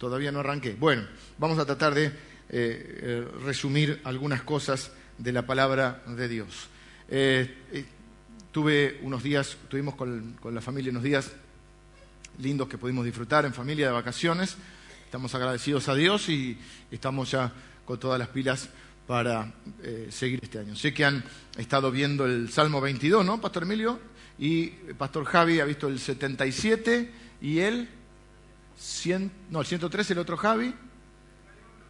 Todavía 0.00 0.32
no 0.32 0.40
arranqué. 0.40 0.72
Bueno, 0.80 1.02
vamos 1.36 1.58
a 1.58 1.66
tratar 1.66 1.94
de 1.94 2.06
eh, 2.06 2.12
eh, 2.48 3.28
resumir 3.44 4.00
algunas 4.04 4.40
cosas 4.40 4.92
de 5.18 5.30
la 5.30 5.44
palabra 5.44 6.02
de 6.06 6.26
Dios. 6.26 6.68
Eh, 7.10 7.84
tuve 8.50 8.98
unos 9.02 9.22
días, 9.22 9.58
tuvimos 9.68 9.96
con, 9.96 10.38
la 10.42 10.62
familia 10.62 10.90
unos 10.90 11.02
días 11.02 11.30
lindos 12.38 12.66
que 12.66 12.78
pudimos 12.78 13.04
disfrutar 13.04 13.44
en 13.44 13.52
familia 13.52 13.88
de 13.88 13.92
vacaciones. 13.92 14.56
Estamos 15.04 15.34
agradecidos 15.34 15.86
a 15.90 15.94
Dios 15.94 16.30
y 16.30 16.56
estamos 16.90 17.30
ya 17.32 17.52
con 17.84 18.00
todas 18.00 18.18
las 18.18 18.28
pilas 18.28 18.70
para 19.06 19.52
seguir 20.08 20.40
este 20.42 20.60
año. 20.60 20.76
Sé 20.76 20.94
que 20.94 21.04
han 21.04 21.22
estado 21.58 21.90
viendo 21.90 22.24
el 22.24 22.48
Salmo 22.48 22.80
22, 22.80 23.22
¿no, 23.22 23.38
Pastor 23.38 23.64
Emilio? 23.64 24.00
Y 24.38 24.68
Pastor 24.96 25.26
Javi 25.26 25.60
ha 25.60 25.66
visto 25.66 25.88
el 25.88 25.98
77 25.98 27.10
y 27.42 27.58
el 27.58 27.99
no, 29.50 29.60
el 29.60 29.66
103 29.66 30.10
el 30.10 30.18
otro 30.18 30.36
Javi, 30.38 30.74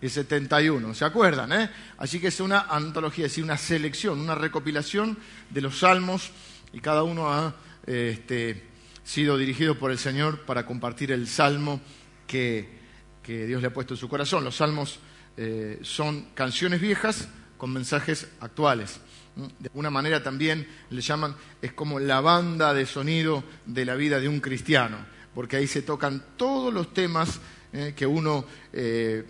el 0.01 0.11
71, 0.11 0.95
¿se 0.95 1.05
acuerdan? 1.05 1.53
Eh? 1.53 1.71
Así 1.99 2.19
que 2.19 2.29
es 2.29 2.41
una 2.41 2.63
antología, 2.63 3.27
es 3.27 3.33
decir, 3.33 3.45
una 3.45 3.57
selección, 3.57 4.19
una 4.19 4.35
recopilación 4.35 5.17
de 5.51 5.61
los 5.61 5.79
salmos 5.79 6.31
y 6.73 6.81
cada 6.81 7.05
uno 7.05 7.33
ha 7.33 7.55
este, 7.87 8.65
sido 9.05 9.37
dirigido 9.37 9.79
por 9.79 9.93
el 9.93 9.99
Señor 9.99 10.41
para 10.41 10.67
compartir 10.67 11.13
el 11.13 11.29
salmo 11.29 11.81
que, 12.27 12.81
Dios 13.23 13.63
le 13.63 13.69
ha 13.69 13.73
puesto 13.73 13.95
en 13.95 14.01
su 14.01 14.09
corazón. 14.09 14.43
Los 14.43 14.57
salmos 14.57 14.99
eh, 15.37 15.79
son 15.83 16.31
canciones 16.35 16.81
viejas 16.81 17.29
con 17.57 17.73
mensajes 17.73 18.27
actuales. 18.41 18.99
De 19.37 19.69
alguna 19.69 19.89
manera 19.89 20.21
también 20.21 20.67
le 20.91 21.01
llaman, 21.01 21.37
es 21.63 21.73
como 21.73 22.01
la 22.01 22.21
banda 22.21 22.75
de 22.75 22.87
sonido 22.87 23.45
de 23.67 23.85
la 23.85 23.95
vida 23.95 24.19
de 24.19 24.27
un 24.27 24.41
cristiano 24.41 24.97
porque 25.35 25.57
ahí 25.57 25.67
se 25.67 25.83
tocan 25.83 26.23
todos 26.37 26.73
los 26.73 26.93
temas 26.93 27.41
eh, 27.73 27.95
que 27.97 28.07
uno, 28.07 28.45
eh, 28.73 29.25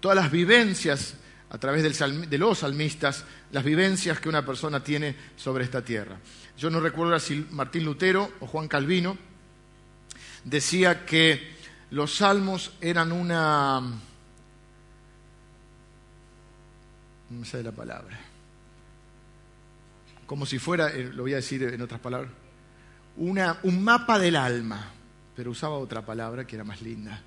todas 0.00 0.16
las 0.16 0.30
vivencias 0.30 1.14
a 1.50 1.58
través 1.58 1.82
de 1.82 2.38
los 2.38 2.58
salmistas, 2.58 3.24
las 3.52 3.64
vivencias 3.64 4.20
que 4.20 4.28
una 4.28 4.44
persona 4.44 4.84
tiene 4.84 5.16
sobre 5.36 5.64
esta 5.64 5.82
tierra. 5.82 6.18
Yo 6.58 6.68
no 6.68 6.80
recuerdo 6.80 7.18
si 7.18 7.46
Martín 7.50 7.84
Lutero 7.84 8.30
o 8.40 8.46
Juan 8.46 8.68
Calvino 8.68 9.16
decía 10.44 11.06
que 11.06 11.56
los 11.90 12.16
salmos 12.16 12.72
eran 12.82 13.12
una... 13.12 13.80
no 17.30 17.44
sé 17.46 17.62
la 17.62 17.72
palabra. 17.72 18.18
Como 20.26 20.44
si 20.44 20.58
fuera, 20.58 20.90
eh, 20.90 21.10
lo 21.14 21.22
voy 21.22 21.32
a 21.32 21.36
decir 21.36 21.62
en 21.62 21.80
otras 21.80 22.00
palabras, 22.00 22.30
una, 23.16 23.58
un 23.62 23.82
mapa 23.82 24.18
del 24.18 24.36
alma 24.36 24.92
pero 25.38 25.52
usaba 25.52 25.78
otra 25.78 26.04
palabra 26.04 26.44
que 26.44 26.56
era 26.56 26.64
más 26.64 26.82
linda, 26.82 27.22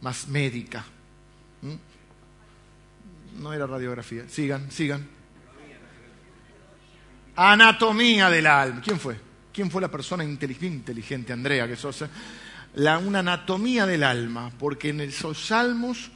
más 0.00 0.26
médica. 0.26 0.84
¿Mm? 1.60 3.40
No 3.40 3.52
era 3.52 3.68
radiografía. 3.68 4.28
Sigan, 4.28 4.68
sigan. 4.68 5.06
Anatomía 7.36 8.28
del 8.30 8.48
alma. 8.48 8.80
¿Quién 8.82 8.98
fue? 8.98 9.16
¿Quién 9.52 9.70
fue 9.70 9.80
la 9.80 9.92
persona 9.92 10.24
inteligente, 10.24 11.32
Andrea, 11.32 11.68
que 11.68 11.76
sos? 11.76 12.04
La, 12.74 12.98
una 12.98 13.20
anatomía 13.20 13.86
del 13.86 14.02
alma, 14.02 14.50
porque 14.58 14.88
en 14.88 15.02
esos 15.02 15.46
salmos 15.46 16.10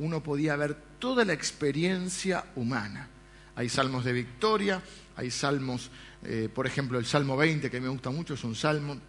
uno 0.00 0.22
podía 0.22 0.54
ver 0.56 0.76
toda 0.98 1.24
la 1.24 1.32
experiencia 1.32 2.44
humana. 2.56 3.08
Hay 3.56 3.70
salmos 3.70 4.04
de 4.04 4.12
victoria, 4.12 4.82
hay 5.16 5.30
salmos, 5.30 5.90
eh, 6.24 6.50
por 6.54 6.66
ejemplo, 6.66 6.98
el 6.98 7.06
Salmo 7.06 7.38
20, 7.38 7.70
que 7.70 7.80
me 7.80 7.88
gusta 7.88 8.10
mucho, 8.10 8.34
es 8.34 8.44
un 8.44 8.54
salmo 8.54 9.00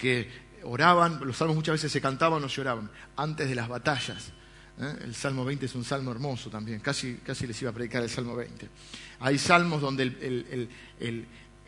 que 0.00 0.49
oraban, 0.64 1.20
los 1.24 1.36
salmos 1.36 1.56
muchas 1.56 1.74
veces 1.74 1.92
se 1.92 2.00
cantaban 2.00 2.42
o 2.42 2.46
lloraban, 2.46 2.90
antes 3.16 3.48
de 3.48 3.54
las 3.54 3.68
batallas. 3.68 4.32
¿eh? 4.80 4.96
El 5.04 5.14
Salmo 5.14 5.44
20 5.44 5.66
es 5.66 5.74
un 5.74 5.84
salmo 5.84 6.10
hermoso 6.10 6.50
también, 6.50 6.80
casi, 6.80 7.16
casi 7.16 7.46
les 7.46 7.60
iba 7.62 7.70
a 7.70 7.74
predicar 7.74 8.02
el 8.02 8.10
Salmo 8.10 8.36
20. 8.36 8.68
Hay 9.20 9.38
salmos 9.38 9.80
donde 9.80 10.04
el, 10.04 10.68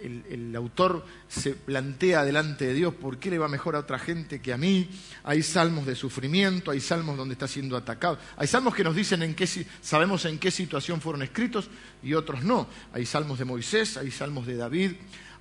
el, 0.03 0.57
autor 0.57 1.05
se 1.29 1.53
plantea 1.53 2.25
delante 2.25 2.67
de 2.67 2.75
Dios 2.75 2.95
por 2.95 3.19
qué 3.19 3.31
le 3.31 3.39
va 3.39 3.49
mejor 3.49 3.77
a 3.77 3.81
otra 3.81 3.99
gente 3.99 4.41
que 4.41 4.53
a 4.53 4.57
mí. 4.57 4.89
Hay 5.25 5.43
salmos 5.43 5.87
de 5.87 5.95
sufrimiento, 5.95 6.71
hay 6.71 6.81
salmos 6.81 7.17
donde 7.17 7.35
está 7.35 7.47
siendo 7.47 7.77
atacado. 7.77 8.19
Hay 8.37 8.47
salmos 8.47 8.75
que 8.75 8.85
nos 8.85 8.97
dicen 8.97 9.23
en 9.23 9.35
qué, 9.35 9.47
sabemos 9.81 10.25
en 10.25 10.39
qué 10.39 10.51
situación 10.51 11.01
fueron 11.01 11.23
escritos 11.23 11.69
y 12.03 12.15
otros 12.15 12.43
no. 12.43 12.67
Hay 12.93 13.07
salmos 13.07 13.39
de 13.39 13.45
Moisés, 13.45 13.97
hay 13.97 14.11
salmos 14.11 14.47
de 14.47 14.57
David, 14.57 14.93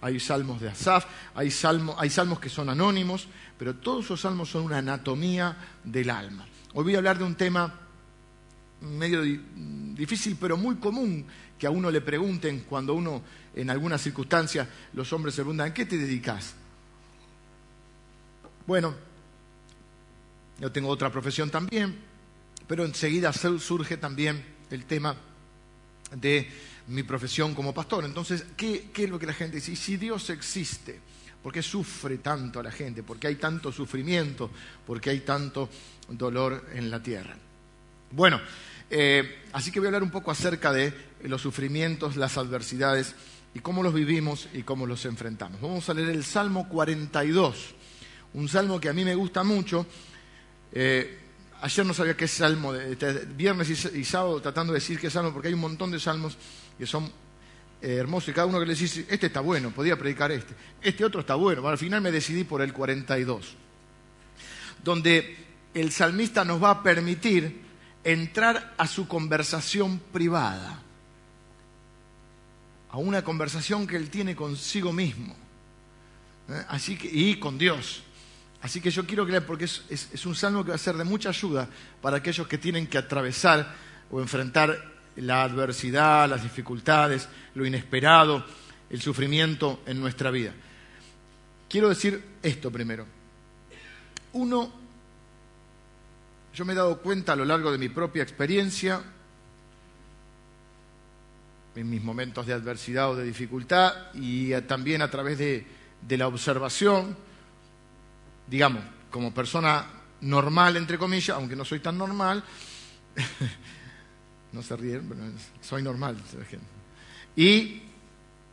hay 0.01 0.19
salmos 0.19 0.59
de 0.59 0.69
Asaf, 0.69 1.05
hay, 1.35 1.53
hay 1.97 2.09
salmos 2.09 2.39
que 2.39 2.49
son 2.49 2.69
anónimos, 2.69 3.27
pero 3.57 3.75
todos 3.75 4.05
esos 4.05 4.21
salmos 4.21 4.49
son 4.49 4.63
una 4.63 4.79
anatomía 4.79 5.55
del 5.83 6.09
alma. 6.09 6.47
Hoy 6.73 6.83
voy 6.83 6.95
a 6.95 6.97
hablar 6.97 7.19
de 7.19 7.23
un 7.23 7.35
tema 7.35 7.73
medio 8.81 9.21
difícil, 9.21 10.37
pero 10.39 10.57
muy 10.57 10.75
común, 10.77 11.25
que 11.57 11.67
a 11.67 11.69
uno 11.69 11.91
le 11.91 12.01
pregunten 12.01 12.61
cuando 12.61 12.95
uno, 12.95 13.21
en 13.55 13.69
alguna 13.69 13.97
circunstancia, 13.99 14.67
los 14.93 15.13
hombres 15.13 15.35
se 15.35 15.43
preguntan, 15.43 15.69
¿a 15.69 15.73
qué 15.73 15.85
te 15.85 15.97
dedicas? 15.97 16.55
Bueno, 18.65 18.95
yo 20.59 20.71
tengo 20.71 20.89
otra 20.89 21.11
profesión 21.11 21.51
también, 21.51 21.99
pero 22.67 22.85
enseguida 22.85 23.31
surge 23.33 23.97
también 23.97 24.43
el 24.71 24.85
tema 24.85 25.15
de 26.15 26.49
mi 26.91 27.03
profesión 27.03 27.55
como 27.55 27.73
pastor. 27.73 28.05
Entonces, 28.05 28.45
¿qué, 28.55 28.91
es 28.95 29.09
lo 29.09 29.17
que 29.17 29.25
la 29.25 29.33
gente 29.33 29.57
dice? 29.57 29.71
Y 29.71 29.75
si 29.75 29.97
Dios 29.97 30.29
existe, 30.29 30.99
¿por 31.41 31.53
qué 31.53 31.61
sufre 31.61 32.17
tanto 32.17 32.59
a 32.59 32.63
la 32.63 32.71
gente? 32.71 33.03
¿Por 33.03 33.17
qué 33.17 33.27
hay 33.27 33.35
tanto 33.35 33.71
sufrimiento? 33.71 34.51
¿Por 34.85 34.99
qué 34.99 35.11
hay 35.11 35.21
tanto 35.21 35.69
dolor 36.09 36.67
en 36.73 36.91
la 36.91 37.01
tierra? 37.01 37.35
Bueno, 38.11 38.41
eh, 38.89 39.43
así 39.53 39.71
que 39.71 39.79
voy 39.79 39.87
a 39.87 39.89
hablar 39.89 40.03
un 40.03 40.11
poco 40.11 40.31
acerca 40.31 40.73
de 40.73 40.93
los 41.23 41.41
sufrimientos, 41.41 42.17
las 42.17 42.37
adversidades 42.37 43.15
y 43.53 43.59
cómo 43.59 43.83
los 43.83 43.93
vivimos 43.93 44.49
y 44.53 44.63
cómo 44.63 44.85
los 44.85 45.05
enfrentamos. 45.05 45.61
Vamos 45.61 45.87
a 45.89 45.93
leer 45.93 46.09
el 46.09 46.25
Salmo 46.25 46.67
42, 46.67 47.75
un 48.33 48.47
salmo 48.49 48.79
que 48.79 48.89
a 48.89 48.93
mí 48.93 49.05
me 49.05 49.15
gusta 49.15 49.43
mucho. 49.43 49.85
Eh, 50.73 51.19
ayer 51.61 51.85
no 51.85 51.93
sabía 51.93 52.17
qué 52.17 52.27
salmo, 52.27 52.73
viernes 53.35 53.69
y, 53.93 54.03
sábado 54.03 54.41
tratando 54.41 54.73
de 54.73 54.79
decir 54.79 54.99
qué 54.99 55.09
salmo, 55.09 55.31
porque 55.31 55.49
hay 55.49 55.53
un 55.53 55.61
montón 55.61 55.91
de 55.91 55.99
salmos 55.99 56.37
que 56.77 56.85
son 56.85 57.11
eh, 57.81 57.95
hermosos 57.95 58.29
y 58.29 58.33
cada 58.33 58.45
uno 58.45 58.59
que 58.59 58.65
le 58.67 58.75
dice, 58.75 59.05
este 59.09 59.27
está 59.27 59.39
bueno, 59.39 59.71
podía 59.71 59.97
predicar 59.97 60.31
este, 60.31 60.53
este 60.81 61.03
otro 61.03 61.21
está 61.21 61.33
bueno. 61.33 61.67
al 61.67 61.79
final 61.79 61.99
me 61.99 62.11
decidí 62.11 62.43
por 62.43 62.61
el 62.61 62.73
42, 62.73 63.55
donde 64.83 65.37
el 65.73 65.91
salmista 65.91 66.45
nos 66.45 66.61
va 66.61 66.69
a 66.69 66.83
permitir 66.83 67.61
entrar 68.03 68.75
a 68.77 68.85
su 68.85 69.07
conversación 69.07 69.99
privada, 70.11 70.79
a 72.91 72.97
una 72.97 73.23
conversación 73.23 73.87
que 73.87 73.95
él 73.95 74.11
tiene 74.11 74.35
consigo 74.35 74.93
mismo, 74.93 75.35
¿eh? 76.49 76.63
así 76.69 76.97
que, 76.97 77.09
y 77.11 77.39
con 77.39 77.57
Dios. 77.57 78.03
Así 78.61 78.79
que 78.79 78.91
yo 78.91 79.07
quiero 79.07 79.25
creer, 79.25 79.43
porque 79.43 79.65
es 79.65 80.25
un 80.27 80.35
salmo 80.35 80.63
que 80.63 80.69
va 80.69 80.75
a 80.75 80.77
ser 80.77 80.95
de 80.95 81.03
mucha 81.03 81.29
ayuda 81.29 81.67
para 81.99 82.17
aquellos 82.17 82.47
que 82.47 82.59
tienen 82.59 82.85
que 82.85 82.99
atravesar 82.99 83.73
o 84.11 84.21
enfrentar 84.21 84.90
la 85.17 85.43
adversidad, 85.43 86.29
las 86.29 86.43
dificultades, 86.43 87.27
lo 87.55 87.65
inesperado, 87.65 88.45
el 88.89 89.01
sufrimiento 89.01 89.81
en 89.85 89.99
nuestra 89.99 90.31
vida. 90.31 90.53
Quiero 91.69 91.89
decir 91.89 92.23
esto 92.43 92.71
primero. 92.71 93.05
Uno, 94.33 94.71
yo 96.53 96.65
me 96.65 96.73
he 96.73 96.75
dado 96.75 97.01
cuenta 97.01 97.33
a 97.33 97.35
lo 97.35 97.45
largo 97.45 97.71
de 97.71 97.77
mi 97.77 97.89
propia 97.89 98.23
experiencia, 98.23 99.01
en 101.73 101.89
mis 101.89 102.03
momentos 102.03 102.45
de 102.45 102.53
adversidad 102.53 103.11
o 103.11 103.15
de 103.15 103.23
dificultad, 103.23 104.13
y 104.13 104.51
también 104.61 105.01
a 105.01 105.09
través 105.09 105.37
de, 105.37 105.65
de 106.01 106.17
la 106.17 106.27
observación, 106.27 107.15
digamos, 108.47 108.83
como 109.09 109.33
persona 109.33 109.87
normal, 110.21 110.77
entre 110.77 110.97
comillas, 110.97 111.37
aunque 111.37 111.55
no 111.55 111.65
soy 111.65 111.79
tan 111.79 111.97
normal, 111.97 112.43
No 114.53 114.61
se 114.61 114.75
ríen, 114.75 115.07
pero 115.07 115.21
soy 115.61 115.81
normal. 115.81 116.17
Y 117.35 117.81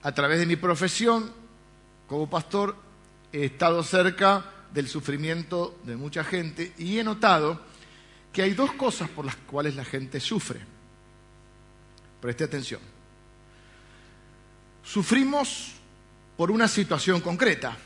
a 0.03 0.13
través 0.13 0.39
de 0.39 0.47
mi 0.47 0.57
profesión 0.57 1.33
como 2.07 2.31
pastor 2.31 2.77
he 3.33 3.47
estado 3.47 3.83
cerca 3.83 4.45
del 4.73 4.89
sufrimiento 4.89 5.79
de 5.85 5.97
mucha 5.97 6.25
gente 6.25 6.73
y 6.79 6.99
he 6.99 7.05
notado 7.05 7.61
que 8.33 8.43
hay 8.43 8.53
dos 8.55 8.73
cosas 8.73 9.09
por 9.11 9.25
las 9.25 9.37
cuales 9.37 9.75
la 9.75 9.85
gente 9.85 10.21
sufre. 10.21 10.61
Preste 12.21 12.45
atención. 12.45 12.81
Sufrimos 14.83 15.75
por 16.37 16.51
una 16.51 16.69
situación 16.69 17.21
concreta, 17.21 17.77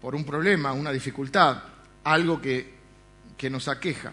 por 0.00 0.14
un 0.14 0.24
problema, 0.24 0.72
una 0.72 0.92
dificultad, 0.92 1.62
algo 2.04 2.40
que, 2.40 2.74
que 3.36 3.50
nos 3.50 3.68
aqueja. 3.68 4.12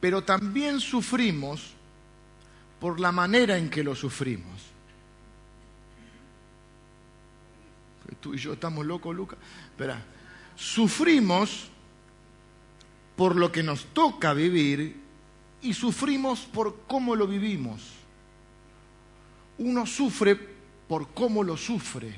Pero 0.00 0.24
también 0.24 0.80
sufrimos 0.80 1.74
por 2.82 2.98
la 2.98 3.12
manera 3.12 3.56
en 3.56 3.70
que 3.70 3.84
lo 3.84 3.94
sufrimos. 3.94 4.60
Tú 8.20 8.34
y 8.34 8.38
yo 8.38 8.54
estamos 8.54 8.84
locos, 8.84 9.14
Lucas. 9.14 9.38
Espera. 9.66 10.04
Sufrimos 10.56 11.68
por 13.14 13.36
lo 13.36 13.52
que 13.52 13.62
nos 13.62 13.84
toca 13.94 14.34
vivir 14.34 14.96
y 15.62 15.74
sufrimos 15.74 16.40
por 16.40 16.80
cómo 16.88 17.14
lo 17.14 17.28
vivimos. 17.28 17.82
Uno 19.58 19.86
sufre 19.86 20.36
por 20.88 21.14
cómo 21.14 21.44
lo 21.44 21.56
sufre. 21.56 22.12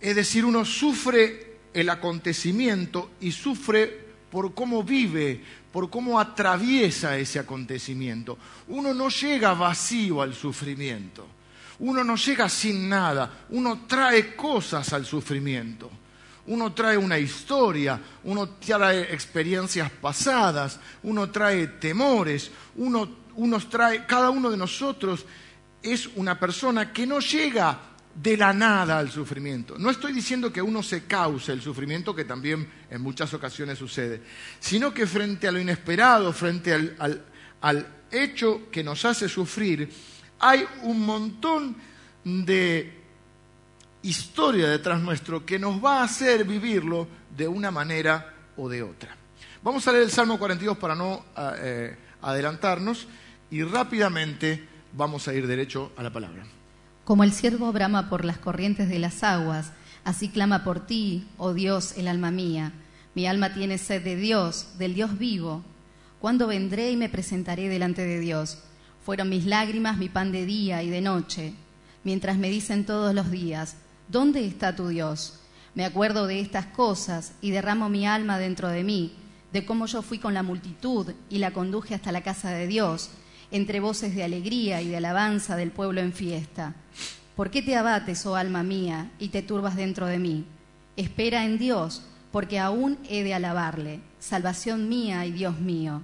Es 0.00 0.14
decir, 0.14 0.44
uno 0.44 0.64
sufre 0.64 1.58
el 1.74 1.90
acontecimiento 1.90 3.10
y 3.20 3.32
sufre 3.32 3.99
por 4.30 4.54
cómo 4.54 4.82
vive, 4.82 5.42
por 5.72 5.90
cómo 5.90 6.20
atraviesa 6.20 7.16
ese 7.16 7.38
acontecimiento. 7.38 8.38
Uno 8.68 8.94
no 8.94 9.08
llega 9.08 9.54
vacío 9.54 10.22
al 10.22 10.34
sufrimiento. 10.34 11.26
Uno 11.80 12.04
no 12.04 12.16
llega 12.16 12.48
sin 12.48 12.88
nada. 12.88 13.44
Uno 13.50 13.84
trae 13.86 14.36
cosas 14.36 14.92
al 14.92 15.04
sufrimiento 15.04 15.90
uno 16.50 16.72
trae 16.72 16.96
una 16.96 17.16
historia, 17.16 18.00
uno 18.24 18.48
trae 18.58 19.12
experiencias 19.14 19.88
pasadas, 19.88 20.80
uno 21.04 21.30
trae 21.30 21.66
temores, 21.68 22.50
uno, 22.76 23.08
trae, 23.68 24.04
cada 24.04 24.30
uno 24.30 24.50
de 24.50 24.56
nosotros 24.56 25.24
es 25.80 26.08
una 26.16 26.38
persona 26.38 26.92
que 26.92 27.06
no 27.06 27.20
llega 27.20 27.78
de 28.14 28.36
la 28.36 28.52
nada 28.52 28.98
al 28.98 29.10
sufrimiento. 29.10 29.78
No 29.78 29.90
estoy 29.90 30.12
diciendo 30.12 30.52
que 30.52 30.62
uno 30.62 30.82
se 30.82 31.04
cause 31.04 31.52
el 31.52 31.62
sufrimiento, 31.62 32.14
que 32.14 32.24
también 32.24 32.68
en 32.90 33.00
muchas 33.00 33.32
ocasiones 33.34 33.78
sucede, 33.78 34.22
sino 34.58 34.92
que 34.92 35.06
frente 35.06 35.48
a 35.48 35.52
lo 35.52 35.60
inesperado, 35.60 36.32
frente 36.32 36.96
al 37.60 37.86
hecho 38.10 38.70
que 38.70 38.82
nos 38.82 39.04
hace 39.04 39.28
sufrir, 39.28 39.90
hay 40.40 40.66
un 40.82 41.04
montón 41.04 41.76
de 42.24 43.00
historia 44.02 44.68
detrás 44.68 45.00
nuestro 45.00 45.44
que 45.44 45.58
nos 45.58 45.82
va 45.82 46.00
a 46.00 46.04
hacer 46.04 46.44
vivirlo 46.44 47.06
de 47.36 47.46
una 47.46 47.70
manera 47.70 48.34
o 48.56 48.68
de 48.68 48.82
otra. 48.82 49.16
Vamos 49.62 49.86
a 49.86 49.92
leer 49.92 50.04
el 50.04 50.10
Salmo 50.10 50.38
42 50.38 50.78
para 50.78 50.94
no 50.94 51.24
ah, 51.36 51.54
eh, 51.58 51.96
adelantarnos 52.22 53.06
y 53.50 53.62
rápidamente 53.62 54.66
vamos 54.92 55.28
a 55.28 55.34
ir 55.34 55.46
derecho 55.46 55.92
a 55.96 56.02
la 56.02 56.10
palabra. 56.10 56.59
Como 57.10 57.24
el 57.24 57.32
siervo 57.32 57.72
brama 57.72 58.08
por 58.08 58.24
las 58.24 58.38
corrientes 58.38 58.88
de 58.88 59.00
las 59.00 59.24
aguas, 59.24 59.72
así 60.04 60.28
clama 60.28 60.62
por 60.62 60.86
ti, 60.86 61.26
oh 61.38 61.52
Dios, 61.52 61.94
el 61.96 62.06
alma 62.06 62.30
mía. 62.30 62.72
Mi 63.16 63.26
alma 63.26 63.52
tiene 63.52 63.78
sed 63.78 64.04
de 64.04 64.14
Dios, 64.14 64.78
del 64.78 64.94
Dios 64.94 65.18
vivo. 65.18 65.64
¿Cuándo 66.20 66.46
vendré 66.46 66.92
y 66.92 66.96
me 66.96 67.08
presentaré 67.08 67.68
delante 67.68 68.06
de 68.06 68.20
Dios? 68.20 68.58
Fueron 69.04 69.28
mis 69.28 69.44
lágrimas 69.44 69.98
mi 69.98 70.08
pan 70.08 70.30
de 70.30 70.46
día 70.46 70.84
y 70.84 70.88
de 70.88 71.00
noche, 71.00 71.54
mientras 72.04 72.38
me 72.38 72.48
dicen 72.48 72.86
todos 72.86 73.12
los 73.12 73.28
días, 73.32 73.74
¿Dónde 74.06 74.46
está 74.46 74.76
tu 74.76 74.86
Dios? 74.86 75.40
Me 75.74 75.84
acuerdo 75.84 76.28
de 76.28 76.38
estas 76.38 76.66
cosas 76.66 77.32
y 77.40 77.50
derramo 77.50 77.88
mi 77.88 78.06
alma 78.06 78.38
dentro 78.38 78.68
de 78.68 78.84
mí, 78.84 79.14
de 79.52 79.66
cómo 79.66 79.86
yo 79.86 80.02
fui 80.02 80.20
con 80.20 80.32
la 80.32 80.44
multitud 80.44 81.12
y 81.28 81.38
la 81.38 81.50
conduje 81.50 81.96
hasta 81.96 82.12
la 82.12 82.22
casa 82.22 82.50
de 82.50 82.68
Dios, 82.68 83.10
entre 83.50 83.80
voces 83.80 84.14
de 84.14 84.22
alegría 84.22 84.82
y 84.82 84.88
de 84.88 84.96
alabanza 84.96 85.56
del 85.56 85.70
pueblo 85.70 86.00
en 86.00 86.12
fiesta. 86.12 86.74
¿Por 87.36 87.50
qué 87.50 87.62
te 87.62 87.76
abates, 87.76 88.26
oh 88.26 88.36
alma 88.36 88.62
mía, 88.62 89.10
y 89.18 89.28
te 89.28 89.42
turbas 89.42 89.76
dentro 89.76 90.06
de 90.06 90.18
mí? 90.18 90.44
Espera 90.96 91.44
en 91.44 91.58
Dios, 91.58 92.02
porque 92.32 92.58
aún 92.58 92.98
he 93.08 93.24
de 93.24 93.34
alabarle, 93.34 94.00
salvación 94.18 94.88
mía 94.88 95.24
y 95.26 95.32
Dios 95.32 95.58
mío. 95.58 96.02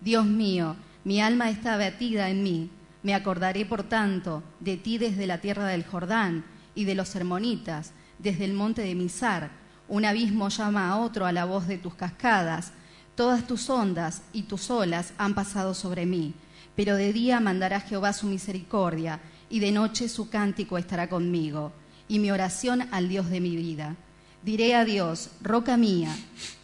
Dios 0.00 0.24
mío, 0.24 0.76
mi 1.04 1.20
alma 1.20 1.50
está 1.50 1.74
abatida 1.74 2.30
en 2.30 2.42
mí. 2.42 2.70
Me 3.02 3.14
acordaré, 3.14 3.66
por 3.66 3.82
tanto, 3.82 4.42
de 4.60 4.76
ti 4.76 4.98
desde 4.98 5.26
la 5.26 5.38
tierra 5.38 5.66
del 5.66 5.84
Jordán 5.84 6.44
y 6.74 6.84
de 6.84 6.94
los 6.94 7.14
hermonitas, 7.14 7.92
desde 8.18 8.44
el 8.44 8.54
monte 8.54 8.82
de 8.82 8.94
Misar. 8.94 9.50
Un 9.88 10.04
abismo 10.04 10.48
llama 10.48 10.88
a 10.88 10.96
otro 10.98 11.26
a 11.26 11.32
la 11.32 11.44
voz 11.44 11.66
de 11.66 11.78
tus 11.78 11.94
cascadas. 11.94 12.72
Todas 13.14 13.46
tus 13.46 13.68
ondas 13.68 14.22
y 14.32 14.42
tus 14.42 14.70
olas 14.70 15.12
han 15.18 15.34
pasado 15.34 15.74
sobre 15.74 16.06
mí. 16.06 16.34
Pero 16.80 16.96
de 16.96 17.12
día 17.12 17.40
mandará 17.40 17.80
Jehová 17.80 18.14
su 18.14 18.26
misericordia, 18.26 19.20
y 19.50 19.60
de 19.60 19.70
noche 19.70 20.08
su 20.08 20.30
cántico 20.30 20.78
estará 20.78 21.10
conmigo, 21.10 21.72
y 22.08 22.20
mi 22.20 22.30
oración 22.30 22.88
al 22.90 23.10
Dios 23.10 23.28
de 23.28 23.38
mi 23.38 23.54
vida. 23.54 23.96
Diré 24.42 24.74
a 24.74 24.86
Dios, 24.86 25.28
roca 25.42 25.76
mía, 25.76 26.16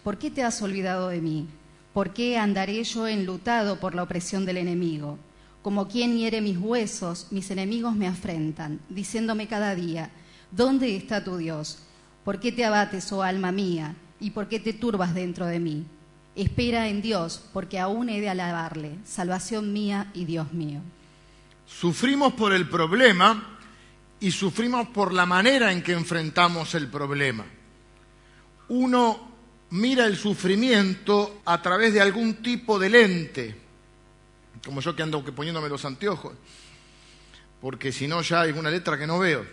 ¿por 0.02 0.16
qué 0.16 0.30
te 0.30 0.42
has 0.42 0.62
olvidado 0.62 1.10
de 1.10 1.20
mí? 1.20 1.46
¿Por 1.92 2.14
qué 2.14 2.38
andaré 2.38 2.82
yo 2.82 3.06
enlutado 3.06 3.78
por 3.78 3.94
la 3.94 4.04
opresión 4.04 4.46
del 4.46 4.56
enemigo? 4.56 5.18
Como 5.60 5.86
quien 5.86 6.16
hiere 6.16 6.40
mis 6.40 6.56
huesos, 6.56 7.26
mis 7.30 7.50
enemigos 7.50 7.94
me 7.94 8.08
afrentan, 8.08 8.80
diciéndome 8.88 9.48
cada 9.48 9.74
día, 9.74 10.08
¿dónde 10.50 10.96
está 10.96 11.22
tu 11.24 11.36
Dios? 11.36 11.80
¿Por 12.24 12.40
qué 12.40 12.52
te 12.52 12.64
abates, 12.64 13.12
oh 13.12 13.22
alma 13.22 13.52
mía? 13.52 13.94
¿Y 14.18 14.30
por 14.30 14.48
qué 14.48 14.60
te 14.60 14.72
turbas 14.72 15.12
dentro 15.12 15.44
de 15.44 15.60
mí? 15.60 15.84
Espera 16.37 16.88
en 16.88 17.03
Dios, 17.03 17.43
porque 17.53 17.81
aún 17.81 18.09
he 18.09 18.21
de 18.21 18.29
alabarle, 18.29 18.99
salvación 19.05 19.73
mía 19.73 20.11
y 20.15 20.25
Dios 20.25 20.53
mío. 20.53 20.81
Sufrimos 21.67 22.35
por 22.35 22.53
el 22.53 22.69
problema 22.69 23.59
y 24.21 24.31
sufrimos 24.31 24.88
por 24.88 25.12
la 25.12 25.27
manera 25.27 25.73
en 25.73 25.83
que 25.83 25.93
enfrentamos 25.93 26.75
el 26.75 26.88
problema. 26.88 27.44
Uno 28.69 29.33
mira 29.71 30.06
el 30.06 30.17
sufrimiento 30.17 31.41
a 31.44 31.61
través 31.61 31.93
de 31.93 32.00
algún 32.00 32.35
tipo 32.35 32.79
de 32.79 32.91
lente 32.91 33.67
como 34.67 34.81
yo 34.81 34.97
que 34.97 35.03
ando 35.03 35.25
poniéndome 35.25 35.69
los 35.69 35.85
anteojos, 35.85 36.35
porque 37.61 37.93
si 37.93 38.09
no 38.09 38.21
ya 38.21 38.43
hay 38.43 38.50
una 38.50 38.69
letra 38.69 38.99
que 38.99 39.06
no 39.06 39.21
veo. 39.21 39.47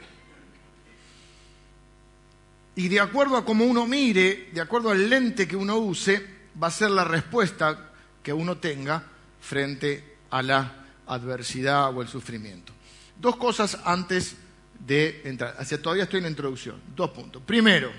Y 2.76 2.88
de 2.90 3.00
acuerdo 3.00 3.38
a 3.38 3.46
cómo 3.46 3.66
uno 3.66 3.86
mire, 3.86 4.50
de 4.52 4.60
acuerdo 4.60 4.90
al 4.90 5.08
lente 5.08 5.48
que 5.48 5.56
uno 5.56 5.78
use, 5.78 6.33
va 6.62 6.68
a 6.68 6.72
ser 6.72 6.92
la 6.92 7.04
respuesta 7.04 7.92
que 8.22 8.34
uno 8.34 8.58
tenga 8.58 9.04
frente 9.42 10.18
a 10.30 10.42
la 10.42 10.86
adversidad 11.08 11.96
o 11.96 12.02
el 12.02 12.08
sufrimiento. 12.08 12.74
Dos 13.20 13.36
cosas 13.36 13.78
antes 13.86 14.36
de 14.80 15.22
entrar. 15.26 15.56
Hacia 15.58 15.82
todavía 15.82 16.04
estoy 16.04 16.20
en 16.20 16.24
la 16.24 16.30
introducción. 16.30 16.82
Dos 16.96 17.12
puntos. 17.12 17.42
Primero, 17.46 17.92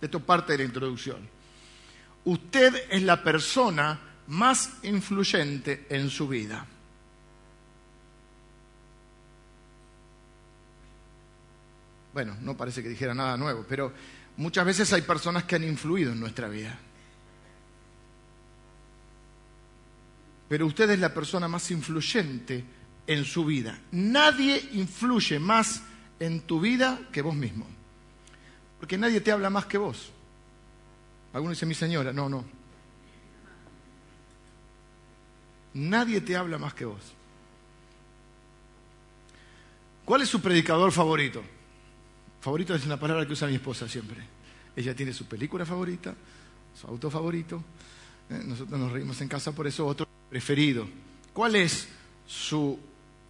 esto 0.00 0.20
parte 0.20 0.52
de 0.52 0.58
la 0.58 0.64
introducción. 0.64 1.28
Usted 2.24 2.88
es 2.90 3.02
la 3.02 3.22
persona 3.22 3.98
más 4.28 4.70
influyente 4.82 5.86
en 5.88 6.10
su 6.10 6.28
vida. 6.28 6.66
Bueno, 12.12 12.36
no 12.40 12.56
parece 12.56 12.82
que 12.82 12.88
dijera 12.88 13.14
nada 13.14 13.36
nuevo, 13.36 13.64
pero 13.68 13.92
muchas 14.36 14.64
veces 14.64 14.92
hay 14.92 15.02
personas 15.02 15.44
que 15.44 15.56
han 15.56 15.64
influido 15.64 16.12
en 16.12 16.20
nuestra 16.20 16.48
vida. 16.48 16.76
Pero 20.50 20.66
usted 20.66 20.90
es 20.90 20.98
la 20.98 21.14
persona 21.14 21.46
más 21.46 21.70
influyente 21.70 22.64
en 23.06 23.24
su 23.24 23.44
vida. 23.44 23.78
Nadie 23.92 24.60
influye 24.72 25.38
más 25.38 25.80
en 26.18 26.40
tu 26.40 26.60
vida 26.60 26.98
que 27.12 27.22
vos 27.22 27.36
mismo. 27.36 27.68
Porque 28.80 28.98
nadie 28.98 29.20
te 29.20 29.30
habla 29.30 29.48
más 29.48 29.66
que 29.66 29.78
vos. 29.78 30.10
Algunos 31.32 31.56
dicen 31.56 31.68
mi 31.68 31.76
señora, 31.76 32.12
no, 32.12 32.28
no, 32.28 32.44
Nadie 35.74 36.20
te 36.20 36.34
habla 36.36 36.58
más 36.58 36.74
que 36.74 36.84
vos. 36.84 37.00
¿Cuál 40.04 40.22
es 40.22 40.28
su 40.28 40.40
predicador 40.40 40.90
favorito? 40.90 41.44
Favorito 42.40 42.74
es 42.74 42.84
una 42.84 42.98
palabra 42.98 43.24
que 43.24 43.34
usa 43.34 43.46
mi 43.46 43.54
esposa 43.54 43.88
siempre. 43.88 44.18
Ella 44.74 44.96
tiene 44.96 45.12
su 45.12 45.26
película 45.26 45.64
favorita, 45.64 46.12
su 46.74 46.88
auto 46.88 47.08
favorito. 47.08 47.62
Eh, 48.28 48.42
nosotros 48.44 48.80
nos 48.80 48.90
reímos 48.90 49.20
en 49.20 49.28
casa 49.28 49.52
por 49.52 49.68
eso, 49.68 49.86
otro 49.86 50.08
preferido. 50.30 50.88
¿Cuál 51.32 51.56
es 51.56 51.88
su 52.26 52.78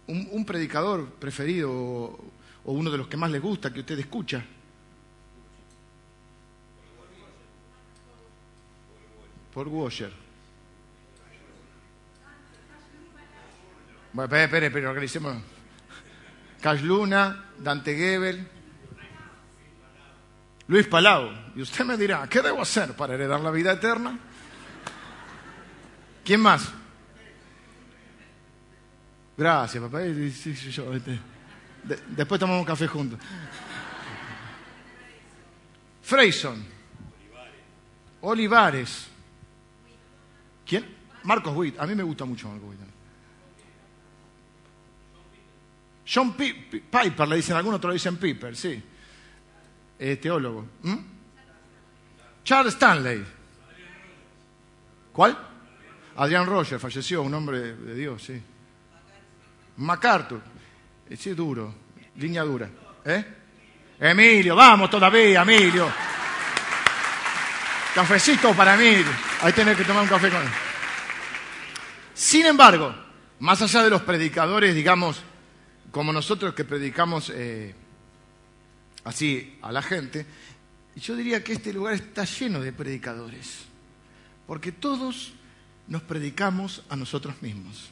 un, 0.07 0.45
predicador 0.45 1.07
preferido 1.13 1.71
o, 1.71 2.31
uno 2.65 2.91
de 2.91 2.97
los 2.97 3.07
que 3.07 3.17
más 3.17 3.31
le 3.31 3.39
gusta 3.39 3.73
que 3.73 3.79
usted 3.81 3.99
escucha? 3.99 4.45
Por 9.53 9.67
Washer. 9.67 10.13
Bueno, 14.13 14.25
espere, 14.25 14.43
espere, 14.45 14.71
pero 14.71 14.89
organicemos. 14.89 15.37
Cash 16.61 16.81
Luna, 16.81 17.45
Dante 17.57 17.95
Gebel, 17.95 18.47
Luis 20.67 20.87
Palau. 20.87 21.31
Y 21.55 21.61
usted 21.61 21.83
me 21.83 21.97
dirá, 21.97 22.27
¿qué 22.29 22.41
debo 22.41 22.61
hacer 22.61 22.95
para 22.95 23.15
heredar 23.15 23.41
la 23.41 23.51
vida 23.51 23.73
eterna? 23.73 24.17
¿Quién 26.23 26.39
más? 26.39 26.80
Gracias, 29.37 29.83
papá. 29.83 30.03
Este, 30.03 31.19
después 32.09 32.39
tomamos 32.39 32.61
un 32.61 32.65
café 32.65 32.87
juntos. 32.87 33.19
Freyson. 36.01 36.65
Olivares. 38.21 39.07
¿Quién? 40.65 40.85
Marcos 41.23 41.55
Witt. 41.55 41.79
A 41.79 41.87
mí 41.87 41.95
me 41.95 42.03
gusta 42.03 42.25
mucho 42.25 42.49
Marcos 42.49 42.69
Witt. 42.69 42.79
John 46.13 46.33
Piper, 46.33 47.27
le 47.27 47.37
dicen 47.37 47.55
algunos, 47.55 47.77
otros 47.77 47.93
dicen 47.93 48.17
Piper, 48.17 48.55
sí. 48.55 48.83
teólogo. 50.21 50.65
Charles 52.43 52.73
Stanley. 52.73 53.23
¿Cuál? 55.13 55.37
Adrián 56.17 56.45
Roger, 56.45 56.79
falleció, 56.79 57.21
un 57.21 57.33
hombre 57.33 57.75
de 57.75 57.95
Dios, 57.95 58.23
sí. 58.23 58.41
MacArthur, 59.81 60.41
eh, 61.09 61.17
sí, 61.17 61.31
duro, 61.31 61.73
línea 62.15 62.43
dura. 62.43 62.69
¿Eh? 63.03 63.25
Emilio, 63.99 64.55
vamos 64.55 64.89
todavía, 64.89 65.41
Emilio. 65.41 65.91
Cafecito 67.93 68.53
para 68.53 68.75
Emilio. 68.75 69.11
Ahí 69.41 69.53
tenés 69.53 69.75
que 69.77 69.83
tomar 69.83 70.03
un 70.03 70.09
café 70.09 70.29
con 70.29 70.41
él. 70.41 70.49
Sin 72.13 72.45
embargo, 72.45 72.95
más 73.39 73.61
allá 73.61 73.83
de 73.83 73.89
los 73.89 74.03
predicadores, 74.03 74.75
digamos, 74.75 75.21
como 75.91 76.13
nosotros 76.13 76.53
que 76.53 76.63
predicamos 76.63 77.31
eh, 77.33 77.75
así 79.03 79.57
a 79.61 79.71
la 79.71 79.81
gente, 79.81 80.25
yo 80.95 81.15
diría 81.15 81.43
que 81.43 81.53
este 81.53 81.73
lugar 81.73 81.95
está 81.95 82.23
lleno 82.23 82.59
de 82.59 82.71
predicadores, 82.71 83.65
porque 84.45 84.71
todos 84.71 85.33
nos 85.87 86.01
predicamos 86.03 86.83
a 86.89 86.95
nosotros 86.95 87.41
mismos. 87.41 87.91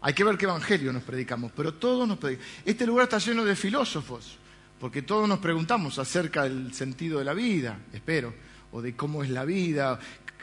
Hay 0.00 0.14
que 0.14 0.24
ver 0.24 0.38
qué 0.38 0.44
evangelio 0.44 0.92
nos 0.92 1.02
predicamos, 1.02 1.52
pero 1.54 1.74
todos 1.74 2.06
nos 2.06 2.18
predicamos. 2.18 2.50
Este 2.64 2.86
lugar 2.86 3.04
está 3.04 3.18
lleno 3.18 3.44
de 3.44 3.56
filósofos, 3.56 4.36
porque 4.78 5.02
todos 5.02 5.28
nos 5.28 5.38
preguntamos 5.40 5.98
acerca 5.98 6.44
del 6.44 6.72
sentido 6.72 7.18
de 7.18 7.24
la 7.24 7.34
vida, 7.34 7.78
espero, 7.92 8.32
o 8.70 8.80
de 8.80 8.94
cómo 8.94 9.24
es 9.24 9.30
la 9.30 9.44
vida, 9.44 9.98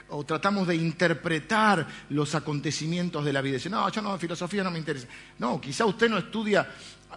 o 0.09 0.23
tratamos 0.23 0.67
de 0.67 0.75
interpretar 0.75 1.87
los 2.09 2.35
acontecimientos 2.35 3.23
de 3.23 3.33
la 3.33 3.41
vida. 3.41 3.55
Dice, 3.55 3.69
no, 3.69 3.89
yo 3.89 4.01
no, 4.01 4.17
filosofía 4.17 4.63
no 4.63 4.71
me 4.71 4.79
interesa. 4.79 5.07
No, 5.39 5.59
quizá 5.59 5.85
usted 5.85 6.09
no 6.09 6.17
estudia 6.17 6.69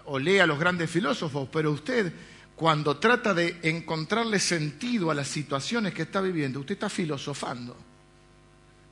o 0.07 0.18
lea 0.18 0.45
a 0.45 0.47
los 0.47 0.59
grandes 0.59 0.90
filósofos, 0.90 1.49
pero 1.52 1.73
usted 1.73 2.12
cuando 2.54 2.97
trata 2.97 3.35
de 3.35 3.59
encontrarle 3.62 4.40
sentido 4.40 5.11
a 5.11 5.14
las 5.14 5.28
situaciones 5.28 5.95
que 5.95 6.02
está 6.02 6.21
viviendo, 6.21 6.61
usted 6.61 6.75
está 6.75 6.88
filosofando. 6.88 7.76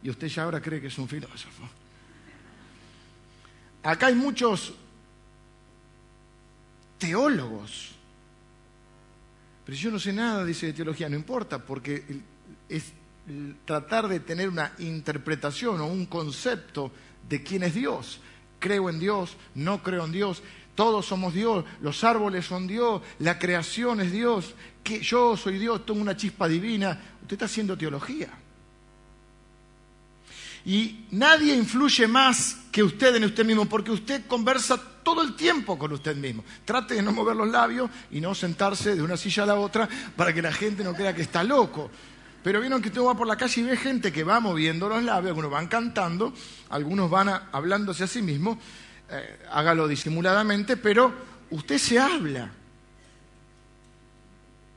Y 0.03 0.11
usted 0.11 0.29
ya 0.29 0.45
ahora 0.45 0.61
cree 0.61 0.81
que 0.81 0.87
es 0.87 0.99
un 0.99 1.09
filósofo. 1.09 1.69
Acá 3.87 4.09
hay 4.09 4.17
muchos 4.17 4.75
teólogos. 6.99 7.93
Pero 9.65 9.79
yo 9.79 9.91
no 9.93 10.01
sé 10.01 10.13
nada, 10.13 10.45
dice 10.45 10.67
de 10.67 10.73
teología, 10.73 11.09
no 11.09 11.15
importa, 11.15 11.65
porque 11.65 12.03
es 12.69 12.93
tratar 13.65 14.09
de 14.09 14.19
tener 14.19 14.49
una 14.49 14.73
interpretación 14.79 15.81
o 15.81 15.87
un 15.87 16.07
concepto 16.07 16.91
de 17.29 17.45
quién 17.45 17.63
es 17.63 17.75
Dios. 17.75 18.19
Creo 18.59 18.91
en 18.91 18.99
Dios, 18.99 19.37
no 19.55 19.85
creo 19.85 20.05
en 20.05 20.11
Dios, 20.13 20.43
todos 20.75 21.07
somos 21.07 21.33
Dios, 21.33 21.65
los 21.81 22.03
árboles 22.03 22.45
son 22.45 22.67
Dios, 22.67 23.03
la 23.21 23.39
creación 23.39 24.01
es 24.01 24.11
Dios, 24.11 24.55
que 24.83 25.01
yo 25.01 25.37
soy 25.37 25.59
Dios, 25.59 25.87
tengo 25.87 26.01
una 26.01 26.17
chispa 26.17 26.49
divina. 26.49 27.01
Usted 27.23 27.35
está 27.35 27.45
haciendo 27.45 27.79
teología. 27.79 28.31
Y 30.67 31.07
nadie 31.13 31.55
influye 31.55 32.09
más 32.09 32.59
que 32.73 32.83
usted 32.83 33.15
en 33.15 33.25
usted 33.25 33.47
mismo, 33.47 33.67
porque 33.67 33.93
usted 33.93 34.27
conversa 34.27 34.77
todo 35.05 35.23
el 35.23 35.37
tiempo 35.37 35.79
con 35.79 35.93
usted 35.93 36.17
mismo. 36.17 36.45
Trate 36.65 36.95
de 36.95 37.03
no 37.03 37.13
mover 37.13 37.37
los 37.37 37.49
labios 37.49 37.89
y 38.11 38.21
no 38.21 38.35
sentarse 38.35 38.97
de 38.97 39.01
una 39.01 39.17
silla 39.17 39.45
a 39.45 39.47
la 39.47 39.55
otra 39.55 39.89
para 40.17 40.35
que 40.35 40.43
la 40.43 40.53
gente 40.53 40.83
no 40.83 40.93
crea 40.93 41.15
que 41.15 41.23
está 41.23 41.45
loco. 41.45 41.89
Pero 42.43 42.61
vieron 42.61 42.83
que 42.83 42.89
usted 42.89 43.01
va 43.01 43.17
por 43.17 43.29
la 43.29 43.37
calle 43.37 43.61
y 43.61 43.65
ve 43.65 43.77
gente 43.77 44.11
que 44.11 44.25
va 44.25 44.41
moviendo 44.41 44.89
los 44.89 45.05
labios, 45.05 45.29
algunos 45.29 45.53
van 45.53 45.69
cantando, 45.69 46.35
algunos 46.71 47.09
van 47.09 47.29
hablándose 47.53 48.03
a 48.03 48.09
sí 48.09 48.21
mismos, 48.21 48.59
eh, 49.09 49.47
hágalo 49.53 49.87
disimuladamente, 49.87 50.77
pero 50.77 51.15
usted 51.51 51.79
se 51.79 52.01
habla. 52.01 52.51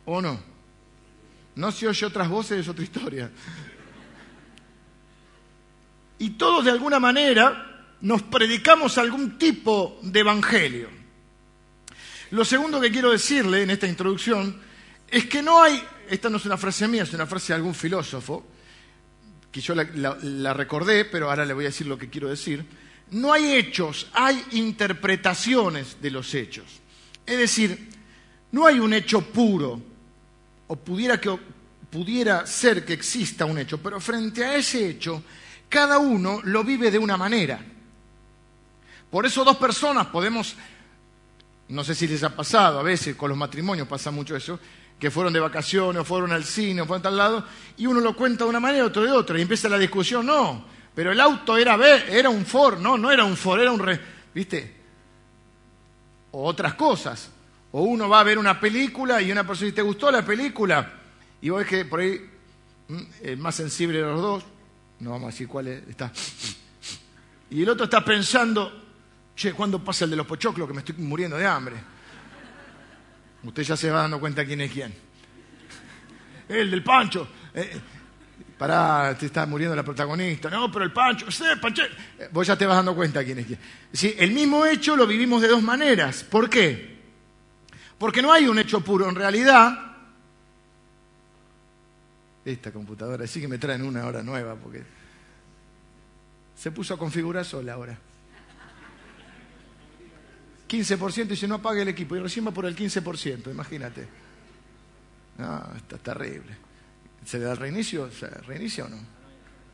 ¿O 0.06 0.22
no? 0.22 0.40
No 1.56 1.72
se 1.72 1.88
oye 1.88 2.06
otras 2.06 2.30
voces, 2.30 2.60
es 2.60 2.68
otra 2.68 2.84
historia. 2.84 3.32
Y 6.20 6.32
todos 6.32 6.66
de 6.66 6.72
alguna 6.72 7.00
manera 7.00 7.88
nos 8.02 8.22
predicamos 8.24 8.98
algún 8.98 9.38
tipo 9.38 10.00
de 10.04 10.20
evangelio. 10.20 10.90
Lo 12.32 12.46
segundo 12.46 12.80
que 12.80 12.92
quiero 12.92 13.12
decirle 13.12 13.64
en 13.64 13.72
esta 13.72 13.88
introducción 13.88 14.62
es 15.10 15.26
que 15.26 15.42
no 15.42 15.62
hay 15.62 15.82
esta 16.10 16.30
no 16.30 16.38
es 16.38 16.46
una 16.46 16.58
frase 16.58 16.88
mía, 16.88 17.04
es 17.04 17.14
una 17.14 17.28
frase 17.28 17.54
de 17.54 17.58
algún 17.58 17.76
filósofo, 17.76 18.44
que 19.52 19.62
yo 19.62 19.76
la, 19.76 20.54
recordé, 20.54 21.06
pero 21.06 21.30
ahora 21.30 21.46
le 21.46 21.54
voy 21.54 21.66
a 21.66 21.70
decir 21.70 21.88
lo 21.88 21.98
que 21.98 22.10
quiero 22.10 22.30
decir. 22.30 22.66
No 23.12 23.32
hay 23.32 23.54
hechos, 23.54 24.08
hay 24.14 24.44
interpretaciones 24.52 25.98
de 26.02 26.12
los 26.12 26.34
hechos. 26.34 26.66
Es 27.26 27.38
decir, 27.38 27.90
no 28.52 28.66
hay 28.66 28.80
un 28.80 28.94
hecho 28.94 29.22
puro, 29.22 29.82
o 30.68 30.76
pudiera, 30.76 31.20
que, 31.20 31.38
pudiera 31.90 32.46
ser 32.46 32.86
que 32.86 32.94
exista 32.94 33.46
un 33.46 33.60
hecho, 33.60 33.80
pero 33.80 34.00
frente 34.00 34.44
a 34.44 34.56
ese 34.56 34.90
hecho, 34.90 35.24
cada 35.70 36.00
uno 36.00 36.42
lo 36.44 36.64
vive 36.64 36.92
de 36.92 36.98
una 36.98 37.16
manera. 37.16 37.60
Por 39.10 39.26
eso 39.26 39.44
dos 39.44 39.58
personas 39.58 40.08
podemos, 40.08 40.56
no 41.70 41.84
sé 41.84 41.96
si 41.96 42.08
les 42.08 42.24
ha 42.24 42.36
pasado, 42.36 42.80
a 42.80 42.84
veces 42.84 43.16
con 43.16 43.30
los 43.30 43.38
matrimonios 43.38 43.88
pasa 43.88 44.12
mucho 44.12 44.36
eso, 44.36 44.60
que 45.00 45.10
fueron 45.10 45.32
de 45.32 45.40
vacaciones 45.40 46.02
o 46.02 46.06
fueron 46.06 46.32
al 46.32 46.44
cine 46.44 46.82
o 46.82 46.86
fueron 46.86 47.02
a 47.02 47.04
tal 47.04 47.18
lado, 47.18 47.46
y 47.78 47.86
uno 47.86 48.02
lo 48.02 48.16
cuenta 48.16 48.44
de 48.44 48.50
una 48.50 48.60
manera, 48.60 48.86
otro 48.86 49.04
de 49.04 49.12
otra, 49.12 49.40
y 49.40 49.42
empieza 49.42 49.70
la 49.70 49.78
discusión, 49.78 50.26
no, 50.26 50.66
pero 50.94 51.12
el 51.12 51.22
auto 51.22 51.58
era, 51.58 51.76
era 52.08 52.30
un 52.30 52.46
Ford, 52.46 52.80
no, 52.80 52.98
no 52.98 53.10
era 53.12 53.24
un 53.24 53.38
Ford, 53.38 53.62
era 53.62 53.72
un... 53.72 53.80
Re, 53.80 54.00
¿Viste? 54.34 54.76
O 56.32 56.46
otras 56.46 56.74
cosas. 56.74 57.32
O 57.72 57.84
uno 57.84 58.10
va 58.10 58.20
a 58.20 58.24
ver 58.24 58.38
una 58.38 58.60
película 58.60 59.22
y 59.22 59.32
una 59.32 59.46
persona 59.46 59.68
dice, 59.68 59.76
¿te 59.78 59.82
gustó 59.82 60.12
la 60.12 60.26
película? 60.26 60.94
Y 61.42 61.50
vos 61.50 61.60
ves 61.60 61.68
que 61.68 61.86
por 61.86 62.02
ahí 62.02 62.20
mm, 62.88 63.02
el 63.24 63.38
más 63.38 63.56
sensible 63.56 64.00
de 64.00 64.04
los 64.04 64.22
dos, 64.22 64.44
no 65.00 65.12
vamos 65.12 65.30
a 65.30 65.32
decir 65.32 65.48
cuál 65.48 65.68
está, 65.68 66.12
y 67.52 67.64
el 67.64 67.70
otro 67.70 67.86
está 67.86 68.04
pensando, 68.06 68.72
che, 69.36 69.54
¿cuándo 69.54 69.84
pasa 69.84 70.06
el 70.06 70.12
de 70.12 70.18
los 70.18 70.28
pochoclos 70.28 70.68
que 70.68 70.74
me 70.74 70.80
estoy 70.80 70.96
muriendo 70.98 71.38
de 71.38 71.48
hambre? 71.48 71.76
Usted 73.44 73.64
ya 73.64 73.78
se 73.78 73.90
va 73.90 74.02
dando 74.02 74.20
cuenta 74.20 74.46
quién 74.46 74.62
es 74.62 74.72
quién. 74.72 74.94
El 76.48 76.70
del 76.70 76.84
Pancho. 76.84 77.28
Eh, 77.54 77.80
pará, 78.58 79.16
te 79.18 79.28
está 79.28 79.46
muriendo 79.46 79.76
la 79.76 79.84
protagonista. 79.84 80.50
No, 80.50 80.72
pero 80.72 80.86
el 80.86 80.92
Pancho, 80.92 81.32
sí, 81.32 81.44
Pancho. 81.60 81.84
Eh, 81.84 82.30
vos 82.32 82.46
ya 82.46 82.56
te 82.56 82.66
vas 82.66 82.76
dando 82.76 82.94
cuenta 82.94 83.24
quién 83.24 83.40
es 83.40 83.48
quién. 83.48 83.60
Sí, 83.94 84.14
el 84.18 84.32
mismo 84.32 84.66
hecho 84.66 84.96
lo 84.96 85.08
vivimos 85.08 85.42
de 85.42 85.48
dos 85.48 85.64
maneras. 85.64 86.24
¿Por 86.24 86.50
qué? 86.50 87.00
Porque 87.98 88.22
no 88.22 88.32
hay 88.32 88.48
un 88.48 88.60
hecho 88.60 88.82
puro. 88.82 89.10
En 89.10 89.16
realidad, 89.16 89.89
esta 92.46 92.72
computadora 92.72 93.28
sí 93.28 93.42
que 93.42 93.48
me 93.48 93.58
traen 93.58 93.84
una 93.84 94.06
hora 94.06 94.24
nueva 94.24 94.56
porque 94.56 94.84
se 96.56 96.72
puso 96.72 96.94
a 96.94 96.98
configurar 96.98 97.46
sola 97.46 97.74
ahora. 97.74 97.98
15% 100.70 101.32
y 101.32 101.36
si 101.36 101.48
no 101.48 101.56
apague 101.56 101.82
el 101.82 101.88
equipo. 101.88 102.16
Y 102.16 102.20
recién 102.20 102.46
va 102.46 102.52
por 102.52 102.66
el 102.66 102.76
15%, 102.76 103.50
imagínate. 103.52 104.08
No, 105.38 105.64
está 105.76 105.98
terrible. 105.98 106.56
¿Se 107.26 107.40
le 107.40 107.46
da 107.46 107.52
el 107.54 107.58
reinicio? 107.58 108.12
¿Se 108.12 108.28
reinicia 108.28 108.86
o 108.86 108.90
no? 108.90 108.98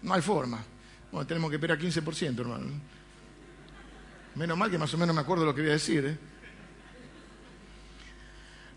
No 0.03 0.13
hay 0.13 0.21
forma. 0.21 0.63
Bueno, 1.11 1.27
tenemos 1.27 1.49
que 1.49 1.57
esperar 1.57 1.77
15%, 1.77 2.39
hermano. 2.39 2.67
Menos 4.35 4.57
mal 4.57 4.69
que 4.69 4.77
más 4.77 4.93
o 4.93 4.97
menos 4.97 5.15
me 5.15 5.21
acuerdo 5.21 5.45
lo 5.45 5.53
que 5.53 5.61
voy 5.61 5.71
a 5.71 5.73
decir. 5.73 6.05
¿eh? 6.05 6.17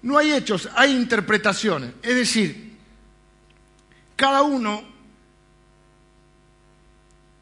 No 0.03 0.19
hay 0.19 0.33
hechos, 0.33 0.69
hay 0.75 0.97
interpretaciones. 0.97 1.93
Es 2.03 2.17
decir, 2.17 2.68
cada 4.19 4.43
uno, 4.43 4.83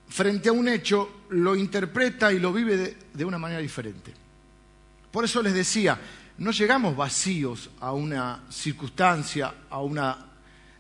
frente 0.09 0.51
a 0.51 0.53
un 0.53 0.69
hecho, 0.69 1.23
lo 1.31 1.57
interpreta 1.57 2.31
y 2.31 2.39
lo 2.39 2.53
vive 2.53 2.99
de 3.15 3.25
una 3.25 3.39
manera 3.39 3.63
diferente. 3.63 4.13
Por 5.11 5.25
eso 5.25 5.41
les 5.41 5.55
decía, 5.55 5.99
no 6.37 6.51
llegamos 6.51 6.95
vacíos 6.95 7.71
a 7.81 7.93
una 7.93 8.45
circunstancia, 8.51 9.55
a 9.71 9.81
una 9.81 10.19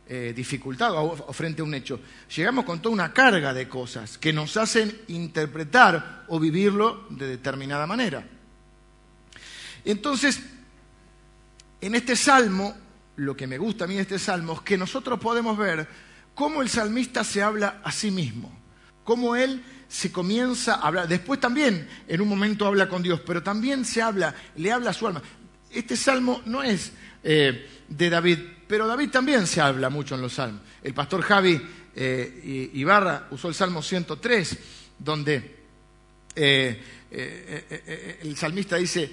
eh, 0.07 0.35
dificultad 0.37 0.93
o, 0.95 1.33
frente 1.33 1.63
a 1.63 1.65
un 1.65 1.73
hecho. 1.73 1.99
Llegamos 2.37 2.67
con 2.67 2.83
toda 2.83 2.93
una 2.93 3.15
carga 3.15 3.55
de 3.55 3.67
cosas 3.67 4.19
que 4.19 4.35
nos 4.35 4.55
hacen 4.59 5.01
interpretar 5.09 6.27
o 6.29 6.39
vivirlo 6.39 7.07
de 7.09 7.27
determinada 7.27 7.87
manera. 7.87 8.23
Entonces, 9.83 10.43
en 11.81 11.95
este 11.95 12.17
salmo, 12.17 12.86
lo 13.17 13.37
que 13.37 13.47
me 13.47 13.59
gusta 13.59 13.85
a 13.85 13.89
mí 13.89 13.95
de 13.95 14.03
este 14.03 14.19
salmo 14.19 14.55
es 14.55 14.61
que 14.61 14.77
nosotros 14.77 15.19
podemos 15.19 15.57
ver 15.57 15.87
cómo 16.35 16.63
el 16.63 16.69
salmista 16.69 17.25
se 17.25 17.43
habla 17.43 17.81
a 17.83 17.91
sí 17.91 18.11
mismo, 18.11 18.53
cómo 19.05 19.37
él 19.37 19.63
se 19.89 20.13
comienza 20.13 20.75
a 20.75 20.89
hablar. 20.89 21.09
Después 21.09 21.41
también 21.41 21.89
en 22.07 22.21
un 22.21 22.29
momento 22.29 22.67
habla 22.67 22.89
con 22.89 23.03
Dios, 23.03 23.21
pero 23.27 23.43
también 23.43 23.85
se 23.85 24.03
habla, 24.03 24.35
le 24.57 24.71
habla 24.71 24.91
a 24.91 24.93
su 24.93 25.07
alma. 25.07 25.23
Este 25.71 25.97
salmo 25.97 26.43
no 26.45 26.63
es 26.63 26.93
eh, 27.25 27.67
de 27.89 28.11
David, 28.11 28.39
pero 28.67 28.87
David 28.87 29.11
también 29.11 29.47
se 29.47 29.61
habla 29.61 29.89
mucho 29.89 30.15
en 30.15 30.21
los 30.21 30.35
salmos. 30.35 30.61
El 30.83 30.93
pastor 30.93 31.23
Javi 31.23 31.61
eh, 31.95 32.71
Ibarra 32.75 33.29
usó 33.31 33.49
el 33.49 33.55
salmo 33.55 33.81
103, 33.83 34.59
donde 34.99 35.57
eh, 36.35 38.19
el 38.21 38.37
salmista 38.37 38.77
dice, 38.77 39.11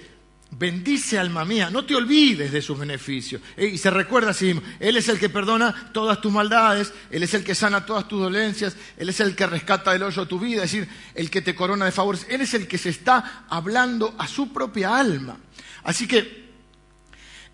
Bendice 0.50 1.18
alma 1.18 1.44
mía, 1.44 1.68
no 1.68 1.84
te 1.84 1.96
olvides 1.96 2.52
de 2.52 2.62
sus 2.62 2.78
beneficios. 2.78 3.42
Eh, 3.56 3.66
y 3.66 3.78
se 3.78 3.90
recuerda 3.90 4.30
así 4.30 4.46
mismo, 4.46 4.62
Él 4.78 4.96
es 4.96 5.08
el 5.08 5.18
que 5.18 5.28
perdona 5.28 5.90
todas 5.92 6.20
tus 6.20 6.32
maldades, 6.32 6.92
Él 7.10 7.24
es 7.24 7.34
el 7.34 7.42
que 7.42 7.56
sana 7.56 7.84
todas 7.84 8.06
tus 8.06 8.20
dolencias, 8.20 8.76
Él 8.96 9.08
es 9.08 9.18
el 9.18 9.34
que 9.34 9.46
rescata 9.46 9.92
del 9.92 10.04
hoyo 10.04 10.28
tu 10.28 10.38
vida, 10.38 10.62
es 10.62 10.70
decir, 10.70 10.88
el 11.14 11.28
que 11.28 11.42
te 11.42 11.56
corona 11.56 11.86
de 11.86 11.92
favores. 11.92 12.26
Él 12.28 12.40
es 12.40 12.54
el 12.54 12.68
que 12.68 12.78
se 12.78 12.90
está 12.90 13.46
hablando 13.48 14.14
a 14.16 14.28
su 14.28 14.52
propia 14.52 14.96
alma. 14.96 15.38
Así 15.82 16.06
que 16.06 16.44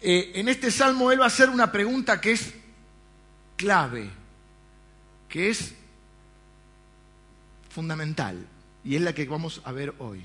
eh, 0.03 0.33
en 0.35 0.49
este 0.49 0.71
salmo 0.71 1.11
Él 1.11 1.21
va 1.21 1.25
a 1.25 1.29
hacer 1.29 1.49
una 1.49 1.73
pregunta 1.73 2.21
que 2.21 2.33
es 2.33 2.53
clave, 3.57 4.11
que 5.29 5.49
es 5.49 5.75
fundamental, 7.71 8.47
y 8.85 8.97
es 8.97 9.01
la 9.01 9.15
que 9.15 9.25
vamos 9.27 9.63
a 9.65 9.73
ver 9.73 9.95
hoy. 9.99 10.23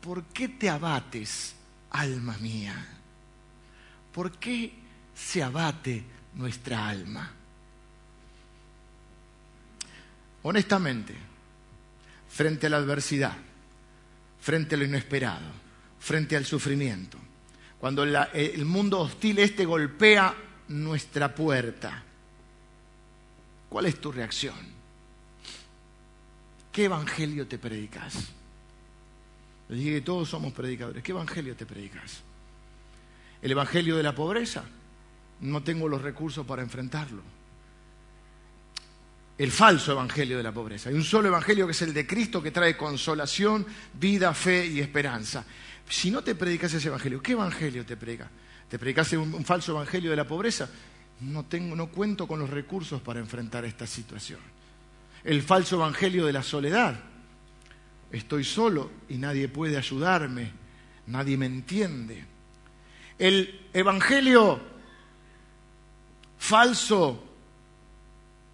¿Por 0.00 0.24
qué 0.24 0.48
te 0.48 0.70
abates? 0.70 1.56
Alma 1.94 2.36
mía? 2.38 2.74
¿Por 4.12 4.32
qué 4.38 4.72
se 5.14 5.42
abate 5.42 6.04
nuestra 6.34 6.88
alma? 6.88 7.30
Honestamente, 10.42 11.14
frente 12.28 12.66
a 12.66 12.70
la 12.70 12.76
adversidad, 12.78 13.36
frente 14.40 14.74
a 14.74 14.78
lo 14.78 14.84
inesperado, 14.84 15.46
frente 15.98 16.36
al 16.36 16.44
sufrimiento, 16.44 17.16
cuando 17.78 18.02
el 18.02 18.64
mundo 18.64 19.00
hostil 19.00 19.38
este 19.38 19.64
golpea 19.64 20.34
nuestra 20.68 21.34
puerta, 21.34 22.02
¿cuál 23.68 23.86
es 23.86 24.00
tu 24.00 24.12
reacción? 24.12 24.74
¿Qué 26.72 26.84
evangelio 26.84 27.46
te 27.46 27.58
predicas? 27.58 28.33
Le 29.68 29.76
dije 29.76 29.92
que 29.94 30.00
todos 30.02 30.28
somos 30.28 30.52
predicadores. 30.52 31.02
¿Qué 31.02 31.12
evangelio 31.12 31.56
te 31.56 31.66
predicas? 31.66 32.22
¿El 33.40 33.50
evangelio 33.50 33.96
de 33.96 34.02
la 34.02 34.14
pobreza? 34.14 34.64
No 35.40 35.62
tengo 35.62 35.88
los 35.88 36.02
recursos 36.02 36.46
para 36.46 36.62
enfrentarlo. 36.62 37.22
El 39.36 39.50
falso 39.50 39.92
evangelio 39.92 40.36
de 40.36 40.42
la 40.42 40.52
pobreza. 40.52 40.90
Hay 40.90 40.94
un 40.94 41.02
solo 41.02 41.28
evangelio 41.28 41.66
que 41.66 41.72
es 41.72 41.82
el 41.82 41.92
de 41.92 42.06
Cristo 42.06 42.42
que 42.42 42.50
trae 42.50 42.76
consolación, 42.76 43.66
vida, 43.94 44.32
fe 44.32 44.66
y 44.66 44.80
esperanza. 44.80 45.44
Si 45.88 46.10
no 46.10 46.22
te 46.22 46.34
predicas 46.34 46.72
ese 46.72 46.88
evangelio, 46.88 47.20
¿qué 47.20 47.32
evangelio 47.32 47.84
te 47.84 47.96
predica? 47.96 48.30
¿Te 48.68 48.78
predicas 48.78 49.12
un, 49.14 49.44
falso 49.44 49.72
evangelio 49.72 50.10
de 50.10 50.16
la 50.16 50.26
pobreza? 50.26 50.68
No, 51.20 51.44
tengo, 51.44 51.74
no 51.74 51.88
cuento 51.88 52.26
con 52.26 52.38
los 52.38 52.50
recursos 52.50 53.00
para 53.00 53.20
enfrentar 53.20 53.64
esta 53.64 53.86
situación. 53.86 54.40
El 55.24 55.42
falso 55.42 55.76
evangelio 55.76 56.26
de 56.26 56.32
la 56.32 56.42
soledad 56.42 57.13
estoy 58.10 58.44
solo 58.44 58.90
y 59.08 59.16
nadie 59.16 59.48
puede 59.48 59.76
ayudarme, 59.76 60.50
nadie 61.06 61.36
me 61.36 61.46
entiende. 61.46 62.24
El 63.18 63.68
evangelio 63.72 64.60
falso 66.38 67.24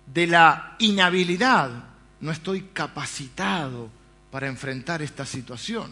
de 0.06 0.26
la 0.26 0.76
inhabilidad, 0.78 1.70
no 2.20 2.30
estoy 2.30 2.62
capacitado 2.72 3.90
para 4.30 4.46
enfrentar 4.46 5.02
esta 5.02 5.24
situación. 5.24 5.90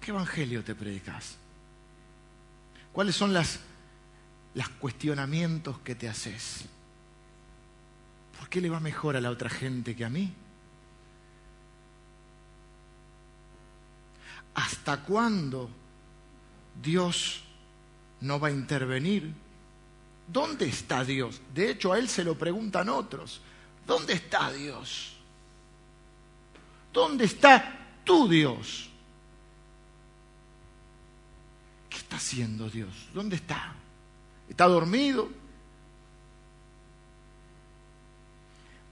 ¿Qué 0.00 0.10
evangelio 0.10 0.62
te 0.62 0.74
predicas? 0.74 1.36
¿Cuáles 2.92 3.16
son 3.16 3.32
las, 3.32 3.60
los 4.54 4.68
cuestionamientos 4.68 5.78
que 5.80 5.94
te 5.94 6.08
haces? 6.08 6.66
¿Por 8.38 8.48
qué 8.48 8.60
le 8.60 8.70
va 8.70 8.80
mejor 8.80 9.16
a 9.16 9.20
la 9.20 9.30
otra 9.30 9.48
gente 9.48 9.96
que 9.96 10.04
a 10.04 10.10
mí? 10.10 10.32
¿Hasta 14.54 15.02
cuándo 15.02 15.70
Dios 16.82 17.42
no 18.20 18.38
va 18.38 18.48
a 18.48 18.52
intervenir? 18.52 19.32
¿Dónde 20.26 20.66
está 20.66 21.04
Dios? 21.04 21.40
De 21.52 21.70
hecho, 21.70 21.92
a 21.92 21.98
Él 21.98 22.08
se 22.08 22.24
lo 22.24 22.36
preguntan 22.36 22.88
otros. 22.88 23.40
¿Dónde 23.86 24.14
está 24.14 24.50
Dios? 24.52 25.16
¿Dónde 26.92 27.24
está 27.24 28.00
tu 28.04 28.28
Dios? 28.28 28.88
¿Qué 31.90 31.96
está 31.98 32.16
haciendo 32.16 32.70
Dios? 32.70 33.08
¿Dónde 33.12 33.36
está? 33.36 33.74
¿Está 34.48 34.66
dormido? 34.66 35.28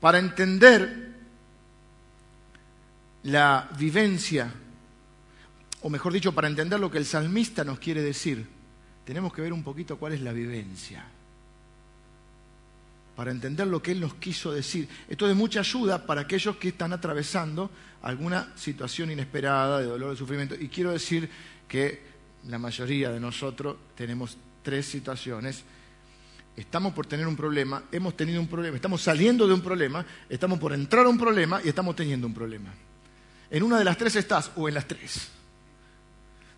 Para 0.01 0.19
entender 0.19 1.13
la 3.23 3.69
vivencia 3.79 4.53
o 5.83 5.91
mejor 5.91 6.13
dicho, 6.13 6.33
para 6.33 6.49
entender 6.49 6.79
lo 6.79 6.91
que 6.91 6.99
el 6.99 7.05
salmista 7.05 7.65
nos 7.65 7.79
quiere 7.79 8.03
decir, 8.03 8.47
tenemos 9.05 9.33
que 9.33 9.43
ver 9.43 9.53
un 9.53 9.65
poquito 9.65 9.99
cuál 9.99 10.13
es 10.13 10.21
la 10.21 10.33
vivencia. 10.33 11.05
Para 13.17 13.33
entender 13.33 13.67
lo 13.67 13.83
que 13.83 13.93
él 13.93 14.01
nos 14.01 14.15
quiso 14.15 14.53
decir. 14.53 14.89
Esto 15.09 15.27
es 15.27 15.31
de 15.31 15.35
mucha 15.35 15.61
ayuda 15.61 16.07
para 16.07 16.23
aquellos 16.23 16.57
que 16.57 16.69
están 16.69 16.93
atravesando 16.93 17.71
alguna 18.01 18.53
situación 18.57 19.11
inesperada 19.11 19.81
de 19.81 19.87
dolor, 19.87 20.11
de 20.11 20.17
sufrimiento. 20.17 20.55
Y 20.55 20.69
quiero 20.69 20.93
decir 20.93 21.29
que 21.69 22.01
la 22.49 22.59
mayoría 22.59 23.11
de 23.11 23.21
nosotros 23.21 23.77
tenemos 23.97 24.39
tres 24.63 24.87
situaciones. 24.87 25.65
Estamos 26.57 26.93
por 26.95 27.07
tener 27.07 27.27
un 27.27 27.37
problema, 27.37 27.83
hemos 27.91 28.17
tenido 28.17 28.41
un 28.41 28.47
problema, 28.47 28.77
estamos 28.77 29.03
saliendo 29.03 29.49
de 29.49 29.55
un 29.55 29.63
problema, 29.63 30.07
estamos 30.29 30.59
por 30.59 30.73
entrar 30.73 31.07
a 31.07 31.09
un 31.09 31.19
problema 31.19 31.61
y 31.65 31.69
estamos 31.69 31.97
teniendo 31.97 32.27
un 32.27 32.35
problema. 32.35 32.73
En 33.51 33.63
una 33.63 33.79
de 33.79 33.85
las 33.85 33.99
tres 33.99 34.17
estás 34.17 34.53
o 34.55 34.69
en 34.69 34.75
las 34.75 34.87
tres 34.87 35.31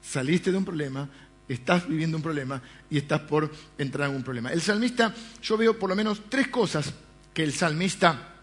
saliste 0.05 0.53
de 0.53 0.59
un 0.59 0.65
problema, 0.65 1.09
estás 1.49 1.89
viviendo 1.89 2.17
un 2.17 2.23
problema 2.23 2.61
y 2.91 2.99
estás 2.99 3.21
por 3.21 3.51
entrar 3.79 4.11
en 4.11 4.17
un 4.17 4.23
problema. 4.23 4.53
El 4.53 4.61
salmista, 4.61 5.15
yo 5.43 5.57
veo 5.57 5.79
por 5.79 5.89
lo 5.89 5.97
menos 5.97 6.23
tres 6.29 6.49
cosas 6.49 6.93
que 7.33 7.43
el 7.43 7.53
salmista 7.53 8.35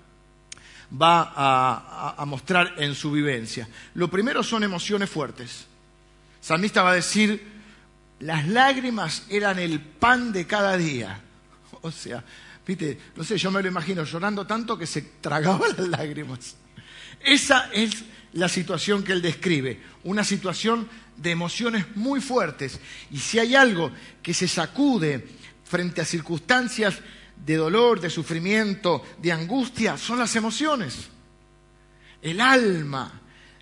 va 1.00 1.34
a, 2.18 2.26
mostrar 2.26 2.74
en 2.78 2.96
su 2.96 3.12
vivencia. 3.12 3.68
Lo 3.94 4.10
primero 4.10 4.44
son 4.44 4.64
emociones 4.64 5.10
fuertes. 5.10 5.68
El 6.42 6.46
salmista 6.46 6.84
va 6.84 6.92
a 6.92 6.96
decir, 6.96 7.42
las 8.20 8.48
lágrimas 8.48 9.26
eran 9.30 9.60
el 9.60 9.80
pan 9.80 10.34
de 10.34 10.48
cada 10.48 10.78
día. 10.78 11.22
O 11.84 11.90
sea, 11.90 12.24
viste, 12.68 13.00
no 13.16 13.24
sé, 13.24 13.40
yo 13.40 13.50
me 13.50 13.60
lo 13.60 13.68
imagino 13.68 14.04
llorando 14.04 14.46
tanto 14.46 14.78
que 14.78 14.86
se 14.86 15.02
tragaba 15.20 15.68
las 15.78 15.88
lágrimas. 15.88 16.56
Esa 17.20 17.72
es 17.74 18.04
la 18.34 18.48
situación 18.48 19.04
que 19.04 19.14
él 19.14 19.22
describe, 19.22 19.82
una 20.04 20.24
situación 20.24 20.88
de 21.22 21.32
emociones 21.32 21.86
muy 21.96 22.22
fuertes. 22.22 22.80
Y 23.12 23.18
si 23.18 23.40
hay 23.40 23.56
algo 23.56 23.92
que 24.22 24.34
se 24.34 24.48
sacude 24.48 25.26
frente 25.64 26.02
a 26.02 26.06
circunstancias 26.06 27.00
de 27.46 27.56
dolor, 27.56 28.00
de 28.00 28.10
sufrimiento, 28.10 29.04
de 29.22 29.32
angustia, 29.32 29.98
son 29.98 30.20
las 30.20 30.36
emociones. 30.36 31.10
El 32.22 32.42
alma 32.42 33.22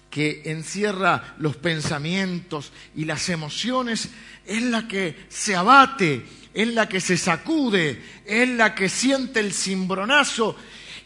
que 0.10 0.41
encierra 0.45 1.36
los 1.38 1.56
pensamientos 1.58 2.72
y 2.95 3.06
las 3.06 3.30
emociones 3.30 4.10
es 4.45 4.63
la 4.63 4.88
que 4.88 5.28
se 5.30 5.56
abate, 5.56 6.26
es 6.54 6.67
la 6.69 6.89
que 6.89 7.00
se 7.00 7.15
sacude, 7.15 8.02
es 8.26 8.50
la 8.50 8.74
que 8.74 8.89
siente 8.89 9.39
el 9.39 9.54
cimbronazo 9.54 10.56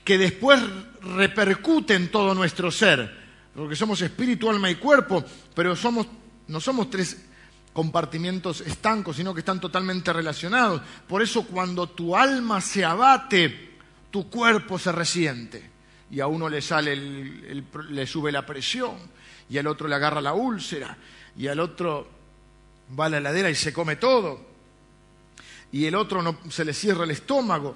que 0.06 0.18
después 0.18 0.60
repercute 1.02 1.96
en 1.96 2.10
todo 2.10 2.34
nuestro 2.34 2.72
ser 2.72 3.24
porque 3.56 3.76
somos 3.76 4.02
espíritu, 4.02 4.50
alma 4.50 4.70
y 4.70 4.76
cuerpo, 4.76 5.24
pero 5.54 5.76
no 6.48 6.60
somos 6.60 6.90
tres 6.90 7.26
compartimientos 7.74 8.62
estancos, 8.62 9.16
sino 9.16 9.34
que 9.34 9.40
están 9.40 9.60
totalmente 9.60 10.14
relacionados. 10.14 10.82
Por 11.08 11.22
eso 11.22 11.46
cuando 11.46 11.90
tu 11.90 12.16
alma 12.16 12.62
se 12.62 12.86
abate, 12.86 13.72
tu 14.12 14.30
cuerpo 14.30 14.78
se 14.78 14.92
resiente. 14.92 15.72
Y 16.12 16.20
a 16.20 16.28
uno 16.28 16.48
le 16.48 16.62
sale 16.62 16.96
le 16.96 18.08
sube 18.08 18.32
la 18.32 18.46
presión, 18.46 18.98
y 19.50 19.58
al 19.58 19.68
otro 19.68 19.88
le 19.88 19.96
agarra 19.96 20.22
la 20.22 20.34
úlcera, 20.34 20.96
y 21.36 21.48
al 21.48 21.60
otro 21.60 22.08
va 22.98 23.06
a 23.06 23.10
la 23.10 23.18
heladera 23.18 23.50
y 23.50 23.56
se 23.56 23.74
come 23.74 23.96
todo, 23.96 24.54
y 25.72 25.88
el 25.88 25.96
otro 25.96 26.22
no, 26.22 26.38
se 26.50 26.64
le 26.64 26.74
cierra 26.74 27.04
el 27.04 27.12
estómago. 27.12 27.76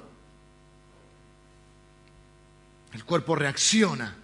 El 2.94 3.04
cuerpo 3.04 3.36
reacciona. 3.36 4.16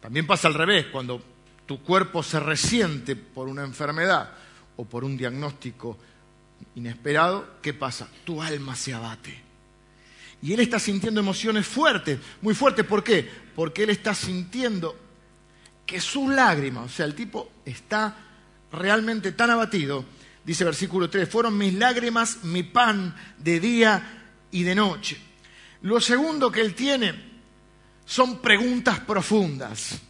También 0.00 0.26
pasa 0.26 0.48
al 0.48 0.54
revés, 0.54 0.86
cuando 0.86 1.22
tu 1.70 1.84
cuerpo 1.84 2.24
se 2.24 2.40
resiente 2.40 3.14
por 3.14 3.46
una 3.46 3.62
enfermedad 3.62 4.28
o 4.74 4.84
por 4.84 5.04
un 5.04 5.16
diagnóstico 5.16 5.96
inesperado, 6.74 7.58
¿qué 7.62 7.72
pasa? 7.72 8.08
Tu 8.24 8.42
alma 8.42 8.74
se 8.74 8.92
abate. 8.92 9.40
Y 10.42 10.52
él 10.52 10.58
está 10.58 10.80
sintiendo 10.80 11.20
emociones 11.20 11.68
fuertes, 11.68 12.18
muy 12.42 12.54
fuertes. 12.54 12.84
¿Por 12.84 13.04
qué? 13.04 13.30
Porque 13.54 13.84
él 13.84 13.90
está 13.90 14.16
sintiendo 14.16 14.98
que 15.86 16.00
sus 16.00 16.28
lágrimas, 16.28 16.86
o 16.86 16.88
sea, 16.88 17.06
el 17.06 17.14
tipo 17.14 17.52
está 17.64 18.16
realmente 18.72 19.30
tan 19.30 19.50
abatido, 19.50 20.04
dice 20.44 20.64
versículo 20.64 21.08
3, 21.08 21.28
fueron 21.28 21.56
mis 21.56 21.74
lágrimas 21.74 22.42
mi 22.42 22.64
pan 22.64 23.14
de 23.38 23.60
día 23.60 24.24
y 24.50 24.64
de 24.64 24.74
noche. 24.74 25.20
Lo 25.82 26.00
segundo 26.00 26.50
que 26.50 26.62
él 26.62 26.74
tiene 26.74 27.14
son 28.04 28.40
preguntas 28.40 28.98
profundas. 28.98 30.00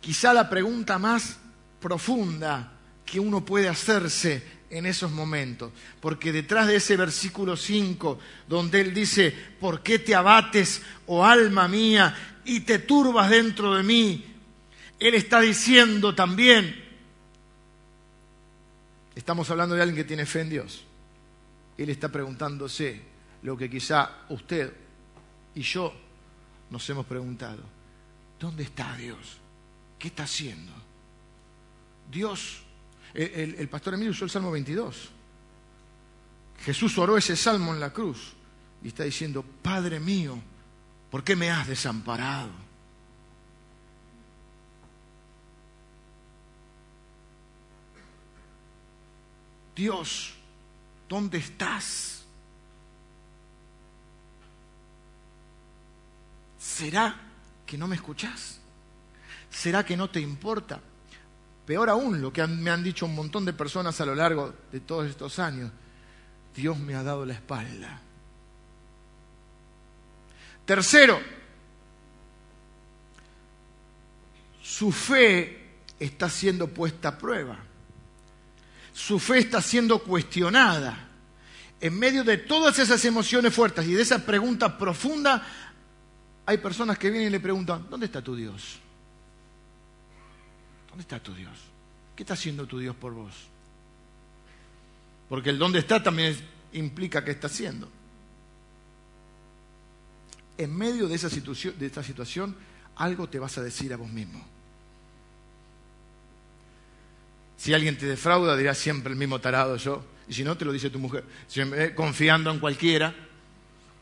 Quizá 0.00 0.32
la 0.32 0.48
pregunta 0.48 0.98
más 0.98 1.38
profunda 1.80 2.72
que 3.04 3.20
uno 3.20 3.44
puede 3.44 3.68
hacerse 3.68 4.60
en 4.70 4.86
esos 4.86 5.10
momentos. 5.10 5.72
Porque 6.00 6.32
detrás 6.32 6.68
de 6.68 6.76
ese 6.76 6.96
versículo 6.96 7.56
5, 7.56 8.18
donde 8.48 8.80
Él 8.80 8.94
dice, 8.94 9.34
¿por 9.60 9.82
qué 9.82 9.98
te 9.98 10.14
abates, 10.14 10.82
oh 11.06 11.24
alma 11.24 11.68
mía, 11.68 12.40
y 12.44 12.60
te 12.60 12.78
turbas 12.78 13.28
dentro 13.28 13.74
de 13.74 13.82
mí? 13.82 14.24
Él 14.98 15.14
está 15.14 15.40
diciendo 15.40 16.14
también, 16.14 16.84
estamos 19.14 19.50
hablando 19.50 19.74
de 19.74 19.82
alguien 19.82 19.96
que 19.96 20.04
tiene 20.04 20.26
fe 20.26 20.42
en 20.42 20.50
Dios. 20.50 20.84
Él 21.76 21.90
está 21.90 22.10
preguntándose 22.10 23.02
lo 23.42 23.56
que 23.56 23.70
quizá 23.70 24.10
usted 24.28 24.72
y 25.54 25.62
yo 25.62 25.92
nos 26.70 26.88
hemos 26.90 27.06
preguntado. 27.06 27.62
¿Dónde 28.38 28.62
está 28.62 28.94
Dios? 28.96 29.38
¿Qué 30.00 30.08
está 30.08 30.22
haciendo? 30.22 30.72
Dios, 32.10 32.62
el, 33.12 33.68
pastor 33.68 33.94
Emilio 33.94 34.12
usó 34.12 34.24
el 34.24 34.30
Salmo 34.30 34.50
22. 34.50 35.10
Jesús 36.64 36.96
oró 36.96 37.18
ese 37.18 37.36
salmo 37.36 37.74
en 37.74 37.80
la 37.80 37.92
cruz 37.92 38.32
y 38.82 38.88
está 38.88 39.04
diciendo, 39.04 39.44
Padre 39.62 40.00
mío, 40.00 40.38
¿por 41.10 41.22
qué 41.22 41.36
me 41.36 41.50
has 41.50 41.68
desamparado? 41.68 42.50
Dios, 49.76 50.32
¿dónde 51.10 51.38
estás? 51.38 52.24
¿Será 56.58 57.16
que 57.66 57.76
no 57.76 57.86
me 57.86 57.96
escuchás? 57.96 58.59
¿Será 59.50 59.84
que 59.84 59.96
no 59.96 60.08
te 60.10 60.20
importa? 60.20 60.80
Peor 61.66 61.90
aún, 61.90 62.20
lo 62.20 62.32
que 62.32 62.46
me 62.46 62.70
han 62.70 62.82
dicho 62.82 63.06
un 63.06 63.14
montón 63.14 63.44
de 63.44 63.52
personas 63.52 64.00
a 64.00 64.06
lo 64.06 64.14
largo 64.14 64.54
de 64.72 64.80
todos 64.80 65.08
estos 65.08 65.38
años, 65.38 65.70
Dios 66.54 66.78
me 66.78 66.94
ha 66.94 67.02
dado 67.02 67.24
la 67.24 67.34
espalda. 67.34 68.00
Tercero, 70.64 71.20
su 74.62 74.92
fe 74.92 75.70
está 75.98 76.28
siendo 76.28 76.68
puesta 76.68 77.08
a 77.08 77.18
prueba 77.18 77.70
su 78.92 79.18
fe 79.18 79.38
está 79.38 79.62
siendo 79.62 79.98
cuestionada. 80.00 81.08
En 81.80 81.98
medio 81.98 82.24
de 82.24 82.36
todas 82.36 82.78
esas 82.78 83.02
emociones 83.04 83.54
fuertes 83.54 83.86
y 83.86 83.94
de 83.94 84.02
esa 84.02 84.24
pregunta 84.24 84.76
profunda, 84.76 85.46
hay 86.44 86.58
personas 86.58 86.98
que 86.98 87.10
vienen 87.10 87.28
y 87.28 87.32
le 87.32 87.40
preguntan, 87.40 87.86
¿dónde 87.88 88.06
está 88.06 88.20
tu 88.20 88.36
Dios? 88.36 88.79
¿Dónde 90.90 91.02
está 91.02 91.22
tu 91.22 91.34
Dios? 91.34 91.56
¿Qué 92.14 92.22
está 92.22 92.34
haciendo 92.34 92.66
tu 92.66 92.78
Dios 92.78 92.94
por 92.94 93.14
vos? 93.14 93.32
Porque 95.28 95.50
el 95.50 95.58
dónde 95.58 95.78
está 95.78 96.02
también 96.02 96.36
implica 96.72 97.24
qué 97.24 97.30
está 97.30 97.46
haciendo. 97.46 97.88
En 100.58 100.76
medio 100.76 101.08
de, 101.08 101.14
esa 101.14 101.28
de 101.28 101.86
esta 101.86 102.02
situación, 102.02 102.54
algo 102.96 103.28
te 103.28 103.38
vas 103.38 103.56
a 103.56 103.62
decir 103.62 103.92
a 103.92 103.96
vos 103.96 104.10
mismo. 104.10 104.44
Si 107.56 107.72
alguien 107.72 107.96
te 107.96 108.06
defrauda, 108.06 108.56
dirás 108.56 108.78
siempre 108.78 109.12
el 109.12 109.18
mismo 109.18 109.38
tarado 109.38 109.76
yo. 109.76 110.04
Y 110.28 110.34
si 110.34 110.44
no, 110.44 110.56
te 110.56 110.64
lo 110.64 110.72
dice 110.72 110.90
tu 110.90 110.98
mujer. 110.98 111.24
Confiando 111.94 112.50
en 112.50 112.58
cualquiera, 112.58 113.14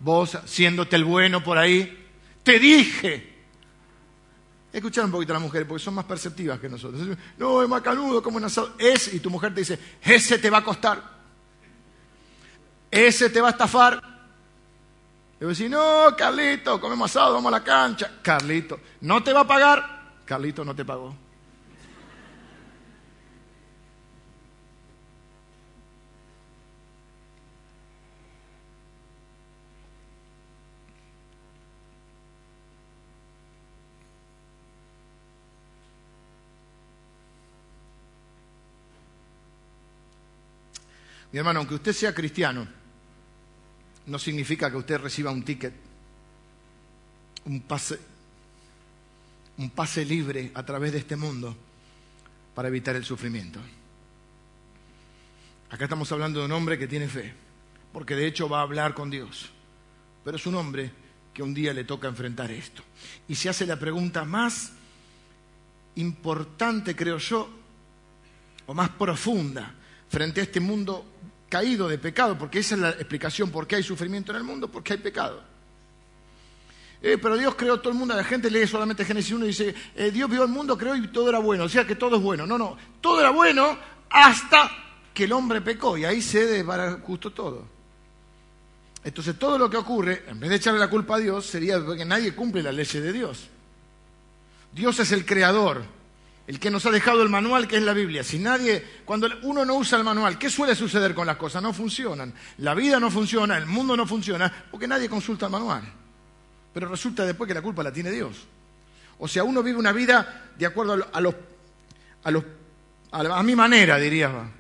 vos 0.01 0.39
siéndote 0.47 0.97
el 0.97 1.05
bueno 1.05 1.43
por 1.45 1.59
ahí, 1.59 2.07
te 2.43 2.59
dije. 2.59 3.38
Escuchar 4.73 5.05
un 5.05 5.11
poquito 5.11 5.33
a 5.33 5.35
las 5.35 5.43
mujeres 5.43 5.67
porque 5.67 5.83
son 5.83 5.95
más 5.95 6.05
perceptivas 6.05 6.61
que 6.61 6.69
nosotros. 6.69 7.17
No, 7.39 7.63
es 7.63 7.69
macanudo, 7.69 8.23
como 8.23 8.37
un 8.37 8.45
asado. 8.45 8.75
Es, 8.79 9.13
y 9.15 9.21
tu 9.21 9.31
mujer 9.31 9.55
te 9.55 9.61
dice, 9.61 9.79
ese 10.03 10.39
te 10.39 10.51
va 10.51 10.59
a 10.59 10.65
costar. 10.65 11.03
Ese 12.91 13.31
te 13.31 13.41
va 13.41 13.49
a 13.49 13.51
estafar. 13.53 14.03
Y 15.41 15.45
vos 15.45 15.57
decís, 15.57 15.71
no, 15.71 16.15
Carlito, 16.17 16.81
comemos 16.81 17.11
asado, 17.11 17.35
vamos 17.35 17.53
a 17.53 17.59
la 17.59 17.65
cancha. 17.65 18.11
Carlito, 18.23 18.79
no 19.03 19.23
te 19.23 19.33
va 19.33 19.41
a 19.41 19.47
pagar. 19.47 19.99
Carlito 20.25 20.65
no 20.65 20.75
te 20.75 20.85
pagó. 20.85 21.15
Mi 41.33 41.39
hermano, 41.39 41.59
aunque 41.61 41.75
usted 41.75 41.93
sea 41.93 42.15
cristiano, 42.15 42.67
no 44.07 44.19
significa 44.19 44.71
que 44.71 44.79
usted 44.79 44.99
reciba 44.99 45.31
un 45.31 45.43
ticket, 45.43 45.75
un 47.45 47.61
pase, 47.61 47.99
libre 50.05 50.51
a 50.55 50.65
través 50.65 50.93
de 50.93 50.99
este 50.99 51.17
mundo 51.17 51.55
para 52.55 52.69
evitar 52.69 52.97
el 52.97 53.05
sufrimiento. 53.05 53.61
Acá 55.71 55.85
estamos 55.85 56.11
hablando 56.13 56.41
de 56.41 56.47
un 56.47 56.53
hombre 56.53 56.79
que 56.79 56.89
tiene 56.89 57.09
fe, 57.09 57.35
porque 57.93 58.17
de 58.17 58.27
hecho 58.27 58.49
va 58.49 58.61
a 58.61 58.63
hablar 58.63 58.95
con 58.95 59.11
Dios, 59.11 59.51
pero 60.25 60.39
es 60.39 60.47
un 60.47 60.55
hombre 60.55 60.91
que 61.35 61.43
un 61.43 61.53
día 61.53 61.75
le 61.75 61.85
toca 61.85 62.09
enfrentar 62.09 62.51
esto. 62.51 62.83
Y 63.29 63.35
se 63.35 63.51
hace 63.51 63.67
la 63.67 63.79
pregunta 63.79 64.25
más 64.25 64.73
importante, 65.97 66.97
creo 66.97 67.19
yo, 67.19 67.51
o 68.67 68.73
más 68.73 68.89
profunda 68.91 69.75
frente 70.09 70.41
a 70.41 70.45
este 70.45 70.61
mundo 70.61 71.05
caído 71.49 71.89
de 71.89 71.99
pecado, 71.99 72.37
porque 72.37 72.59
esa 72.61 72.75
es 72.75 72.81
la 72.81 72.91
explicación 72.91 73.51
por 73.51 73.67
qué 73.67 73.77
hay 73.77 73.83
sufrimiento 73.83 74.33
en 74.33 74.39
el 74.39 74.45
mundo, 74.45 74.71
porque 74.71 74.95
hay 74.95 74.99
pecado. 74.99 75.43
Eh, 77.01 77.17
pero 77.21 77.37
Dios 77.37 77.55
creó 77.55 77.79
todo 77.79 77.93
el 77.93 77.99
mundo, 77.99 78.15
la 78.15 78.25
gente 78.25 78.51
lee 78.51 78.67
solamente 78.67 79.05
Génesis 79.05 79.33
1 79.33 79.45
y 79.45 79.49
dice, 79.49 79.75
eh, 79.95 80.11
Dios 80.11 80.29
vio 80.29 80.43
el 80.43 80.49
mundo, 80.49 80.77
creó 80.77 80.97
y 80.97 81.07
todo 81.09 81.29
era 81.29 81.39
bueno, 81.39 81.65
o 81.65 81.69
sea 81.69 81.87
que 81.87 81.95
todo 81.95 82.17
es 82.17 82.23
bueno. 82.23 82.47
No, 82.47 82.59
no, 82.59 82.77
todo 83.01 83.21
era 83.21 83.31
bueno 83.31 83.79
hasta 84.11 84.71
que 85.15 85.25
el 85.25 85.33
hombre 85.33 85.61
pecó 85.61 85.97
y 85.97 86.05
ahí 86.05 86.21
cede 86.21 86.65
para 86.65 86.93
justo 87.01 87.33
todo. 87.33 87.67
Entonces 89.05 89.39
todo 89.39 89.59
lo 89.59 89.71
que 89.71 89.77
ocurre, 89.77 90.25
en 90.27 90.41
vez 90.41 90.51
de 90.51 90.57
echarle 90.57 90.81
la 90.81 90.91
culpa 90.91 91.17
a 91.17 91.19
Dios, 91.19 91.47
sería 91.47 91.83
porque 91.85 92.05
nadie 92.05 92.35
cumple 92.35 92.63
la 92.63 92.73
ley 92.73 92.85
de 92.85 93.13
Dios. 93.13 93.49
Dios 94.73 94.99
es 94.99 95.13
el 95.13 95.25
creador, 95.25 95.85
el 96.49 96.59
que 96.59 96.71
nos 96.71 96.87
ha 96.87 96.91
dejado 96.91 97.23
el 97.23 97.29
manual 97.29 97.69
que 97.69 97.77
es 97.77 97.83
la 97.83 97.93
Biblia. 97.93 98.25
Si 98.25 98.39
nadie, 98.39 98.83
cuando 99.05 99.29
uno 99.43 99.67
no 99.67 99.75
usa 99.75 99.99
el 99.99 100.05
manual, 100.05 100.39
¿qué 100.39 100.49
suele 100.49 100.75
suceder 100.75 101.15
con 101.15 101.27
las 101.27 101.37
cosas? 101.37 101.63
No 101.63 101.75
funcionan. 101.75 102.33
La 102.57 102.73
vida 102.73 102.99
no 102.99 103.11
funciona, 103.11 103.59
el 103.59 103.67
mundo 103.67 103.95
no 103.95 104.07
funciona, 104.07 104.51
porque 104.71 104.89
nadie 104.89 105.11
consulta 105.11 105.45
el 105.45 105.53
manual. 105.53 105.83
Pero 106.73 106.89
resulta 106.89 107.27
después 107.27 107.47
que 107.47 107.53
la 107.53 107.61
culpa 107.61 107.83
la 107.83 107.93
tiene 107.93 108.11
Dios. 108.11 108.47
O 109.19 109.29
sea, 109.29 109.45
uno 109.45 109.63
vive 109.63 109.79
una 109.79 109.93
vida 109.93 110.53
de 110.59 110.65
acuerdo 110.65 110.95
a, 111.13 111.21
los, 111.21 111.35
a, 112.25 113.39
a, 113.39 113.43
mi 113.43 113.55
manera, 113.55 113.99
diría 113.99 114.51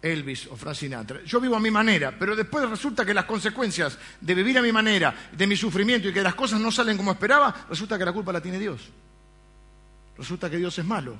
Elvis 0.00 0.46
o 0.46 0.56
Frank 0.56 0.76
Sinatra. 0.76 1.20
Yo 1.24 1.40
vivo 1.40 1.56
a 1.56 1.60
mi 1.60 1.72
manera, 1.72 2.14
pero 2.16 2.36
después 2.36 2.70
resulta 2.70 3.04
que 3.04 3.12
las 3.12 3.24
consecuencias 3.24 3.98
de 4.20 4.34
vivir 4.36 4.56
a 4.56 4.62
mi 4.62 4.70
manera, 4.70 5.12
de 5.32 5.48
mi 5.48 5.56
sufrimiento 5.56 6.10
y 6.10 6.12
que 6.12 6.22
las 6.22 6.36
cosas 6.36 6.60
no 6.60 6.70
salen 6.70 6.96
como 6.96 7.10
esperaba, 7.10 7.66
resulta 7.68 7.98
que 7.98 8.04
la 8.04 8.12
culpa 8.12 8.32
la 8.32 8.40
tiene 8.40 8.60
Dios 8.60 8.82
resulta 10.16 10.50
que 10.50 10.56
Dios 10.56 10.78
es 10.78 10.84
malo. 10.84 11.16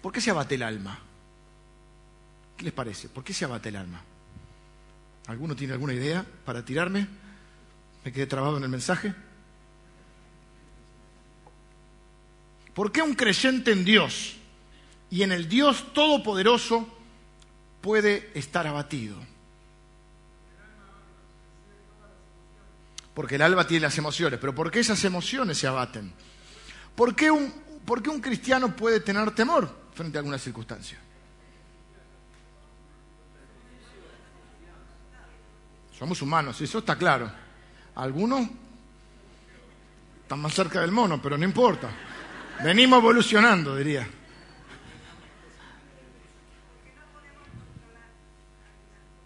¿Por 0.00 0.12
qué 0.12 0.20
se 0.20 0.30
abate 0.30 0.56
el 0.56 0.62
alma? 0.62 0.98
¿Qué 2.56 2.64
les 2.64 2.72
parece? 2.72 3.08
¿Por 3.08 3.22
qué 3.22 3.32
se 3.32 3.44
abate 3.44 3.68
el 3.68 3.76
alma? 3.76 4.02
¿Alguno 5.26 5.54
tiene 5.54 5.72
alguna 5.74 5.94
idea 5.94 6.26
para 6.44 6.64
tirarme? 6.64 7.06
¿Me 8.04 8.12
quedé 8.12 8.26
trabado 8.26 8.56
en 8.56 8.64
el 8.64 8.68
mensaje? 8.68 9.14
¿Por 12.74 12.90
qué 12.90 13.02
un 13.02 13.14
creyente 13.14 13.70
en 13.70 13.84
Dios 13.84 14.36
y 15.10 15.22
en 15.22 15.30
el 15.30 15.48
Dios 15.48 15.92
Todopoderoso 15.92 16.88
puede 17.80 18.30
estar 18.34 18.66
abatido? 18.66 19.16
Porque 23.14 23.34
el 23.34 23.42
alma 23.42 23.66
tiene 23.66 23.82
las 23.82 23.98
emociones, 23.98 24.38
pero 24.40 24.54
¿por 24.54 24.70
qué 24.70 24.80
esas 24.80 25.02
emociones 25.04 25.58
se 25.58 25.66
abaten? 25.66 26.12
¿Por 26.94 27.14
qué 27.14 27.30
un, 27.30 27.52
un 27.86 28.20
cristiano 28.20 28.74
puede 28.74 29.00
tener 29.00 29.30
temor 29.32 29.68
frente 29.94 30.18
a 30.18 30.20
alguna 30.20 30.38
circunstancia? 30.38 30.98
Somos 35.98 36.20
humanos, 36.22 36.60
eso 36.60 36.78
está 36.78 36.96
claro. 36.96 37.30
Algunos 37.94 38.48
están 40.22 40.40
más 40.40 40.54
cerca 40.54 40.80
del 40.80 40.90
mono, 40.90 41.20
pero 41.20 41.36
no 41.36 41.44
importa. 41.44 41.90
Venimos 42.64 42.98
evolucionando, 42.98 43.76
diría. 43.76 44.08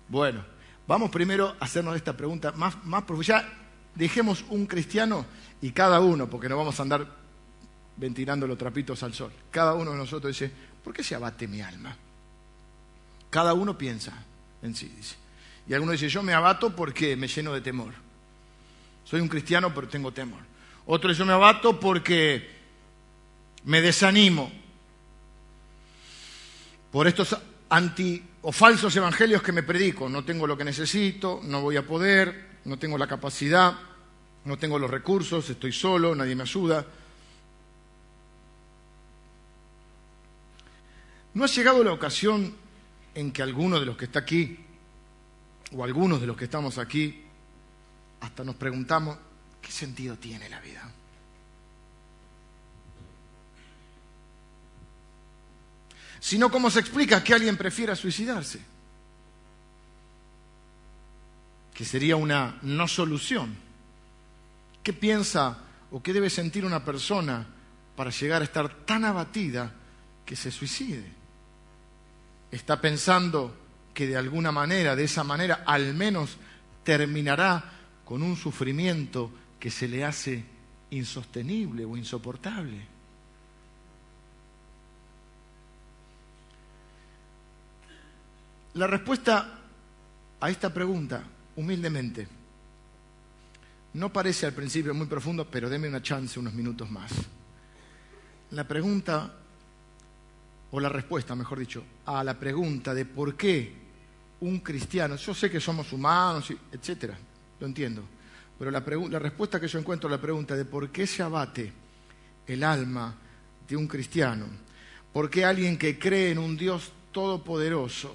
Bueno, 0.08 0.44
vamos 0.86 1.10
primero 1.10 1.56
a 1.60 1.64
hacernos 1.64 1.96
esta 1.96 2.16
pregunta 2.16 2.52
más, 2.52 2.84
más 2.84 3.02
profunda 3.04 3.65
dejemos 3.96 4.44
un 4.50 4.66
cristiano 4.66 5.26
y 5.60 5.72
cada 5.72 6.00
uno, 6.00 6.30
porque 6.30 6.48
no 6.48 6.56
vamos 6.56 6.78
a 6.78 6.82
andar 6.82 7.06
ventilando 7.96 8.46
los 8.46 8.58
trapitos 8.58 9.02
al 9.02 9.14
sol. 9.14 9.32
Cada 9.50 9.74
uno 9.74 9.90
de 9.90 9.96
nosotros 9.96 10.38
dice, 10.38 10.52
¿por 10.84 10.92
qué 10.92 11.02
se 11.02 11.14
abate 11.14 11.48
mi 11.48 11.60
alma? 11.60 11.96
Cada 13.30 13.54
uno 13.54 13.76
piensa 13.76 14.12
en 14.62 14.74
sí, 14.74 14.92
dice. 14.94 15.16
Y 15.68 15.74
alguno 15.74 15.92
dice, 15.92 16.08
yo 16.08 16.22
me 16.22 16.32
abato 16.32 16.76
porque 16.76 17.16
me 17.16 17.26
lleno 17.26 17.52
de 17.52 17.60
temor. 17.60 17.92
Soy 19.04 19.20
un 19.20 19.28
cristiano, 19.28 19.74
pero 19.74 19.88
tengo 19.88 20.12
temor. 20.12 20.40
Otro 20.86 21.08
dice, 21.08 21.20
yo 21.20 21.26
me 21.26 21.32
abato 21.32 21.80
porque 21.80 22.48
me 23.64 23.80
desanimo 23.80 24.52
por 26.92 27.08
estos 27.08 27.36
anti 27.68 28.22
o 28.42 28.52
falsos 28.52 28.94
evangelios 28.94 29.42
que 29.42 29.52
me 29.52 29.62
predico. 29.62 30.08
No 30.08 30.24
tengo 30.24 30.46
lo 30.46 30.56
que 30.56 30.64
necesito, 30.64 31.40
no 31.42 31.62
voy 31.62 31.76
a 31.76 31.86
poder, 31.86 32.55
no 32.66 32.78
tengo 32.78 32.98
la 32.98 33.06
capacidad, 33.06 33.78
no 34.44 34.58
tengo 34.58 34.78
los 34.78 34.90
recursos, 34.90 35.48
estoy 35.48 35.72
solo, 35.72 36.14
nadie 36.14 36.34
me 36.34 36.42
ayuda. 36.42 36.84
¿No 41.34 41.44
ha 41.44 41.46
llegado 41.46 41.84
la 41.84 41.92
ocasión 41.92 42.54
en 43.14 43.32
que 43.32 43.42
alguno 43.42 43.78
de 43.78 43.86
los 43.86 43.96
que 43.96 44.06
está 44.06 44.18
aquí, 44.18 44.58
o 45.72 45.84
algunos 45.84 46.20
de 46.20 46.26
los 46.26 46.36
que 46.36 46.44
estamos 46.44 46.78
aquí, 46.78 47.22
hasta 48.20 48.42
nos 48.42 48.56
preguntamos, 48.56 49.16
¿qué 49.62 49.70
sentido 49.70 50.16
tiene 50.16 50.48
la 50.48 50.60
vida? 50.60 50.90
Sino 56.18 56.50
cómo 56.50 56.70
se 56.70 56.80
explica 56.80 57.22
que 57.22 57.34
alguien 57.34 57.56
prefiera 57.56 57.94
suicidarse, 57.94 58.75
que 61.76 61.84
sería 61.84 62.16
una 62.16 62.56
no 62.62 62.88
solución. 62.88 63.54
¿Qué 64.82 64.94
piensa 64.94 65.58
o 65.90 66.02
qué 66.02 66.14
debe 66.14 66.30
sentir 66.30 66.64
una 66.64 66.82
persona 66.82 67.46
para 67.94 68.08
llegar 68.08 68.40
a 68.40 68.46
estar 68.46 68.86
tan 68.86 69.04
abatida 69.04 69.74
que 70.24 70.36
se 70.36 70.50
suicide? 70.50 71.04
¿Está 72.50 72.80
pensando 72.80 73.54
que 73.92 74.06
de 74.06 74.16
alguna 74.16 74.50
manera, 74.52 74.96
de 74.96 75.04
esa 75.04 75.22
manera, 75.22 75.64
al 75.66 75.92
menos 75.92 76.38
terminará 76.82 77.72
con 78.06 78.22
un 78.22 78.36
sufrimiento 78.36 79.30
que 79.60 79.70
se 79.70 79.86
le 79.86 80.02
hace 80.02 80.46
insostenible 80.90 81.84
o 81.84 81.94
insoportable? 81.94 82.86
La 88.72 88.86
respuesta 88.86 89.58
a 90.40 90.50
esta 90.50 90.72
pregunta, 90.72 91.22
humildemente, 91.56 92.28
no 93.94 94.12
parece 94.12 94.46
al 94.46 94.52
principio 94.52 94.94
muy 94.94 95.06
profundo, 95.06 95.48
pero 95.50 95.70
deme 95.70 95.88
una 95.88 96.02
chance, 96.02 96.38
unos 96.38 96.52
minutos 96.52 96.90
más. 96.90 97.12
La 98.50 98.68
pregunta, 98.68 99.34
o 100.70 100.80
la 100.80 100.88
respuesta, 100.88 101.34
mejor 101.34 101.58
dicho, 101.58 101.82
a 102.04 102.22
la 102.22 102.38
pregunta 102.38 102.92
de 102.92 103.06
por 103.06 103.36
qué 103.36 103.72
un 104.40 104.60
cristiano, 104.60 105.16
yo 105.16 105.32
sé 105.32 105.50
que 105.50 105.60
somos 105.60 105.92
humanos, 105.92 106.52
etcétera, 106.70 107.16
lo 107.58 107.66
entiendo, 107.66 108.02
pero 108.58 108.70
la, 108.70 108.84
la 109.10 109.18
respuesta 109.18 109.58
que 109.58 109.68
yo 109.68 109.78
encuentro 109.78 110.08
a 110.08 110.12
la 110.12 110.20
pregunta 110.20 110.54
de 110.54 110.66
por 110.66 110.90
qué 110.90 111.06
se 111.06 111.22
abate 111.22 111.72
el 112.46 112.62
alma 112.62 113.14
de 113.66 113.76
un 113.76 113.88
cristiano, 113.88 114.46
por 115.12 115.30
qué 115.30 115.44
alguien 115.46 115.78
que 115.78 115.98
cree 115.98 116.32
en 116.32 116.38
un 116.38 116.56
Dios 116.56 116.92
todopoderoso, 117.12 118.14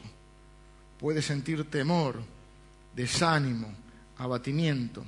puede 0.99 1.23
sentir 1.23 1.67
temor, 1.71 2.21
desánimo, 2.95 3.73
abatimiento, 4.17 5.03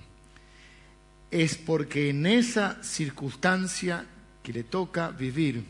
es 1.30 1.56
porque 1.58 2.10
en 2.10 2.26
esa 2.26 2.84
circunstancia 2.84 4.06
que 4.42 4.54
le 4.54 4.64
toca 4.64 5.10
vivir 5.10 5.66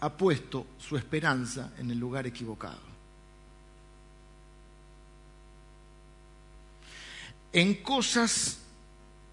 ha 0.00 0.10
puesto 0.10 0.66
su 0.78 0.96
esperanza 0.96 1.72
en 1.78 1.90
el 1.90 1.98
lugar 1.98 2.26
equivocado. 2.26 2.80
En 7.52 7.82
cosas 7.82 8.58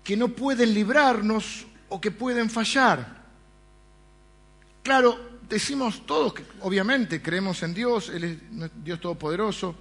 que 0.03 0.17
no 0.17 0.29
pueden 0.29 0.73
librarnos 0.73 1.65
o 1.87 2.01
que 2.01 2.11
pueden 2.11 2.49
fallar. 2.49 3.23
Claro, 4.83 5.39
decimos 5.47 6.05
todos 6.05 6.33
que 6.33 6.45
obviamente 6.61 7.21
creemos 7.21 7.63
en 7.63 7.73
Dios, 7.73 8.09
Él 8.09 8.23
es 8.23 8.37
Dios 8.83 8.99
Todopoderoso, 8.99 9.75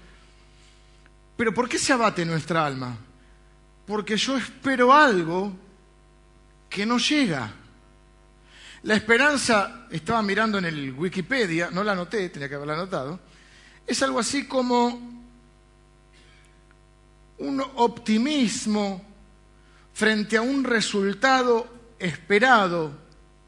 pero 1.38 1.54
¿por 1.54 1.68
qué 1.68 1.78
se 1.78 1.92
abate 1.92 2.24
nuestra 2.24 2.66
alma? 2.66 2.98
Porque 3.86 4.16
yo 4.16 4.36
espero 4.36 4.92
algo 4.92 5.52
que 6.68 6.84
no 6.84 6.98
llega. 6.98 7.54
La 8.82 8.96
esperanza, 8.96 9.86
estaba 9.88 10.20
mirando 10.20 10.58
en 10.58 10.64
el 10.64 10.92
Wikipedia, 10.94 11.70
no 11.70 11.84
la 11.84 11.92
anoté, 11.92 12.28
tenía 12.30 12.48
que 12.48 12.56
haberla 12.56 12.74
anotado, 12.74 13.20
es 13.86 14.02
algo 14.02 14.18
así 14.18 14.48
como 14.48 15.22
un 17.38 17.60
optimismo 17.76 19.04
frente 19.94 20.38
a 20.38 20.42
un 20.42 20.64
resultado 20.64 21.92
esperado 22.00 22.90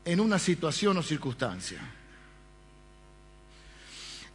en 0.05 0.21
una 0.21 0.39
situación 0.39 0.97
o 0.97 1.03
circunstancia. 1.03 1.81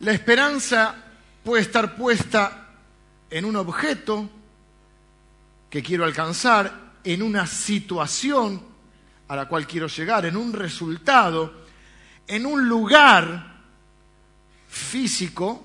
La 0.02 0.12
esperanza 0.12 0.94
puede 1.42 1.62
estar 1.62 1.96
puesta 1.96 2.65
en 3.30 3.46
un 3.46 3.56
objeto 3.56 4.30
que 5.70 5.84
quiero 5.84 6.06
alcanzar, 6.06 6.94
en 7.04 7.22
una 7.22 7.46
situación 7.46 8.62
a 9.28 9.36
la 9.36 9.48
cual 9.48 9.68
quiero 9.68 9.88
llegar, 9.88 10.26
en 10.26 10.38
un 10.38 10.54
resultado, 10.54 11.66
en 12.28 12.46
un 12.46 12.68
lugar 12.68 13.56
físico, 14.70 15.64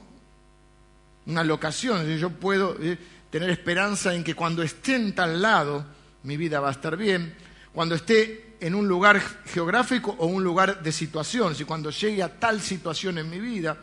una 1.27 1.45
locación. 1.45 2.07
Yo 2.17 2.31
puedo 2.31 2.77
eh, 2.81 2.99
tener 3.31 3.51
esperanza 3.51 4.15
en 4.15 4.25
que 4.25 4.35
cuando 4.35 4.63
esté 4.63 4.97
en 4.97 5.15
tal 5.15 5.41
lado, 5.41 5.85
mi 6.25 6.37
vida 6.37 6.61
va 6.61 6.69
a 6.69 6.73
estar 6.73 6.97
bien. 6.97 7.35
Cuando 7.73 7.95
esté 7.95 8.57
en 8.61 8.75
un 8.75 8.89
lugar 8.89 9.21
geográfico 9.47 10.15
o 10.19 10.27
un 10.27 10.45
lugar 10.45 10.83
de 10.83 10.93
situación, 10.93 11.55
si 11.55 11.65
cuando 11.65 11.91
llegue 11.91 12.23
a 12.23 12.39
tal 12.39 12.61
situación 12.61 13.19
en 13.19 13.31
mi 13.31 13.39
vida, 13.39 13.77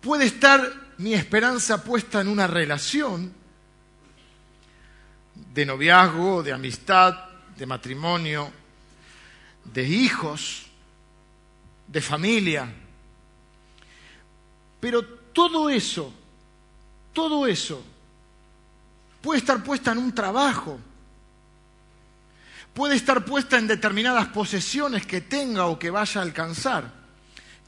puede 0.00 0.26
estar 0.26 0.60
mi 0.98 1.14
esperanza 1.14 1.82
puesta 1.82 2.20
en 2.20 2.28
una 2.28 2.46
relación 2.46 3.32
de 5.54 5.66
noviazgo, 5.66 6.42
de 6.42 6.52
amistad, 6.52 7.16
de 7.56 7.66
matrimonio, 7.66 8.50
de 9.64 9.84
hijos, 9.84 10.66
de 11.86 12.00
familia. 12.00 12.72
Pero 14.80 15.04
todo 15.04 15.70
eso, 15.70 16.12
todo 17.12 17.46
eso 17.46 17.82
puede 19.22 19.40
estar 19.40 19.62
puesta 19.62 19.92
en 19.92 19.98
un 19.98 20.14
trabajo, 20.14 20.78
puede 22.74 22.96
estar 22.96 23.24
puesta 23.24 23.58
en 23.58 23.66
determinadas 23.66 24.28
posesiones 24.28 25.06
que 25.06 25.20
tenga 25.20 25.66
o 25.66 25.78
que 25.78 25.90
vaya 25.90 26.20
a 26.20 26.24
alcanzar 26.24 26.97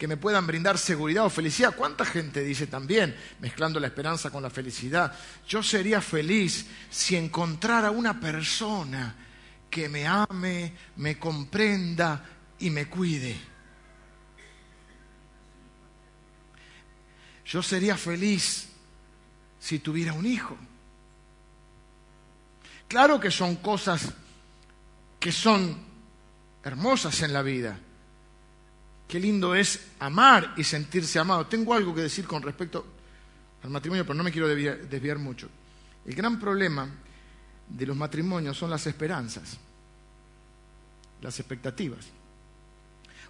que 0.01 0.09
me 0.09 0.17
puedan 0.17 0.47
brindar 0.47 0.79
seguridad 0.79 1.27
o 1.27 1.31
felicidad. 1.31 1.77
¿Cuánta 1.77 2.07
gente 2.07 2.43
dice 2.43 2.67
también, 2.67 3.15
mezclando 3.39 3.79
la 3.79 3.89
esperanza 3.89 4.31
con 4.31 4.43
la 4.43 4.49
felicidad, 4.49 5.15
yo 5.47 5.63
sería 5.63 6.01
feliz 6.01 6.65
si 6.89 7.17
encontrara 7.17 7.91
una 7.91 8.19
persona 8.19 9.15
que 9.69 9.91
me 9.91 10.07
ame, 10.07 10.73
me 10.97 11.19
comprenda 11.19 12.25
y 12.61 12.71
me 12.71 12.87
cuide? 12.87 13.37
Yo 17.45 17.63
sería 17.63 17.99
feliz 17.99 18.71
si 19.59 19.81
tuviera 19.81 20.15
un 20.15 20.25
hijo. 20.25 20.57
Claro 22.89 23.21
que 23.21 23.31
son 23.31 23.57
cosas 23.57 24.15
que 25.19 25.31
son 25.31 25.79
hermosas 26.65 27.21
en 27.21 27.35
la 27.35 27.43
vida 27.43 27.79
Qué 29.11 29.19
lindo 29.19 29.57
es 29.57 29.89
amar 29.99 30.55
y 30.57 30.63
sentirse 30.63 31.19
amado. 31.19 31.45
Tengo 31.49 31.75
algo 31.75 31.93
que 31.93 32.03
decir 32.03 32.29
con 32.29 32.41
respecto 32.41 32.87
al 33.65 33.69
matrimonio, 33.69 34.05
pero 34.05 34.15
no 34.15 34.23
me 34.23 34.31
quiero 34.31 34.47
desviar, 34.47 35.19
mucho. 35.19 35.49
El 36.07 36.15
gran 36.15 36.39
problema 36.39 36.89
de 37.69 37.87
los 37.87 37.97
matrimonios 37.97 38.57
son 38.57 38.71
las 38.71 38.87
esperanzas, 38.87 39.59
las 41.21 41.41
expectativas. 41.41 42.07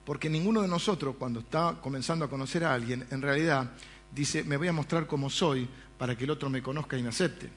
Porque 0.05 0.29
ninguno 0.29 0.61
de 0.61 0.69
nosotros, 0.69 1.17
cuando 1.19 1.41
está 1.41 1.79
comenzando 1.81 2.27
a 2.27 2.29
conocer 2.29 2.63
a 2.63 2.75
alguien, 2.75 3.07
en 3.11 3.23
realidad 3.23 3.71
dice, 4.15 4.45
me 4.45 4.59
voy 4.59 4.69
a 4.69 4.75
mostrar 4.75 5.07
como 5.07 5.31
soy 5.31 5.67
para 5.97 6.15
que 6.15 6.25
el 6.25 6.31
otro 6.31 6.51
me 6.51 6.63
conozca 6.63 6.99
y 6.99 7.03
me 7.03 7.09
acepte. 7.09 7.49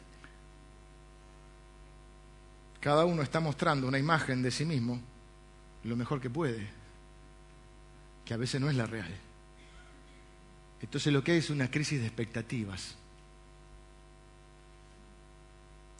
Cada 2.79 3.03
uno 3.03 3.21
está 3.21 3.41
mostrando 3.41 3.85
una 3.85 3.99
imagen 3.99 4.41
de 4.41 4.49
sí 4.49 4.63
mismo 4.63 5.01
lo 5.83 5.97
mejor 5.97 6.21
que 6.21 6.29
puede 6.29 6.82
que 8.25 8.33
a 8.33 8.37
veces 8.37 8.59
no 8.59 8.69
es 8.69 8.75
la 8.75 8.85
real. 8.85 9.13
Entonces 10.81 11.13
lo 11.13 11.23
que 11.23 11.33
hay 11.33 11.37
es 11.39 11.49
una 11.49 11.69
crisis 11.69 11.99
de 11.99 12.07
expectativas. 12.07 12.95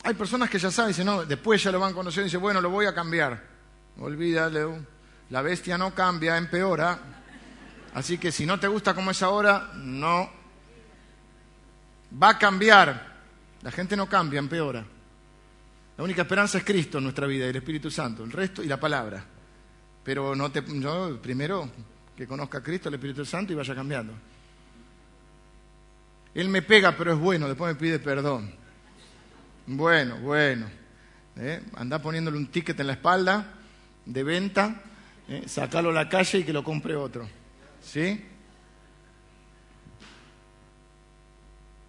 Hay 0.03 0.13
personas 0.15 0.49
que 0.49 0.59
ya 0.59 0.69
saben, 0.69 0.89
dicen, 0.89 1.05
no, 1.05 1.25
después 1.25 1.63
ya 1.63 1.71
lo 1.71 1.79
van 1.79 1.93
conociendo 1.93 2.25
y 2.25 2.29
dicen, 2.29 2.41
bueno, 2.41 2.59
lo 2.59 2.69
voy 2.69 2.85
a 2.85 2.93
cambiar. 2.93 3.41
Olvídale, 3.99 4.65
La 5.29 5.41
bestia 5.41 5.77
no 5.77 5.95
cambia, 5.95 6.35
empeora. 6.35 6.99
Así 7.93 8.17
que 8.17 8.31
si 8.31 8.45
no 8.45 8.59
te 8.59 8.67
gusta 8.67 8.93
como 8.93 9.11
es 9.11 9.21
ahora, 9.21 9.71
no. 9.75 10.29
Va 12.21 12.29
a 12.29 12.37
cambiar. 12.37 13.13
La 13.61 13.71
gente 13.71 13.95
no 13.95 14.09
cambia, 14.09 14.39
empeora. 14.39 14.85
La 15.95 16.03
única 16.03 16.23
esperanza 16.23 16.57
es 16.57 16.65
Cristo 16.65 16.97
en 16.97 17.05
nuestra 17.05 17.27
vida 17.27 17.45
y 17.45 17.49
el 17.49 17.55
Espíritu 17.55 17.89
Santo, 17.89 18.23
el 18.23 18.31
resto 18.31 18.61
y 18.61 18.67
la 18.67 18.79
palabra. 18.79 19.23
Pero 20.03 20.35
no 20.35 20.51
te, 20.51 20.61
primero 20.63 21.71
que 22.15 22.27
conozca 22.27 22.59
a 22.59 22.63
Cristo, 22.63 22.89
el 22.89 22.95
Espíritu 22.95 23.25
Santo 23.25 23.53
y 23.53 23.55
vaya 23.55 23.73
cambiando. 23.73 24.13
Él 26.33 26.49
me 26.49 26.61
pega, 26.61 26.95
pero 26.97 27.13
es 27.13 27.19
bueno, 27.19 27.47
después 27.47 27.73
me 27.73 27.79
pide 27.79 27.99
perdón. 27.99 28.53
Bueno, 29.67 30.17
bueno. 30.17 30.67
¿eh? 31.37 31.61
Anda 31.75 31.99
poniéndole 31.99 32.37
un 32.37 32.47
ticket 32.47 32.79
en 32.79 32.87
la 32.87 32.93
espalda 32.93 33.53
de 34.05 34.23
venta, 34.23 34.81
¿eh? 35.27 35.43
sacalo 35.47 35.89
a 35.89 35.93
la 35.93 36.09
calle 36.09 36.39
y 36.39 36.43
que 36.43 36.53
lo 36.53 36.63
compre 36.63 36.95
otro. 36.95 37.27
¿Sí? 37.81 38.23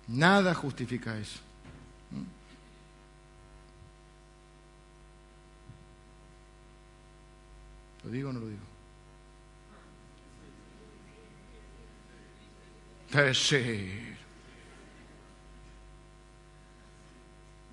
Nada 0.09 0.55
justifica 0.55 1.17
eso. 1.17 1.41
¿Lo 8.05 8.11
digo 8.11 8.29
o 8.29 8.33
no 8.35 8.41
lo 8.41 8.49
digo? 8.49 8.74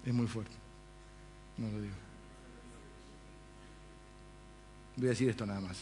Es 0.06 0.14
muy 0.14 0.28
fuerte. 0.28 0.56
No 1.58 1.68
lo 1.68 1.82
digo. 1.82 1.96
Voy 4.98 5.08
a 5.08 5.10
decir 5.10 5.30
esto 5.30 5.46
nada 5.46 5.60
más. 5.62 5.80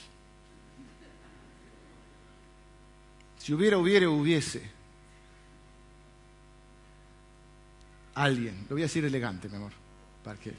Si 3.37 3.53
hubiera, 3.53 3.77
hubiera, 3.77 4.09
hubiese 4.09 4.61
alguien, 8.15 8.65
lo 8.69 8.75
voy 8.75 8.83
a 8.83 8.85
decir 8.85 9.03
elegante, 9.03 9.49
mi 9.49 9.55
amor, 9.55 9.71
para 10.23 10.39
que 10.39 10.53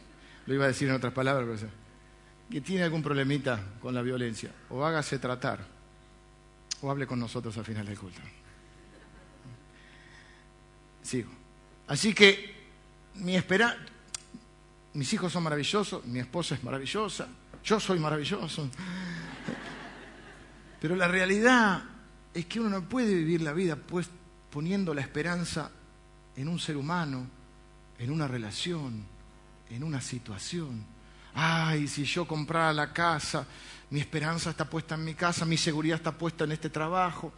lo 0.47 0.55
iba 0.55 0.65
a 0.65 0.69
decir 0.69 0.89
en 0.89 0.95
otras 0.95 1.13
palabras, 1.13 1.47
pero 1.47 1.71
que 2.51 2.61
tiene 2.61 2.83
algún 2.83 3.03
problemita 3.03 3.63
con 3.81 3.95
la 3.95 4.03
violencia, 4.03 4.51
o 4.71 4.85
hágase 4.85 5.19
tratar, 5.19 5.65
o 6.83 6.91
hable 6.91 7.07
con 7.07 7.21
nosotros 7.21 7.57
al 7.59 7.65
final 7.65 7.87
del 7.87 7.99
culto. 7.99 8.21
Sigo. 11.11 11.33
Así 11.89 12.15
que 12.15 12.55
mi 13.15 13.35
espera, 13.35 13.77
mis 14.95 15.13
hijos 15.13 15.33
son 15.33 15.43
maravillosos, 15.43 16.05
mi 16.05 16.21
esposa 16.21 16.55
es 16.55 16.63
maravillosa, 16.63 17.27
yo 17.65 17.81
soy 17.81 17.99
maravilloso. 17.99 18.71
Pero 20.81 20.95
la 20.95 21.09
realidad 21.09 21.83
es 22.33 22.47
que 22.47 22.61
uno 22.61 22.69
no 22.71 22.89
puede 22.89 23.13
vivir 23.13 23.43
la 23.43 23.53
vida 23.53 23.75
pues 23.75 24.09
poniendo 24.53 24.95
la 24.95 25.01
esperanza 25.01 25.73
en 26.37 26.47
un 26.47 26.61
ser 26.61 26.77
humano, 26.77 27.27
en 27.99 28.13
una 28.13 28.29
relación, 28.29 29.05
en 29.69 29.83
una 29.83 30.01
situación. 30.01 30.85
Ay, 31.35 31.89
si 31.89 32.05
yo 32.05 32.25
comprara 32.25 32.73
la 32.73 32.93
casa, 32.93 33.45
mi 33.91 33.99
esperanza 33.99 34.51
está 34.51 34.65
puesta 34.71 34.95
en 34.95 35.05
mi 35.05 35.15
casa, 35.15 35.45
mi 35.45 35.57
seguridad 35.57 35.97
está 35.97 36.17
puesta 36.17 36.45
en 36.45 36.53
este 36.53 36.71
trabajo. 36.71 37.33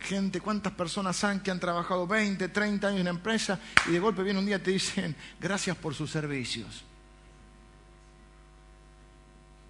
Gente, 0.00 0.40
¿cuántas 0.40 0.72
personas 0.74 1.16
saben 1.16 1.40
que 1.40 1.50
han 1.50 1.58
trabajado 1.58 2.06
20, 2.06 2.48
30 2.48 2.88
años 2.88 3.00
en 3.00 3.04
la 3.04 3.10
empresa 3.10 3.58
y 3.86 3.92
de 3.92 3.98
golpe 3.98 4.22
viene 4.22 4.38
un 4.38 4.46
día 4.46 4.56
y 4.56 4.60
te 4.60 4.70
dicen, 4.70 5.16
gracias 5.40 5.76
por 5.76 5.94
sus 5.94 6.10
servicios? 6.10 6.84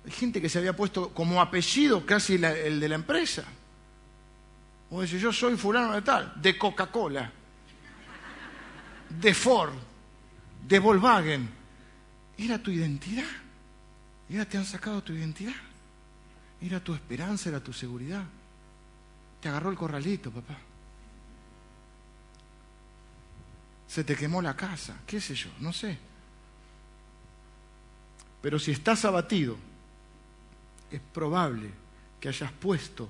Hay 0.04 0.12
gente 0.12 0.40
que 0.40 0.48
se 0.48 0.58
había 0.58 0.74
puesto 0.74 1.10
como 1.12 1.40
apellido 1.40 2.06
casi 2.06 2.34
el 2.34 2.80
de 2.80 2.88
la 2.88 2.94
empresa. 2.94 3.44
O 4.90 5.02
dice, 5.02 5.18
yo 5.18 5.32
soy 5.32 5.56
fulano 5.56 5.92
de 5.94 6.02
tal, 6.02 6.32
de 6.36 6.56
Coca-Cola, 6.56 7.32
de 9.08 9.34
Ford, 9.34 9.74
de 10.66 10.78
Volkswagen. 10.78 11.48
Era 12.38 12.58
tu 12.62 12.70
identidad. 12.70 13.24
Era, 14.28 14.44
te 14.44 14.58
han 14.58 14.64
sacado 14.64 15.02
tu 15.02 15.12
identidad. 15.12 15.54
Era 16.60 16.78
tu 16.80 16.94
esperanza, 16.94 17.48
era 17.48 17.60
tu 17.60 17.72
seguridad. 17.72 18.24
Te 19.40 19.48
agarró 19.48 19.70
el 19.70 19.76
corralito, 19.76 20.30
papá. 20.30 20.56
Se 23.86 24.04
te 24.04 24.16
quemó 24.16 24.42
la 24.42 24.56
casa, 24.56 24.96
qué 25.06 25.20
sé 25.20 25.34
yo, 25.34 25.50
no 25.60 25.72
sé. 25.72 25.98
Pero 28.42 28.58
si 28.58 28.72
estás 28.72 29.04
abatido, 29.04 29.56
es 30.90 31.00
probable 31.12 31.70
que 32.20 32.28
hayas 32.28 32.52
puesto 32.52 33.08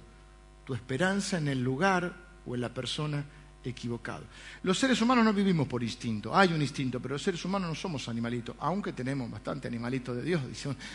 tu 0.64 0.74
esperanza 0.74 1.38
en 1.38 1.48
el 1.48 1.62
lugar 1.62 2.14
o 2.46 2.54
en 2.54 2.60
la 2.60 2.72
persona 2.72 3.24
equivocado. 3.68 4.24
Los 4.62 4.78
seres 4.78 5.00
humanos 5.02 5.24
no 5.24 5.32
vivimos 5.32 5.66
por 5.66 5.82
instinto, 5.82 6.34
hay 6.34 6.52
un 6.52 6.62
instinto, 6.62 7.00
pero 7.00 7.14
los 7.14 7.22
seres 7.22 7.44
humanos 7.44 7.68
no 7.68 7.74
somos 7.74 8.08
animalitos, 8.08 8.54
aunque 8.60 8.92
tenemos 8.92 9.30
bastante 9.30 9.68
animalitos 9.68 10.16
de 10.16 10.22
Dios. 10.22 10.42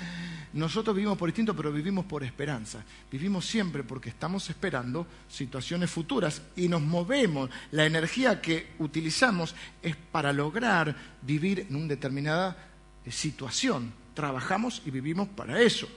Nosotros 0.53 0.95
vivimos 0.95 1.17
por 1.17 1.29
instinto, 1.29 1.55
pero 1.55 1.71
vivimos 1.71 2.05
por 2.05 2.23
esperanza. 2.23 2.83
Vivimos 3.11 3.45
siempre 3.45 3.83
porque 3.83 4.09
estamos 4.09 4.49
esperando 4.49 5.05
situaciones 5.29 5.89
futuras 5.89 6.41
y 6.55 6.67
nos 6.67 6.81
movemos. 6.81 7.49
La 7.71 7.85
energía 7.85 8.41
que 8.41 8.73
utilizamos 8.79 9.53
es 9.81 9.95
para 9.95 10.31
lograr 10.31 10.95
vivir 11.21 11.67
en 11.69 11.75
una 11.75 11.87
determinada 11.87 12.57
eh, 13.05 13.11
situación. 13.11 13.93
Trabajamos 14.13 14.81
y 14.85 14.91
vivimos 14.91 15.27
para 15.29 15.61
eso. 15.61 15.87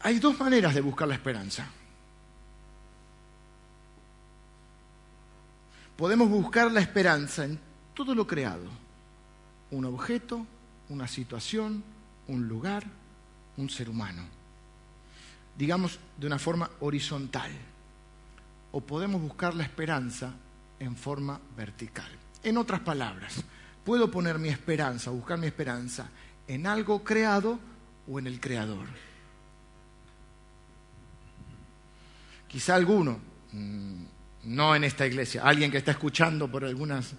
Hay 0.00 0.18
dos 0.18 0.38
maneras 0.38 0.74
de 0.74 0.80
buscar 0.80 1.08
la 1.08 1.14
esperanza. 1.14 1.68
Podemos 5.98 6.28
buscar 6.28 6.70
la 6.70 6.78
esperanza 6.78 7.44
en 7.44 7.58
todo 7.92 8.14
lo 8.14 8.24
creado. 8.24 8.62
Un 9.72 9.84
objeto, 9.84 10.46
una 10.90 11.08
situación, 11.08 11.82
un 12.28 12.46
lugar, 12.46 12.84
un 13.56 13.68
ser 13.68 13.90
humano. 13.90 14.22
Digamos 15.56 15.98
de 16.16 16.28
una 16.28 16.38
forma 16.38 16.70
horizontal. 16.78 17.50
O 18.70 18.80
podemos 18.80 19.20
buscar 19.20 19.56
la 19.56 19.64
esperanza 19.64 20.32
en 20.78 20.94
forma 20.94 21.40
vertical. 21.56 22.12
En 22.44 22.58
otras 22.58 22.78
palabras, 22.78 23.42
puedo 23.84 24.08
poner 24.08 24.38
mi 24.38 24.50
esperanza, 24.50 25.10
buscar 25.10 25.36
mi 25.36 25.48
esperanza 25.48 26.08
en 26.46 26.68
algo 26.68 27.02
creado 27.02 27.58
o 28.08 28.20
en 28.20 28.28
el 28.28 28.38
creador. 28.38 28.86
Quizá 32.46 32.76
alguno, 32.76 33.18
mm, 33.50 34.04
no 34.48 34.74
en 34.74 34.84
esta 34.84 35.06
iglesia, 35.06 35.42
alguien 35.44 35.70
que 35.70 35.78
está 35.78 35.90
escuchando 35.92 36.50
por 36.50 36.64
algunas, 36.64 37.14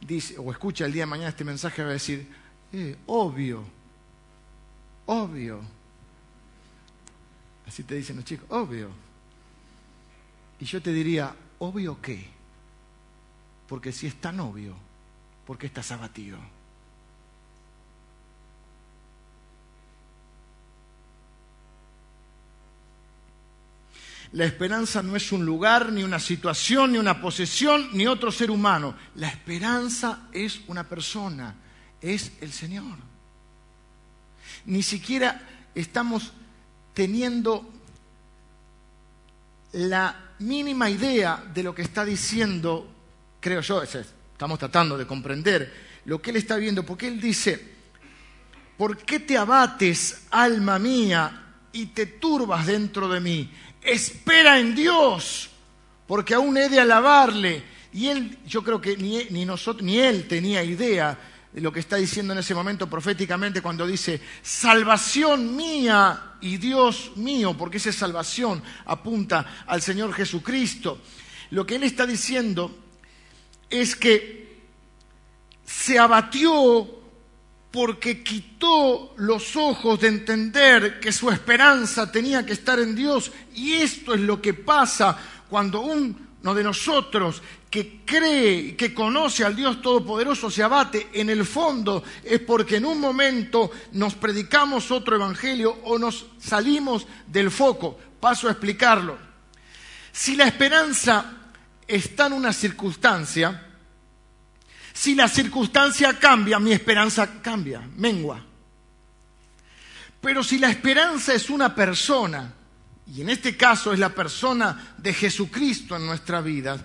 dice, 0.00 0.36
o 0.38 0.50
escucha 0.50 0.84
el 0.84 0.92
día 0.92 1.02
de 1.02 1.06
mañana 1.06 1.28
este 1.28 1.44
mensaje 1.44 1.82
va 1.82 1.90
a 1.90 1.92
decir, 1.92 2.26
eh, 2.72 2.96
obvio, 3.06 3.64
obvio. 5.06 5.60
Así 7.66 7.84
te 7.84 7.94
dicen 7.94 8.16
los 8.16 8.24
chicos, 8.24 8.46
obvio. 8.50 8.90
Y 10.58 10.64
yo 10.64 10.82
te 10.82 10.92
diría, 10.92 11.34
obvio 11.58 12.00
qué? 12.02 12.26
Porque 13.68 13.92
si 13.92 14.06
es 14.06 14.16
tan 14.16 14.40
obvio, 14.40 14.74
¿por 15.46 15.58
qué 15.58 15.66
estás 15.66 15.90
abatido? 15.92 16.38
La 24.32 24.46
esperanza 24.46 25.02
no 25.02 25.14
es 25.14 25.30
un 25.30 25.44
lugar, 25.44 25.92
ni 25.92 26.02
una 26.02 26.18
situación, 26.18 26.92
ni 26.92 26.98
una 26.98 27.20
posesión, 27.20 27.90
ni 27.92 28.06
otro 28.06 28.32
ser 28.32 28.50
humano. 28.50 28.94
La 29.16 29.28
esperanza 29.28 30.28
es 30.32 30.60
una 30.68 30.88
persona, 30.88 31.54
es 32.00 32.32
el 32.40 32.50
Señor. 32.50 32.96
Ni 34.64 34.82
siquiera 34.82 35.68
estamos 35.74 36.32
teniendo 36.94 37.70
la 39.72 40.32
mínima 40.38 40.88
idea 40.88 41.42
de 41.52 41.62
lo 41.62 41.74
que 41.74 41.82
está 41.82 42.04
diciendo, 42.04 42.90
creo 43.38 43.60
yo, 43.60 43.82
estamos 43.82 44.58
tratando 44.58 44.96
de 44.96 45.06
comprender 45.06 45.92
lo 46.06 46.22
que 46.22 46.30
Él 46.30 46.36
está 46.36 46.56
viendo, 46.56 46.84
porque 46.84 47.06
Él 47.06 47.20
dice, 47.20 47.72
¿por 48.78 48.96
qué 48.96 49.20
te 49.20 49.36
abates, 49.36 50.22
alma 50.30 50.78
mía, 50.78 51.38
y 51.72 51.86
te 51.86 52.06
turbas 52.06 52.66
dentro 52.66 53.08
de 53.08 53.20
mí? 53.20 53.50
Espera 53.82 54.58
en 54.58 54.74
Dios, 54.74 55.50
porque 56.06 56.34
aún 56.34 56.56
he 56.56 56.68
de 56.68 56.80
alabarle. 56.80 57.62
Y 57.92 58.08
él, 58.08 58.38
yo 58.46 58.62
creo 58.62 58.80
que 58.80 58.96
ni, 58.96 59.24
ni, 59.30 59.44
nosotros, 59.44 59.82
ni 59.82 59.98
él 59.98 60.26
tenía 60.26 60.62
idea 60.62 61.18
de 61.52 61.60
lo 61.60 61.72
que 61.72 61.80
está 61.80 61.96
diciendo 61.96 62.32
en 62.32 62.38
ese 62.38 62.54
momento 62.54 62.88
proféticamente 62.88 63.60
cuando 63.60 63.86
dice, 63.86 64.20
salvación 64.42 65.54
mía 65.54 66.36
y 66.40 66.56
Dios 66.56 67.12
mío, 67.16 67.54
porque 67.56 67.76
esa 67.76 67.92
salvación 67.92 68.62
apunta 68.86 69.64
al 69.66 69.82
Señor 69.82 70.14
Jesucristo. 70.14 70.98
Lo 71.50 71.66
que 71.66 71.76
él 71.76 71.82
está 71.82 72.06
diciendo 72.06 72.74
es 73.68 73.94
que 73.94 74.60
se 75.66 75.98
abatió 75.98 77.01
porque 77.72 78.22
quitó 78.22 79.14
los 79.16 79.56
ojos 79.56 79.98
de 79.98 80.08
entender 80.08 81.00
que 81.00 81.10
su 81.10 81.30
esperanza 81.30 82.12
tenía 82.12 82.44
que 82.44 82.52
estar 82.52 82.78
en 82.78 82.94
Dios. 82.94 83.32
Y 83.54 83.72
esto 83.72 84.12
es 84.12 84.20
lo 84.20 84.42
que 84.42 84.52
pasa 84.52 85.16
cuando 85.48 85.80
uno 85.80 86.54
de 86.54 86.62
nosotros 86.62 87.42
que 87.70 88.02
cree, 88.04 88.76
que 88.76 88.92
conoce 88.92 89.42
al 89.42 89.56
Dios 89.56 89.80
Todopoderoso 89.80 90.50
se 90.50 90.62
abate, 90.62 91.08
en 91.14 91.30
el 91.30 91.46
fondo 91.46 92.04
es 92.22 92.40
porque 92.40 92.76
en 92.76 92.84
un 92.84 93.00
momento 93.00 93.70
nos 93.92 94.14
predicamos 94.14 94.90
otro 94.90 95.16
evangelio 95.16 95.78
o 95.84 95.98
nos 95.98 96.26
salimos 96.38 97.06
del 97.26 97.50
foco. 97.50 97.98
Paso 98.20 98.48
a 98.48 98.50
explicarlo. 98.50 99.16
Si 100.12 100.36
la 100.36 100.44
esperanza 100.44 101.38
está 101.88 102.26
en 102.26 102.34
una 102.34 102.52
circunstancia, 102.52 103.71
si 104.92 105.14
la 105.14 105.28
circunstancia 105.28 106.18
cambia, 106.18 106.58
mi 106.58 106.72
esperanza 106.72 107.40
cambia, 107.40 107.80
mengua. 107.96 108.40
Pero 110.20 110.44
si 110.44 110.58
la 110.58 110.70
esperanza 110.70 111.34
es 111.34 111.50
una 111.50 111.74
persona, 111.74 112.52
y 113.06 113.22
en 113.22 113.30
este 113.30 113.56
caso 113.56 113.92
es 113.92 113.98
la 113.98 114.10
persona 114.10 114.94
de 114.96 115.12
Jesucristo 115.12 115.96
en 115.96 116.06
nuestra 116.06 116.40
vida, 116.40 116.78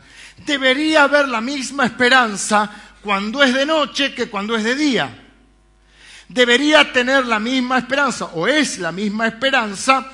debería 0.46 1.04
haber 1.04 1.28
la 1.28 1.42
misma 1.42 1.86
esperanza 1.86 2.70
cuando 3.02 3.44
es 3.44 3.54
de 3.54 3.66
noche 3.66 4.14
que 4.14 4.28
cuando 4.28 4.56
es 4.56 4.64
de 4.64 4.76
día. 4.76 5.24
Debería 6.28 6.92
tener 6.92 7.26
la 7.26 7.40
misma 7.40 7.78
esperanza, 7.78 8.26
o 8.34 8.48
es 8.48 8.80
la 8.80 8.92
misma 8.92 9.28
esperanza, 9.28 10.12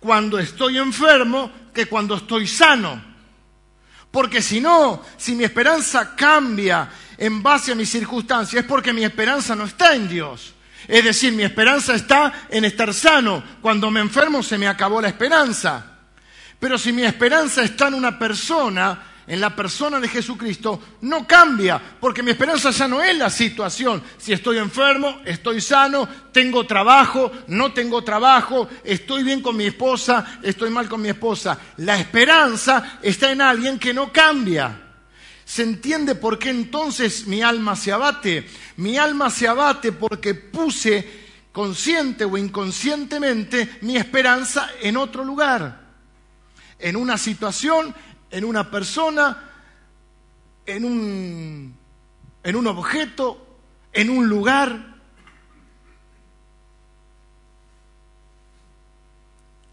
cuando 0.00 0.38
estoy 0.38 0.78
enfermo 0.78 1.50
que 1.72 1.86
cuando 1.86 2.16
estoy 2.16 2.46
sano. 2.46 3.02
Porque 4.10 4.42
si 4.42 4.60
no, 4.60 5.02
si 5.16 5.34
mi 5.34 5.44
esperanza 5.44 6.14
cambia 6.14 6.90
en 7.18 7.42
base 7.42 7.72
a 7.72 7.74
mis 7.74 7.90
circunstancias, 7.90 8.62
es 8.62 8.68
porque 8.68 8.92
mi 8.92 9.04
esperanza 9.04 9.54
no 9.54 9.64
está 9.64 9.94
en 9.94 10.08
Dios. 10.08 10.54
Es 10.86 11.04
decir, 11.04 11.32
mi 11.32 11.42
esperanza 11.42 11.94
está 11.94 12.46
en 12.50 12.64
estar 12.64 12.92
sano. 12.92 13.42
Cuando 13.60 13.90
me 13.90 14.00
enfermo 14.00 14.42
se 14.42 14.58
me 14.58 14.68
acabó 14.68 15.00
la 15.00 15.08
esperanza. 15.08 15.84
Pero 16.58 16.78
si 16.78 16.92
mi 16.92 17.04
esperanza 17.04 17.62
está 17.62 17.88
en 17.88 17.94
una 17.94 18.18
persona, 18.18 19.02
en 19.26 19.40
la 19.40 19.54
persona 19.54 19.98
de 20.00 20.08
Jesucristo, 20.08 20.82
no 21.02 21.26
cambia, 21.26 21.80
porque 22.00 22.22
mi 22.22 22.32
esperanza 22.32 22.70
ya 22.70 22.86
no 22.86 23.02
es 23.02 23.16
la 23.16 23.30
situación. 23.30 24.02
Si 24.18 24.32
estoy 24.32 24.58
enfermo, 24.58 25.20
estoy 25.24 25.60
sano, 25.60 26.06
tengo 26.32 26.66
trabajo, 26.66 27.32
no 27.48 27.72
tengo 27.72 28.02
trabajo, 28.04 28.68
estoy 28.84 29.22
bien 29.22 29.40
con 29.40 29.56
mi 29.56 29.64
esposa, 29.64 30.38
estoy 30.42 30.70
mal 30.70 30.88
con 30.88 31.00
mi 31.00 31.08
esposa. 31.08 31.58
La 31.78 31.98
esperanza 31.98 32.98
está 33.02 33.32
en 33.32 33.40
alguien 33.40 33.78
que 33.78 33.94
no 33.94 34.12
cambia. 34.12 34.83
¿Se 35.54 35.62
entiende 35.62 36.16
por 36.16 36.36
qué 36.36 36.50
entonces 36.50 37.28
mi 37.28 37.40
alma 37.40 37.76
se 37.76 37.92
abate? 37.92 38.44
Mi 38.76 38.98
alma 38.98 39.30
se 39.30 39.46
abate 39.46 39.92
porque 39.92 40.34
puse 40.34 41.08
consciente 41.52 42.24
o 42.24 42.36
inconscientemente 42.36 43.78
mi 43.82 43.96
esperanza 43.96 44.68
en 44.82 44.96
otro 44.96 45.22
lugar, 45.22 45.92
en 46.80 46.96
una 46.96 47.16
situación, 47.16 47.94
en 48.32 48.44
una 48.44 48.68
persona, 48.68 49.48
en 50.66 50.84
un, 50.84 51.76
en 52.42 52.56
un 52.56 52.66
objeto, 52.66 53.60
en 53.92 54.10
un 54.10 54.28
lugar. 54.28 54.96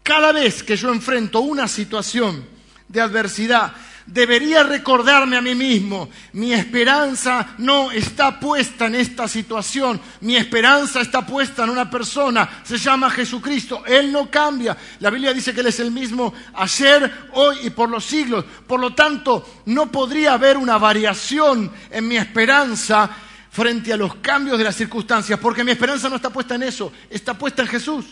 Cada 0.04 0.30
vez 0.30 0.62
que 0.62 0.76
yo 0.76 0.92
enfrento 0.92 1.40
una 1.40 1.66
situación 1.66 2.46
de 2.86 3.00
adversidad, 3.00 3.74
debería 4.06 4.62
recordarme 4.62 5.36
a 5.36 5.42
mí 5.42 5.54
mismo, 5.54 6.08
mi 6.32 6.52
esperanza 6.52 7.54
no 7.58 7.90
está 7.90 8.38
puesta 8.38 8.86
en 8.86 8.96
esta 8.96 9.28
situación, 9.28 10.00
mi 10.20 10.36
esperanza 10.36 11.00
está 11.00 11.24
puesta 11.24 11.64
en 11.64 11.70
una 11.70 11.90
persona, 11.90 12.62
se 12.64 12.78
llama 12.78 13.10
Jesucristo, 13.10 13.84
Él 13.86 14.12
no 14.12 14.30
cambia. 14.30 14.76
La 15.00 15.10
Biblia 15.10 15.32
dice 15.32 15.54
que 15.54 15.60
Él 15.60 15.66
es 15.68 15.80
el 15.80 15.90
mismo 15.90 16.32
ayer, 16.54 17.28
hoy 17.32 17.56
y 17.64 17.70
por 17.70 17.88
los 17.88 18.04
siglos. 18.04 18.44
Por 18.66 18.80
lo 18.80 18.94
tanto, 18.94 19.62
no 19.66 19.90
podría 19.90 20.34
haber 20.34 20.56
una 20.56 20.78
variación 20.78 21.70
en 21.90 22.08
mi 22.08 22.16
esperanza 22.16 23.10
frente 23.50 23.92
a 23.92 23.96
los 23.96 24.16
cambios 24.16 24.58
de 24.58 24.64
las 24.64 24.76
circunstancias, 24.76 25.38
porque 25.38 25.62
mi 25.62 25.72
esperanza 25.72 26.08
no 26.08 26.16
está 26.16 26.30
puesta 26.30 26.54
en 26.54 26.64
eso, 26.64 26.92
está 27.10 27.34
puesta 27.36 27.62
en 27.62 27.68
Jesús. 27.68 28.06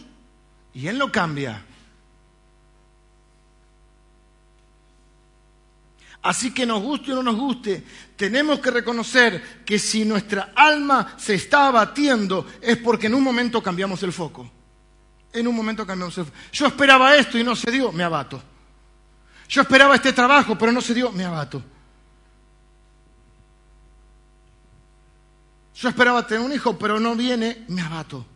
Y 0.74 0.86
Él 0.86 0.99
no 0.99 1.11
cambia. 1.11 1.64
Así 6.23 6.53
que 6.53 6.66
nos 6.66 6.83
guste 6.83 7.12
o 7.12 7.16
no 7.16 7.23
nos 7.23 7.37
guste, 7.37 7.83
tenemos 8.14 8.61
que 8.61 8.71
reconocer 8.71 9.64
que 9.64 9.79
si 9.79 10.05
nuestra 10.05 10.53
alma 10.55 11.14
se 11.16 11.35
está 11.35 11.68
abatiendo 11.68 12.47
es 12.61 12.77
porque 12.77 13.07
en 13.07 13.14
un 13.14 13.23
momento 13.23 13.62
cambiamos 13.62 14.03
el 14.03 14.12
foco. 14.12 14.51
En 15.33 15.47
un 15.47 15.57
momento 15.57 15.87
cambiamos 15.87 16.16
el 16.18 16.27
foco. 16.27 16.37
Yo 16.53 16.66
esperaba 16.66 17.16
esto 17.16 17.39
y 17.39 17.45
no 17.45 17.57
se 17.57 17.71
dio, 17.71 17.91
me 17.91 18.03
abato. 18.03 18.43
Yo 19.49 19.62
esperaba 19.62 19.95
este 19.95 20.12
trabajo, 20.12 20.57
pero 20.59 20.73
no 20.73 20.81
se 20.81 20.93
dio, 20.93 21.11
me 21.11 21.25
abato. 21.25 21.62
Yo 25.75 25.89
esperaba 25.89 26.27
tener 26.27 26.45
un 26.45 26.53
hijo, 26.53 26.79
pero 26.79 27.01
no 27.01 27.16
viene, 27.16 27.64
me 27.68 27.81
abato. 27.81 28.27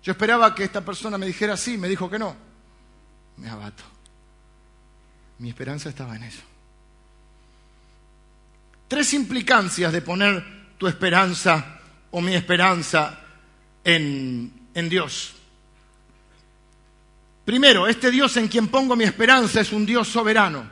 Yo 0.00 0.12
esperaba 0.12 0.54
que 0.54 0.62
esta 0.62 0.84
persona 0.84 1.18
me 1.18 1.26
dijera 1.26 1.56
sí, 1.56 1.76
me 1.76 1.88
dijo 1.88 2.08
que 2.08 2.20
no, 2.20 2.36
me 3.36 3.50
abato. 3.50 3.91
Mi 5.42 5.48
esperanza 5.48 5.88
estaba 5.88 6.14
en 6.14 6.22
eso. 6.22 6.42
Tres 8.86 9.12
implicancias 9.12 9.92
de 9.92 10.00
poner 10.00 10.76
tu 10.78 10.86
esperanza 10.86 11.80
o 12.12 12.20
mi 12.20 12.32
esperanza 12.36 13.18
en, 13.82 14.68
en 14.72 14.88
Dios. 14.88 15.34
Primero, 17.44 17.88
este 17.88 18.12
Dios 18.12 18.36
en 18.36 18.46
quien 18.46 18.68
pongo 18.68 18.94
mi 18.94 19.02
esperanza 19.02 19.60
es 19.60 19.72
un 19.72 19.84
Dios 19.84 20.06
soberano. 20.06 20.64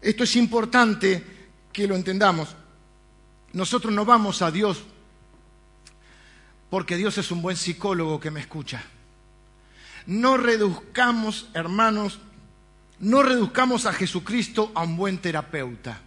Esto 0.00 0.22
es 0.22 0.36
importante 0.36 1.48
que 1.72 1.88
lo 1.88 1.96
entendamos. 1.96 2.54
Nosotros 3.52 3.92
no 3.92 4.04
vamos 4.04 4.42
a 4.42 4.52
Dios 4.52 4.80
porque 6.70 6.96
Dios 6.96 7.18
es 7.18 7.32
un 7.32 7.42
buen 7.42 7.56
psicólogo 7.56 8.20
que 8.20 8.30
me 8.30 8.38
escucha. 8.38 8.80
No 10.06 10.36
reduzcamos, 10.36 11.48
hermanos, 11.52 12.20
no 13.04 13.22
reduzcamos 13.22 13.84
a 13.86 13.92
Jesucristo 13.92 14.72
a 14.74 14.82
un 14.82 14.96
buen 14.96 15.18
terapeuta. 15.18 16.00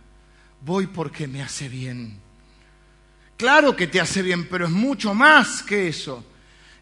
Voy 0.61 0.87
porque 0.87 1.27
me 1.27 1.43
hace 1.43 1.69
bien. 1.69 2.19
Claro 3.37 3.75
que 3.75 3.85
te 3.85 4.01
hace 4.01 4.23
bien, 4.23 4.47
pero 4.49 4.65
es 4.65 4.71
mucho 4.71 5.13
más 5.13 5.61
que 5.61 5.87
eso. 5.87 6.25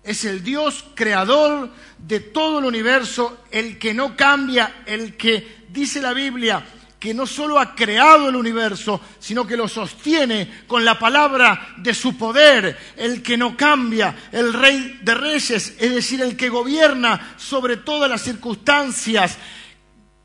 Es 0.03 0.23
el 0.23 0.41
Dios 0.41 0.85
creador 0.95 1.69
de 1.97 2.21
todo 2.21 2.59
el 2.59 2.65
universo, 2.65 3.43
el 3.51 3.77
que 3.77 3.93
no 3.93 4.15
cambia, 4.15 4.83
el 4.85 5.17
que 5.17 5.65
dice 5.69 6.01
la 6.01 6.13
Biblia 6.13 6.65
que 6.97 7.13
no 7.13 7.27
solo 7.27 7.59
ha 7.59 7.75
creado 7.75 8.29
el 8.29 8.35
universo, 8.35 8.99
sino 9.19 9.45
que 9.45 9.55
lo 9.55 9.67
sostiene 9.67 10.63
con 10.65 10.83
la 10.83 10.97
palabra 10.97 11.75
de 11.77 11.93
su 11.93 12.17
poder, 12.17 12.75
el 12.97 13.21
que 13.21 13.37
no 13.37 13.55
cambia, 13.55 14.15
el 14.31 14.51
rey 14.53 15.01
de 15.03 15.13
reyes, 15.13 15.75
es 15.77 15.93
decir, 15.93 16.21
el 16.23 16.35
que 16.35 16.49
gobierna 16.49 17.35
sobre 17.37 17.77
todas 17.77 18.09
las 18.09 18.23
circunstancias, 18.23 19.37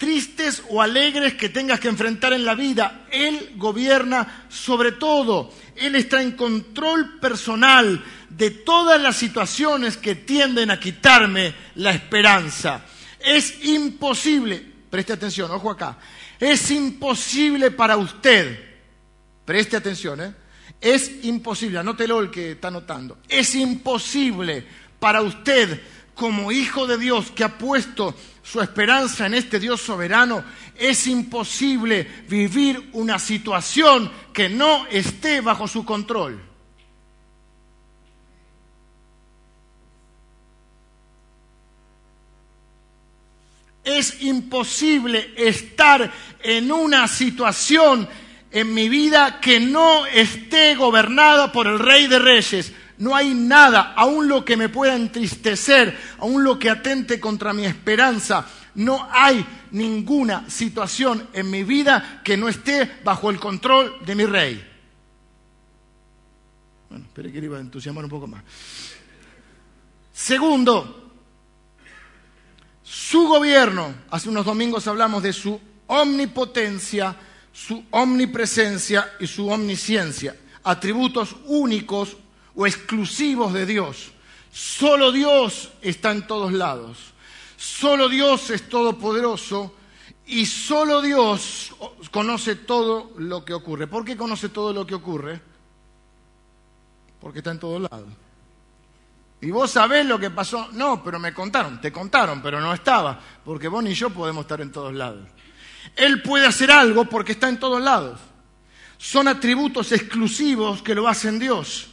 tristes 0.00 0.62
o 0.70 0.80
alegres 0.80 1.34
que 1.34 1.50
tengas 1.50 1.78
que 1.78 1.88
enfrentar 1.88 2.32
en 2.32 2.46
la 2.46 2.54
vida. 2.54 3.06
Él 3.12 3.52
gobierna 3.56 4.46
sobre 4.48 4.92
todo. 4.92 5.52
Él 5.76 5.94
está 5.94 6.22
en 6.22 6.32
control 6.32 7.20
personal 7.20 8.02
de 8.30 8.50
todas 8.50 8.98
las 8.98 9.16
situaciones 9.16 9.98
que 9.98 10.14
tienden 10.14 10.70
a 10.70 10.80
quitarme 10.80 11.54
la 11.74 11.90
esperanza. 11.90 12.82
Es 13.20 13.62
imposible, 13.62 14.64
preste 14.88 15.12
atención, 15.12 15.50
ojo 15.50 15.70
acá, 15.70 15.98
es 16.38 16.70
imposible 16.70 17.70
para 17.70 17.98
usted, 17.98 18.58
preste 19.44 19.76
atención, 19.76 20.22
¿eh? 20.22 20.34
es 20.80 21.24
imposible, 21.24 21.78
anótelo 21.78 22.20
el 22.20 22.30
que 22.30 22.52
está 22.52 22.70
notando, 22.70 23.18
es 23.28 23.54
imposible 23.54 24.64
para 24.98 25.20
usted 25.20 25.82
como 26.14 26.52
hijo 26.52 26.86
de 26.86 26.96
Dios 26.96 27.30
que 27.30 27.44
ha 27.44 27.58
puesto 27.58 28.14
su 28.42 28.60
esperanza 28.60 29.26
en 29.26 29.34
este 29.34 29.60
Dios 29.60 29.80
soberano, 29.80 30.42
es 30.76 31.06
imposible 31.06 32.08
vivir 32.28 32.90
una 32.92 33.18
situación 33.18 34.10
que 34.32 34.48
no 34.48 34.86
esté 34.86 35.40
bajo 35.40 35.68
su 35.68 35.84
control. 35.84 36.40
Es 43.84 44.22
imposible 44.22 45.32
estar 45.36 46.12
en 46.42 46.70
una 46.70 47.08
situación 47.08 48.08
en 48.50 48.74
mi 48.74 48.88
vida 48.88 49.40
que 49.40 49.60
no 49.60 50.06
esté 50.06 50.74
gobernada 50.74 51.52
por 51.52 51.66
el 51.66 51.78
Rey 51.78 52.06
de 52.06 52.18
Reyes, 52.18 52.72
no 53.00 53.16
hay 53.16 53.34
nada, 53.34 53.94
aun 53.96 54.28
lo 54.28 54.44
que 54.44 54.58
me 54.58 54.68
pueda 54.68 54.94
entristecer, 54.94 55.98
aun 56.18 56.44
lo 56.44 56.58
que 56.58 56.68
atente 56.68 57.18
contra 57.18 57.54
mi 57.54 57.64
esperanza. 57.64 58.46
No 58.74 59.08
hay 59.10 59.44
ninguna 59.70 60.48
situación 60.50 61.28
en 61.32 61.50
mi 61.50 61.64
vida 61.64 62.20
que 62.22 62.36
no 62.36 62.46
esté 62.48 62.98
bajo 63.02 63.30
el 63.30 63.40
control 63.40 63.96
de 64.04 64.14
mi 64.14 64.26
rey. 64.26 64.66
Bueno, 66.90 67.06
esperé 67.06 67.32
que 67.32 67.40
le 67.40 67.46
iba 67.46 67.56
a 67.56 67.60
entusiasmar 67.60 68.04
un 68.04 68.10
poco 68.10 68.26
más. 68.26 68.44
Segundo, 70.12 71.12
su 72.82 73.28
gobierno. 73.28 73.94
Hace 74.10 74.28
unos 74.28 74.44
domingos 74.44 74.86
hablamos 74.86 75.22
de 75.22 75.32
su 75.32 75.58
omnipotencia, 75.86 77.16
su 77.50 77.82
omnipresencia 77.92 79.12
y 79.20 79.26
su 79.26 79.48
omnisciencia. 79.48 80.36
Atributos 80.64 81.34
únicos 81.46 82.18
o 82.54 82.66
exclusivos 82.66 83.52
de 83.52 83.66
Dios. 83.66 84.12
Solo 84.52 85.12
Dios 85.12 85.70
está 85.80 86.10
en 86.10 86.26
todos 86.26 86.52
lados. 86.52 86.98
Solo 87.56 88.08
Dios 88.08 88.50
es 88.50 88.68
todopoderoso 88.68 89.74
y 90.26 90.46
solo 90.46 91.02
Dios 91.02 91.74
conoce 92.10 92.56
todo 92.56 93.12
lo 93.18 93.44
que 93.44 93.54
ocurre. 93.54 93.86
¿Por 93.86 94.04
qué 94.04 94.16
conoce 94.16 94.48
todo 94.48 94.72
lo 94.72 94.86
que 94.86 94.94
ocurre? 94.94 95.40
Porque 97.20 97.38
está 97.38 97.50
en 97.50 97.58
todos 97.58 97.82
lados. 97.82 98.08
Y 99.42 99.50
vos 99.50 99.70
sabés 99.70 100.06
lo 100.06 100.18
que 100.18 100.30
pasó. 100.30 100.68
No, 100.72 101.02
pero 101.02 101.18
me 101.18 101.32
contaron. 101.32 101.80
Te 101.80 101.92
contaron, 101.92 102.42
pero 102.42 102.60
no 102.60 102.72
estaba. 102.72 103.18
Porque 103.44 103.68
vos 103.68 103.82
ni 103.82 103.94
yo 103.94 104.10
podemos 104.10 104.42
estar 104.42 104.60
en 104.60 104.72
todos 104.72 104.92
lados. 104.92 105.28
Él 105.96 106.22
puede 106.22 106.46
hacer 106.46 106.70
algo 106.70 107.04
porque 107.04 107.32
está 107.32 107.48
en 107.48 107.58
todos 107.58 107.80
lados. 107.80 108.20
Son 108.98 109.28
atributos 109.28 109.92
exclusivos 109.92 110.82
que 110.82 110.94
lo 110.94 111.08
hacen 111.08 111.38
Dios 111.38 111.89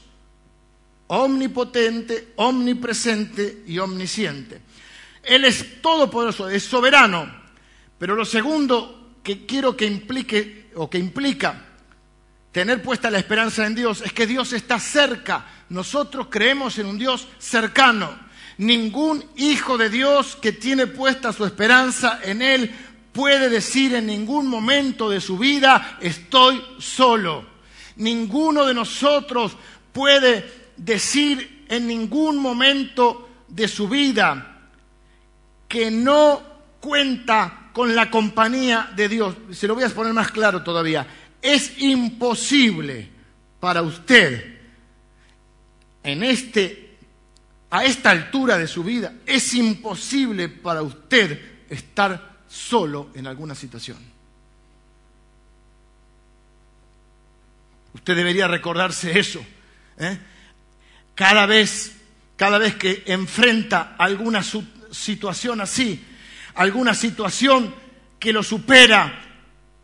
omnipotente, 1.07 2.33
omnipresente 2.35 3.63
y 3.67 3.79
omnisciente. 3.79 4.61
Él 5.23 5.45
es 5.45 5.81
todopoderoso, 5.81 6.49
es 6.49 6.63
soberano. 6.63 7.29
Pero 7.97 8.15
lo 8.15 8.25
segundo 8.25 9.17
que 9.23 9.45
quiero 9.45 9.75
que 9.75 9.85
implique 9.85 10.71
o 10.75 10.89
que 10.89 10.97
implica 10.97 11.65
tener 12.51 12.81
puesta 12.81 13.11
la 13.11 13.19
esperanza 13.19 13.65
en 13.65 13.75
Dios 13.75 14.01
es 14.01 14.13
que 14.13 14.27
Dios 14.27 14.53
está 14.53 14.79
cerca. 14.79 15.45
Nosotros 15.69 16.27
creemos 16.29 16.77
en 16.79 16.87
un 16.87 16.97
Dios 16.97 17.27
cercano. 17.37 18.27
Ningún 18.57 19.23
hijo 19.35 19.77
de 19.77 19.89
Dios 19.89 20.35
que 20.41 20.53
tiene 20.53 20.87
puesta 20.87 21.33
su 21.33 21.45
esperanza 21.45 22.19
en 22.23 22.41
Él 22.41 22.73
puede 23.11 23.49
decir 23.49 23.93
en 23.95 24.07
ningún 24.07 24.47
momento 24.47 25.09
de 25.09 25.21
su 25.21 25.37
vida 25.37 25.97
estoy 26.01 26.63
solo. 26.79 27.45
Ninguno 27.97 28.65
de 28.65 28.73
nosotros 28.73 29.57
puede 29.91 30.66
decir 30.77 31.65
en 31.69 31.87
ningún 31.87 32.37
momento 32.37 33.29
de 33.47 33.67
su 33.67 33.89
vida 33.89 34.69
que 35.67 35.91
no 35.91 36.41
cuenta 36.79 37.69
con 37.73 37.95
la 37.95 38.09
compañía 38.09 38.91
de 38.95 39.09
Dios. 39.09 39.35
Se 39.51 39.67
lo 39.67 39.75
voy 39.75 39.83
a 39.83 39.89
poner 39.89 40.13
más 40.13 40.31
claro 40.31 40.63
todavía. 40.63 41.05
Es 41.41 41.79
imposible 41.79 43.09
para 43.59 43.81
usted 43.81 44.57
en 46.03 46.23
este 46.23 46.87
a 47.69 47.83
esta 47.83 48.11
altura 48.11 48.57
de 48.57 48.65
su 48.65 48.83
vida 48.83 49.13
es 49.25 49.53
imposible 49.53 50.47
para 50.47 50.81
usted 50.81 51.65
estar 51.69 52.37
solo 52.47 53.09
en 53.13 53.27
alguna 53.27 53.55
situación. 53.55 53.97
Usted 57.93 58.15
debería 58.15 58.47
recordarse 58.47 59.19
eso. 59.19 59.43
¿eh? 59.97 60.17
Cada 61.17 61.47
vez, 61.47 61.93
cada 62.35 62.59
vez 62.59 62.75
que 62.75 63.01
enfrenta 63.07 63.95
alguna 63.97 64.43
situación 64.91 65.61
así, 65.61 66.05
alguna 66.53 66.93
situación 66.93 67.73
que 68.19 68.31
lo 68.31 68.43
supera, 68.43 69.19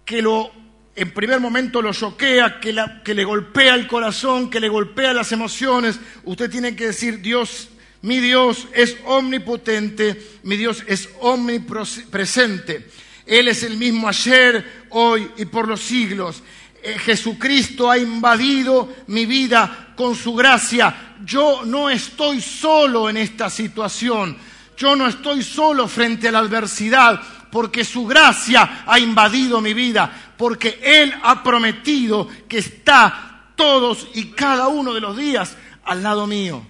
que 0.06 0.22
lo 0.22 0.52
en 0.96 1.12
primer 1.12 1.40
momento 1.40 1.82
lo 1.82 1.92
choquea, 1.92 2.60
que, 2.60 2.80
que 3.04 3.16
le 3.16 3.24
golpea 3.24 3.74
el 3.74 3.88
corazón, 3.88 4.52
que 4.52 4.60
le 4.60 4.70
golpea 4.70 5.12
las 5.12 5.32
emociones, 5.32 6.00
usted 6.24 6.52
tiene 6.52 6.76
que 6.76 6.86
decir, 6.86 7.20
Dios, 7.22 7.70
mi 8.04 8.20
Dios 8.20 8.68
es 8.76 8.98
omnipotente, 9.06 10.22
mi 10.44 10.56
Dios 10.56 10.84
es 10.86 11.10
omnipresente. 11.20 12.88
Él 13.26 13.48
es 13.48 13.64
el 13.64 13.78
mismo 13.78 14.08
ayer, 14.08 14.86
hoy 14.90 15.32
y 15.38 15.46
por 15.46 15.68
los 15.68 15.82
siglos. 15.82 16.44
Eh, 16.86 17.00
Jesucristo 17.00 17.90
ha 17.90 17.98
invadido 17.98 18.94
mi 19.08 19.26
vida 19.26 19.94
con 19.96 20.16
su 20.16 20.34
gracia. 20.34 21.16
Yo 21.24 21.62
no 21.64 21.90
estoy 21.90 22.42
solo 22.42 23.10
en 23.10 23.16
esta 23.16 23.50
situación. 23.50 24.38
Yo 24.76 24.94
no 24.94 25.08
estoy 25.08 25.44
solo 25.44 25.88
frente 25.88 26.28
a 26.28 26.34
la 26.34 26.40
adversidad 26.40 27.22
porque 27.50 27.86
su 27.86 28.06
gracia 28.06 28.84
ha 28.86 29.00
invadido 29.00 29.62
mi 29.62 29.74
vida, 29.74 30.34
porque 30.36 30.80
Él 30.84 31.14
ha 31.24 31.42
prometido 31.42 32.28
que 32.50 32.58
está 32.58 33.52
todos 33.56 34.10
y 34.16 34.32
cada 34.32 34.68
uno 34.68 34.94
de 34.94 35.00
los 35.00 35.16
días 35.16 35.56
al 35.86 36.04
lado 36.04 36.28
mío. 36.28 36.66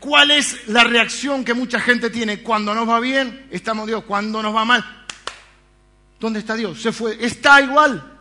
¿Cuál 0.00 0.32
es 0.32 0.68
la 0.68 0.84
reacción 0.84 1.44
que 1.44 1.54
mucha 1.54 1.80
gente 1.80 2.10
tiene? 2.10 2.42
Cuando 2.42 2.74
nos 2.74 2.86
va 2.86 3.00
bien, 3.00 3.46
estamos 3.50 3.86
Dios. 3.86 4.04
Cuando 4.04 4.42
nos 4.42 4.54
va 4.54 4.66
mal, 4.66 5.06
¿dónde 6.18 6.40
está 6.40 6.56
Dios? 6.56 6.82
Se 6.82 6.92
fue. 6.92 7.16
Está 7.24 7.62
igual. 7.62 8.19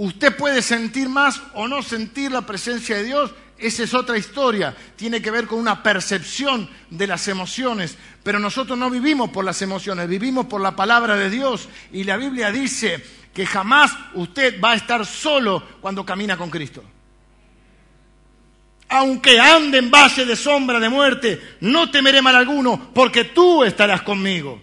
Usted 0.00 0.34
puede 0.34 0.62
sentir 0.62 1.10
más 1.10 1.42
o 1.52 1.68
no 1.68 1.82
sentir 1.82 2.32
la 2.32 2.40
presencia 2.40 2.96
de 2.96 3.04
Dios, 3.04 3.32
esa 3.58 3.82
es 3.82 3.92
otra 3.92 4.16
historia, 4.16 4.74
tiene 4.96 5.20
que 5.20 5.30
ver 5.30 5.46
con 5.46 5.58
una 5.58 5.82
percepción 5.82 6.70
de 6.88 7.06
las 7.06 7.28
emociones, 7.28 7.98
pero 8.22 8.38
nosotros 8.38 8.78
no 8.78 8.88
vivimos 8.88 9.28
por 9.28 9.44
las 9.44 9.60
emociones, 9.60 10.08
vivimos 10.08 10.46
por 10.46 10.62
la 10.62 10.74
palabra 10.74 11.16
de 11.16 11.28
Dios 11.28 11.68
y 11.92 12.04
la 12.04 12.16
Biblia 12.16 12.50
dice 12.50 13.04
que 13.34 13.44
jamás 13.44 13.92
usted 14.14 14.58
va 14.58 14.70
a 14.70 14.76
estar 14.76 15.04
solo 15.04 15.62
cuando 15.82 16.06
camina 16.06 16.34
con 16.38 16.48
Cristo. 16.48 16.82
Aunque 18.88 19.38
ande 19.38 19.76
en 19.76 19.90
valle 19.90 20.24
de 20.24 20.34
sombra 20.34 20.80
de 20.80 20.88
muerte, 20.88 21.56
no 21.60 21.90
temeré 21.90 22.22
mal 22.22 22.36
alguno, 22.36 22.90
porque 22.94 23.24
tú 23.24 23.64
estarás 23.64 24.00
conmigo. 24.00 24.62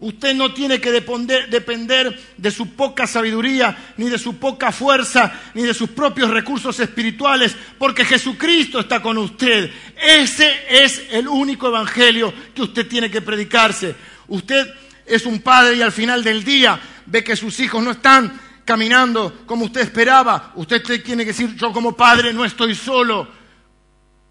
Usted 0.00 0.34
no 0.34 0.54
tiene 0.54 0.80
que 0.80 0.90
depender, 0.90 2.18
de 2.38 2.50
su 2.50 2.70
poca 2.70 3.06
sabiduría, 3.06 3.92
ni 3.98 4.08
de 4.08 4.18
su 4.18 4.38
poca 4.38 4.72
fuerza, 4.72 5.30
ni 5.52 5.62
de 5.62 5.74
sus 5.74 5.90
propios 5.90 6.30
recursos 6.30 6.80
espirituales, 6.80 7.54
porque 7.78 8.06
Jesucristo 8.06 8.80
está 8.80 9.02
con 9.02 9.18
usted. 9.18 9.70
Ese 10.02 10.50
es 10.70 11.02
el 11.10 11.28
único 11.28 11.68
evangelio 11.68 12.32
que 12.54 12.62
usted 12.62 12.88
tiene 12.88 13.10
que 13.10 13.20
predicarse. 13.20 13.94
Usted 14.28 14.72
es 15.04 15.26
un 15.26 15.40
padre 15.40 15.76
y 15.76 15.82
al 15.82 15.92
final 15.92 16.24
del 16.24 16.44
día 16.44 16.80
ve 17.04 17.22
que 17.22 17.36
sus 17.36 17.60
hijos 17.60 17.84
no 17.84 17.90
están 17.90 18.40
caminando 18.64 19.42
como 19.44 19.66
usted 19.66 19.82
esperaba. 19.82 20.52
Usted 20.54 20.82
tiene 21.02 21.24
que 21.24 21.32
decir, 21.32 21.54
yo 21.56 21.74
como 21.74 21.94
padre 21.94 22.32
no 22.32 22.46
estoy 22.46 22.74
solo. 22.74 23.28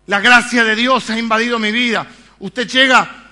La 0.07 0.19
gracia 0.19 0.63
de 0.63 0.75
Dios 0.75 1.11
ha 1.11 1.19
invadido 1.19 1.59
mi 1.59 1.71
vida. 1.71 2.07
Usted 2.39 2.67
llega 2.67 3.28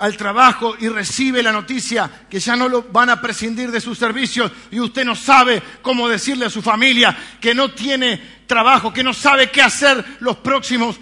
al 0.00 0.16
trabajo 0.16 0.74
y 0.80 0.88
recibe 0.88 1.42
la 1.42 1.52
noticia 1.52 2.10
que 2.28 2.40
ya 2.40 2.56
no 2.56 2.68
lo 2.68 2.82
van 2.84 3.10
a 3.10 3.20
prescindir 3.20 3.70
de 3.70 3.82
sus 3.82 3.98
servicios 3.98 4.50
y 4.70 4.80
usted 4.80 5.04
no 5.04 5.14
sabe 5.14 5.62
cómo 5.82 6.08
decirle 6.08 6.46
a 6.46 6.50
su 6.50 6.62
familia 6.62 7.16
que 7.38 7.54
no 7.54 7.72
tiene 7.72 8.40
trabajo, 8.46 8.92
que 8.92 9.04
no 9.04 9.12
sabe 9.12 9.50
qué 9.50 9.60
hacer 9.60 10.02
los 10.20 10.38
próximos 10.38 10.96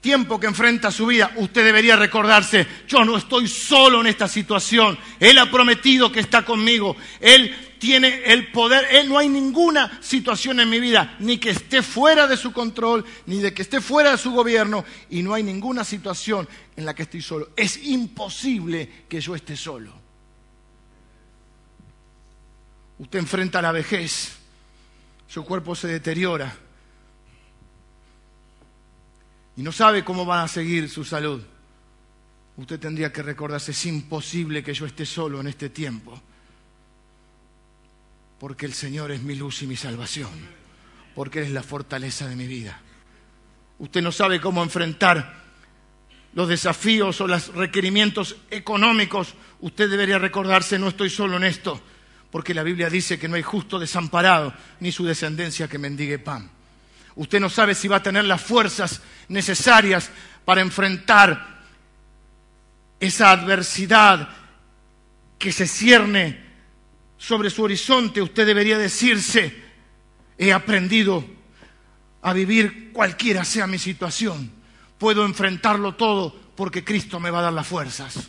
tiempos 0.00 0.38
que 0.38 0.46
enfrenta 0.46 0.92
su 0.92 1.06
vida, 1.06 1.32
usted 1.36 1.64
debería 1.64 1.96
recordarse, 1.96 2.66
yo 2.86 3.04
no 3.04 3.16
estoy 3.16 3.48
solo 3.48 4.00
en 4.00 4.06
esta 4.06 4.28
situación, 4.28 4.96
Él 5.18 5.38
ha 5.38 5.50
prometido 5.50 6.12
que 6.12 6.20
está 6.20 6.44
conmigo, 6.44 6.96
Él 7.20 7.73
tiene 7.84 8.22
el 8.32 8.50
poder, 8.50 8.86
Él 8.92 9.10
no 9.10 9.18
hay 9.18 9.28
ninguna 9.28 10.00
situación 10.00 10.58
en 10.58 10.70
mi 10.70 10.80
vida, 10.80 11.16
ni 11.18 11.36
que 11.36 11.50
esté 11.50 11.82
fuera 11.82 12.26
de 12.26 12.38
su 12.38 12.50
control, 12.50 13.04
ni 13.26 13.40
de 13.40 13.52
que 13.52 13.60
esté 13.60 13.82
fuera 13.82 14.12
de 14.12 14.16
su 14.16 14.30
gobierno, 14.30 14.86
y 15.10 15.22
no 15.22 15.34
hay 15.34 15.42
ninguna 15.42 15.84
situación 15.84 16.48
en 16.76 16.86
la 16.86 16.94
que 16.94 17.02
estoy 17.02 17.20
solo. 17.20 17.50
Es 17.54 17.76
imposible 17.84 19.04
que 19.06 19.20
yo 19.20 19.34
esté 19.34 19.54
solo. 19.54 19.92
Usted 23.00 23.18
enfrenta 23.18 23.60
la 23.60 23.70
vejez, 23.70 24.32
su 25.28 25.44
cuerpo 25.44 25.74
se 25.74 25.88
deteriora 25.88 26.56
y 29.58 29.62
no 29.62 29.72
sabe 29.72 30.02
cómo 30.02 30.24
va 30.24 30.42
a 30.42 30.48
seguir 30.48 30.88
su 30.88 31.04
salud. 31.04 31.42
Usted 32.56 32.80
tendría 32.80 33.12
que 33.12 33.22
recordarse, 33.22 33.72
es 33.72 33.84
imposible 33.84 34.62
que 34.62 34.72
yo 34.72 34.86
esté 34.86 35.04
solo 35.04 35.42
en 35.42 35.48
este 35.48 35.68
tiempo 35.68 36.22
porque 38.44 38.66
el 38.66 38.74
Señor 38.74 39.10
es 39.10 39.22
mi 39.22 39.36
luz 39.36 39.62
y 39.62 39.66
mi 39.66 39.74
salvación, 39.74 40.28
porque 41.14 41.38
Él 41.38 41.46
es 41.46 41.52
la 41.52 41.62
fortaleza 41.62 42.28
de 42.28 42.36
mi 42.36 42.46
vida. 42.46 42.78
Usted 43.78 44.02
no 44.02 44.12
sabe 44.12 44.38
cómo 44.38 44.62
enfrentar 44.62 45.36
los 46.34 46.46
desafíos 46.46 47.18
o 47.22 47.26
los 47.26 47.54
requerimientos 47.54 48.36
económicos. 48.50 49.32
Usted 49.60 49.88
debería 49.88 50.18
recordarse, 50.18 50.78
no 50.78 50.88
estoy 50.88 51.08
solo 51.08 51.38
en 51.38 51.44
esto, 51.44 51.80
porque 52.30 52.52
la 52.52 52.62
Biblia 52.62 52.90
dice 52.90 53.18
que 53.18 53.28
no 53.28 53.36
hay 53.36 53.42
justo 53.42 53.78
desamparado, 53.78 54.52
ni 54.78 54.92
su 54.92 55.06
descendencia 55.06 55.66
que 55.66 55.78
mendigue 55.78 56.18
pan. 56.18 56.50
Usted 57.16 57.40
no 57.40 57.48
sabe 57.48 57.74
si 57.74 57.88
va 57.88 57.96
a 57.96 58.02
tener 58.02 58.26
las 58.26 58.42
fuerzas 58.42 59.00
necesarias 59.28 60.10
para 60.44 60.60
enfrentar 60.60 61.62
esa 63.00 63.30
adversidad 63.30 64.28
que 65.38 65.50
se 65.50 65.66
cierne 65.66 66.44
sobre 67.26 67.48
su 67.48 67.62
horizonte, 67.62 68.20
usted 68.20 68.44
debería 68.44 68.76
decirse, 68.76 69.54
he 70.36 70.52
aprendido 70.52 71.24
a 72.20 72.34
vivir 72.34 72.92
cualquiera 72.92 73.44
sea 73.44 73.66
mi 73.66 73.78
situación. 73.78 74.52
Puedo 74.98 75.24
enfrentarlo 75.24 75.94
todo 75.94 76.38
porque 76.54 76.84
Cristo 76.84 77.18
me 77.20 77.30
va 77.30 77.38
a 77.38 77.42
dar 77.42 77.52
las 77.54 77.66
fuerzas. 77.66 78.28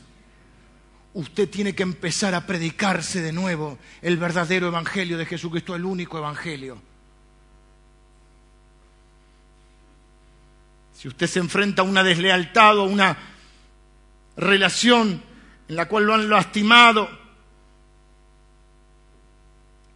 Usted 1.13 1.49
tiene 1.49 1.75
que 1.75 1.83
empezar 1.83 2.33
a 2.35 2.45
predicarse 2.45 3.21
de 3.21 3.33
nuevo 3.33 3.77
el 4.01 4.15
verdadero 4.15 4.67
evangelio 4.67 5.17
de 5.17 5.25
Jesucristo, 5.25 5.75
el 5.75 5.83
único 5.83 6.17
evangelio. 6.17 6.81
Si 10.93 11.09
usted 11.09 11.27
se 11.27 11.39
enfrenta 11.39 11.81
a 11.81 11.85
una 11.85 12.01
deslealtad 12.01 12.77
o 12.77 12.83
una 12.85 13.17
relación 14.37 15.21
en 15.67 15.75
la 15.75 15.87
cual 15.89 16.05
lo 16.05 16.13
han 16.13 16.29
lastimado, 16.29 17.24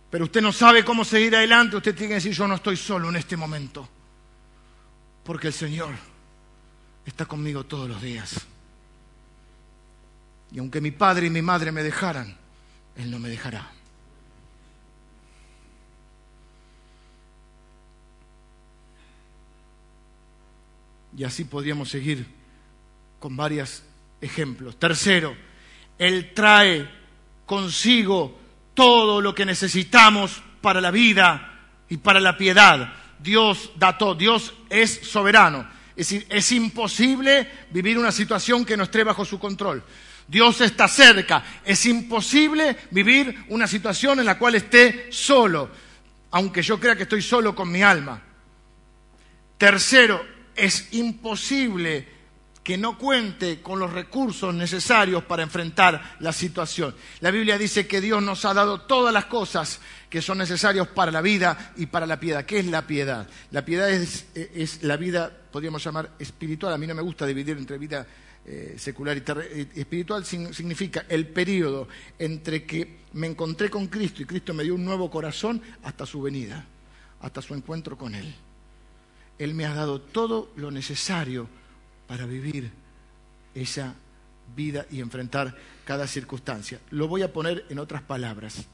pero 0.10 0.26
usted 0.26 0.42
no 0.42 0.52
sabe 0.52 0.84
cómo 0.84 1.06
seguir 1.06 1.36
adelante, 1.36 1.78
usted 1.78 1.94
tiene 1.94 2.10
que 2.10 2.14
decir, 2.16 2.34
yo 2.34 2.48
no 2.48 2.56
estoy 2.56 2.78
solo 2.78 3.10
en 3.10 3.16
este 3.16 3.38
momento, 3.38 3.88
porque 5.24 5.48
el 5.48 5.54
Señor 5.54 5.94
está 7.06 7.26
conmigo 7.26 7.66
todos 7.66 7.88
los 7.88 8.02
días. 8.02 8.48
Y 10.52 10.60
aunque 10.60 10.82
mi 10.82 10.92
padre 10.92 11.28
y 11.28 11.30
mi 11.30 11.44
madre 11.44 11.72
me 11.72 11.84
dejaran, 11.84 12.36
Él 12.96 13.12
no 13.12 13.20
me 13.20 13.30
dejará. 13.30 13.72
Y 21.16 21.24
así 21.24 21.44
podríamos 21.44 21.90
seguir 21.90 22.26
con 23.20 23.36
varios 23.36 23.84
ejemplos. 24.22 24.80
Tercero, 24.80 25.36
Él 25.98 26.34
trae 26.34 26.90
consigo 27.46 28.39
todo 28.80 29.20
lo 29.20 29.36
que 29.36 29.46
necesitamos 29.46 30.42
para 30.62 30.80
la 30.80 30.90
vida 30.90 31.68
y 31.90 31.98
para 31.98 32.22
la 32.22 32.38
piedad. 32.38 32.94
Dios 33.20 33.72
da 33.76 33.98
todo, 33.98 34.16
Dios 34.16 34.54
es 34.70 35.02
soberano. 35.04 35.68
Es 35.98 36.08
decir, 36.08 36.26
es 36.30 36.50
imposible 36.54 37.46
vivir 37.72 37.98
una 37.98 38.14
situación 38.14 38.64
que 38.64 38.78
no 38.78 38.86
esté 38.86 39.04
bajo 39.04 39.26
su 39.26 39.38
control. 39.38 39.84
Dios 40.26 40.62
está 40.62 40.88
cerca. 40.88 41.44
Es 41.66 41.86
imposible 41.88 42.78
vivir 42.92 43.44
una 43.50 43.68
situación 43.68 44.20
en 44.20 44.26
la 44.26 44.38
cual 44.38 44.56
esté 44.56 45.08
solo, 45.12 45.70
aunque 46.32 46.62
yo 46.62 46.80
crea 46.80 46.96
que 46.96 47.04
estoy 47.04 47.22
solo 47.22 47.54
con 47.54 47.70
mi 47.70 47.84
alma. 47.84 48.22
Tercero, 49.58 50.26
es 50.56 50.94
imposible 50.94 52.08
que 52.70 52.78
no 52.78 53.00
cuente 53.00 53.64
con 53.64 53.80
los 53.80 53.92
recursos 53.92 54.54
necesarios 54.54 55.24
para 55.24 55.42
enfrentar 55.42 56.18
la 56.20 56.32
situación. 56.32 56.94
La 57.20 57.32
Biblia 57.32 57.58
dice 57.58 57.88
que 57.88 58.00
Dios 58.00 58.22
nos 58.22 58.46
ha 58.46 58.54
dado 58.54 58.82
todas 58.82 59.12
las 59.12 59.26
cosas 59.26 59.80
que 60.08 60.22
son 60.22 60.38
necesarias 60.38 60.88
para 60.90 61.12
la 61.12 61.24
vida 61.24 61.74
y 61.78 61.88
para 61.88 62.06
la 62.06 62.20
piedad. 62.20 62.46
¿Qué 62.46 62.60
es 62.60 62.68
la 62.68 62.86
piedad? 62.86 63.28
La 63.50 63.66
piedad 63.66 63.90
es, 63.90 64.28
es 64.36 64.84
la 64.84 64.98
vida, 64.98 65.36
podríamos 65.52 65.84
llamar 65.84 66.12
espiritual. 66.20 66.72
A 66.72 66.78
mí 66.78 66.86
no 66.86 66.94
me 66.94 67.02
gusta 67.02 67.26
dividir 67.26 67.58
entre 67.58 67.80
vida 67.80 68.06
eh, 68.46 68.76
secular 68.78 69.18
y 69.18 69.80
espiritual 69.80 70.24
significa 70.24 71.08
el 71.10 71.26
periodo 71.26 71.88
entre 72.20 72.66
que 72.66 73.00
me 73.14 73.26
encontré 73.26 73.72
con 73.72 73.88
Cristo 73.88 74.22
y 74.22 74.26
Cristo 74.26 74.54
me 74.54 74.64
dio 74.64 74.76
un 74.76 74.86
nuevo 74.86 75.10
corazón 75.10 75.60
hasta 75.82 76.06
su 76.06 76.22
venida, 76.22 76.64
hasta 77.20 77.42
su 77.42 77.56
encuentro 77.56 77.98
con 77.98 78.14
Él. 78.14 78.32
Él 79.40 79.56
me 79.56 79.66
ha 79.66 79.74
dado 79.74 80.02
todo 80.02 80.52
lo 80.56 80.70
necesario 80.70 81.50
para 82.10 82.26
vivir 82.26 82.72
esa 83.54 83.94
vida 84.56 84.88
y 84.90 85.00
enfrentar 85.00 85.56
cada 85.86 86.08
circunstancia. 86.08 86.80
Lo 86.90 87.08
voy 87.08 87.22
a 87.22 87.32
poner 87.32 87.68
en 87.70 87.78
otras 87.78 88.02
palabras. 88.02 88.66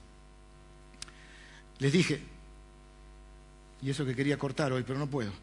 Les 1.80 1.92
dije, 1.92 2.22
y 3.82 3.90
eso 3.90 4.06
que 4.06 4.16
quería 4.16 4.40
cortar 4.40 4.72
hoy, 4.72 4.84
pero 4.84 4.98
no 4.98 5.08
puedo. 5.08 5.34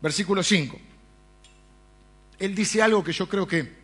Versículo 0.00 0.44
5. 0.44 0.78
Él 2.38 2.54
dice 2.54 2.80
algo 2.82 3.02
que 3.02 3.12
yo 3.12 3.28
creo 3.28 3.48
que 3.48 3.80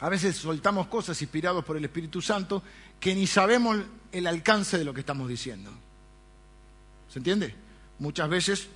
a 0.00 0.10
veces 0.10 0.36
soltamos 0.36 0.88
cosas 0.88 1.20
inspirados 1.22 1.64
por 1.64 1.78
el 1.78 1.84
Espíritu 1.86 2.20
Santo 2.20 2.62
que 3.00 3.14
ni 3.14 3.26
sabemos 3.26 3.78
el 4.12 4.26
alcance 4.26 4.76
de 4.76 4.84
lo 4.84 4.92
que 4.92 5.00
estamos 5.00 5.30
diciendo. 5.30 5.70
¿Se 7.08 7.20
entiende? 7.20 7.54
Muchas 8.00 8.28
veces 8.28 8.68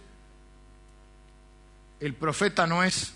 el 2.01 2.15
profeta 2.15 2.67
no 2.67 2.83
es, 2.83 3.13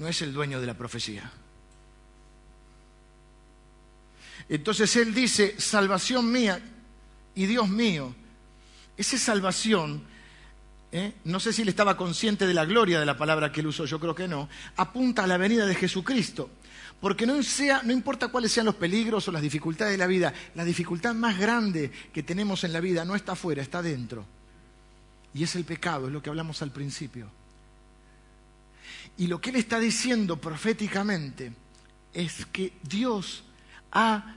no 0.00 0.08
es 0.08 0.22
el 0.22 0.32
dueño 0.32 0.62
de 0.62 0.66
la 0.66 0.72
profecía. 0.72 1.30
Entonces 4.48 4.96
él 4.96 5.12
dice, 5.12 5.60
salvación 5.60 6.32
mía 6.32 6.58
y 7.34 7.44
Dios 7.44 7.68
mío. 7.68 8.14
Esa 8.96 9.18
salvación 9.18 10.02
¿eh? 10.90 11.12
no 11.24 11.38
sé 11.38 11.52
si 11.52 11.60
él 11.60 11.68
estaba 11.68 11.98
consciente 11.98 12.46
de 12.46 12.54
la 12.54 12.64
gloria 12.64 12.98
de 12.98 13.04
la 13.04 13.18
palabra 13.18 13.52
que 13.52 13.60
él 13.60 13.66
usó, 13.66 13.84
yo 13.84 14.00
creo 14.00 14.14
que 14.14 14.26
no, 14.26 14.48
apunta 14.76 15.24
a 15.24 15.26
la 15.26 15.36
venida 15.36 15.66
de 15.66 15.74
Jesucristo. 15.74 16.48
Porque 16.98 17.26
no, 17.26 17.42
sea, 17.42 17.82
no 17.82 17.92
importa 17.92 18.28
cuáles 18.28 18.52
sean 18.52 18.64
los 18.64 18.76
peligros 18.76 19.28
o 19.28 19.32
las 19.32 19.42
dificultades 19.42 19.92
de 19.92 19.98
la 19.98 20.06
vida, 20.06 20.32
la 20.54 20.64
dificultad 20.64 21.14
más 21.14 21.38
grande 21.38 21.92
que 22.10 22.22
tenemos 22.22 22.64
en 22.64 22.72
la 22.72 22.80
vida 22.80 23.04
no 23.04 23.14
está 23.14 23.32
afuera, 23.32 23.60
está 23.60 23.82
dentro. 23.82 24.24
Y 25.34 25.44
es 25.44 25.54
el 25.56 25.64
pecado, 25.64 26.06
es 26.06 26.12
lo 26.14 26.22
que 26.22 26.30
hablamos 26.30 26.62
al 26.62 26.70
principio. 26.70 27.30
Y 29.20 29.26
lo 29.26 29.38
que 29.38 29.50
él 29.50 29.56
está 29.56 29.78
diciendo 29.78 30.38
proféticamente 30.38 31.52
es 32.10 32.46
que 32.46 32.72
Dios 32.82 33.44
ha 33.92 34.34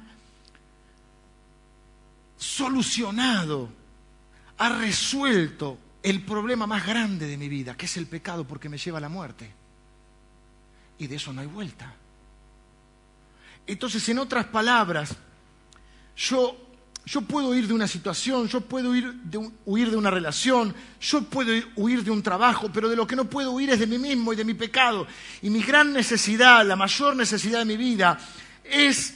solucionado, 2.37 3.69
ha 4.57 4.77
resuelto 4.77 5.77
el 6.03 6.25
problema 6.25 6.67
más 6.67 6.85
grande 6.85 7.27
de 7.27 7.37
mi 7.37 7.47
vida, 7.47 7.77
que 7.77 7.85
es 7.85 7.95
el 7.95 8.07
pecado 8.07 8.45
porque 8.45 8.67
me 8.67 8.77
lleva 8.77 8.97
a 8.97 9.01
la 9.01 9.07
muerte. 9.07 9.53
Y 10.97 11.07
de 11.07 11.15
eso 11.15 11.31
no 11.31 11.39
hay 11.39 11.47
vuelta. 11.47 11.95
Entonces, 13.65 14.09
en 14.09 14.19
otras 14.19 14.47
palabras, 14.47 15.15
yo, 16.17 16.57
yo 17.05 17.21
puedo 17.21 17.49
huir 17.49 17.67
de 17.67 17.73
una 17.73 17.87
situación, 17.87 18.47
yo 18.47 18.61
puedo 18.61 18.91
huir 18.91 19.13
de, 19.13 19.51
huir 19.65 19.91
de 19.91 19.97
una 19.97 20.09
relación, 20.09 20.73
yo 21.01 21.23
puedo 21.23 21.51
huir 21.75 22.03
de 22.03 22.11
un 22.11 22.23
trabajo, 22.23 22.69
pero 22.73 22.87
de 22.87 22.95
lo 22.95 23.05
que 23.05 23.15
no 23.15 23.25
puedo 23.25 23.51
huir 23.51 23.69
es 23.71 23.79
de 23.79 23.87
mí 23.87 23.97
mismo 23.97 24.31
y 24.31 24.37
de 24.37 24.45
mi 24.45 24.53
pecado. 24.53 25.05
Y 25.41 25.49
mi 25.49 25.61
gran 25.61 25.91
necesidad, 25.91 26.65
la 26.65 26.77
mayor 26.77 27.15
necesidad 27.15 27.59
de 27.59 27.65
mi 27.65 27.75
vida, 27.75 28.17
es 28.63 29.15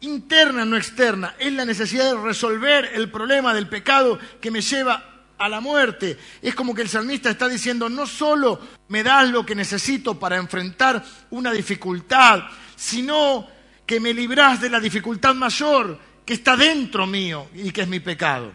interna, 0.00 0.66
no 0.66 0.76
externa. 0.76 1.34
Es 1.38 1.52
la 1.52 1.64
necesidad 1.64 2.12
de 2.12 2.20
resolver 2.20 2.90
el 2.92 3.10
problema 3.10 3.54
del 3.54 3.68
pecado 3.68 4.18
que 4.40 4.50
me 4.50 4.60
lleva 4.60 5.24
a 5.38 5.48
la 5.48 5.60
muerte. 5.60 6.18
Es 6.42 6.54
como 6.54 6.74
que 6.74 6.82
el 6.82 6.88
salmista 6.90 7.30
está 7.30 7.48
diciendo, 7.48 7.88
no 7.88 8.06
solo 8.06 8.60
me 8.88 9.02
das 9.02 9.30
lo 9.30 9.46
que 9.46 9.54
necesito 9.54 10.18
para 10.18 10.36
enfrentar 10.36 11.02
una 11.30 11.52
dificultad, 11.52 12.42
sino 12.74 13.48
que 13.86 13.98
me 13.98 14.12
librás 14.12 14.60
de 14.60 14.68
la 14.68 14.80
dificultad 14.80 15.34
mayor 15.34 15.98
que 16.26 16.34
está 16.34 16.56
dentro 16.56 17.06
mío 17.06 17.46
y 17.54 17.70
que 17.70 17.82
es 17.82 17.88
mi 17.88 18.00
pecado. 18.00 18.52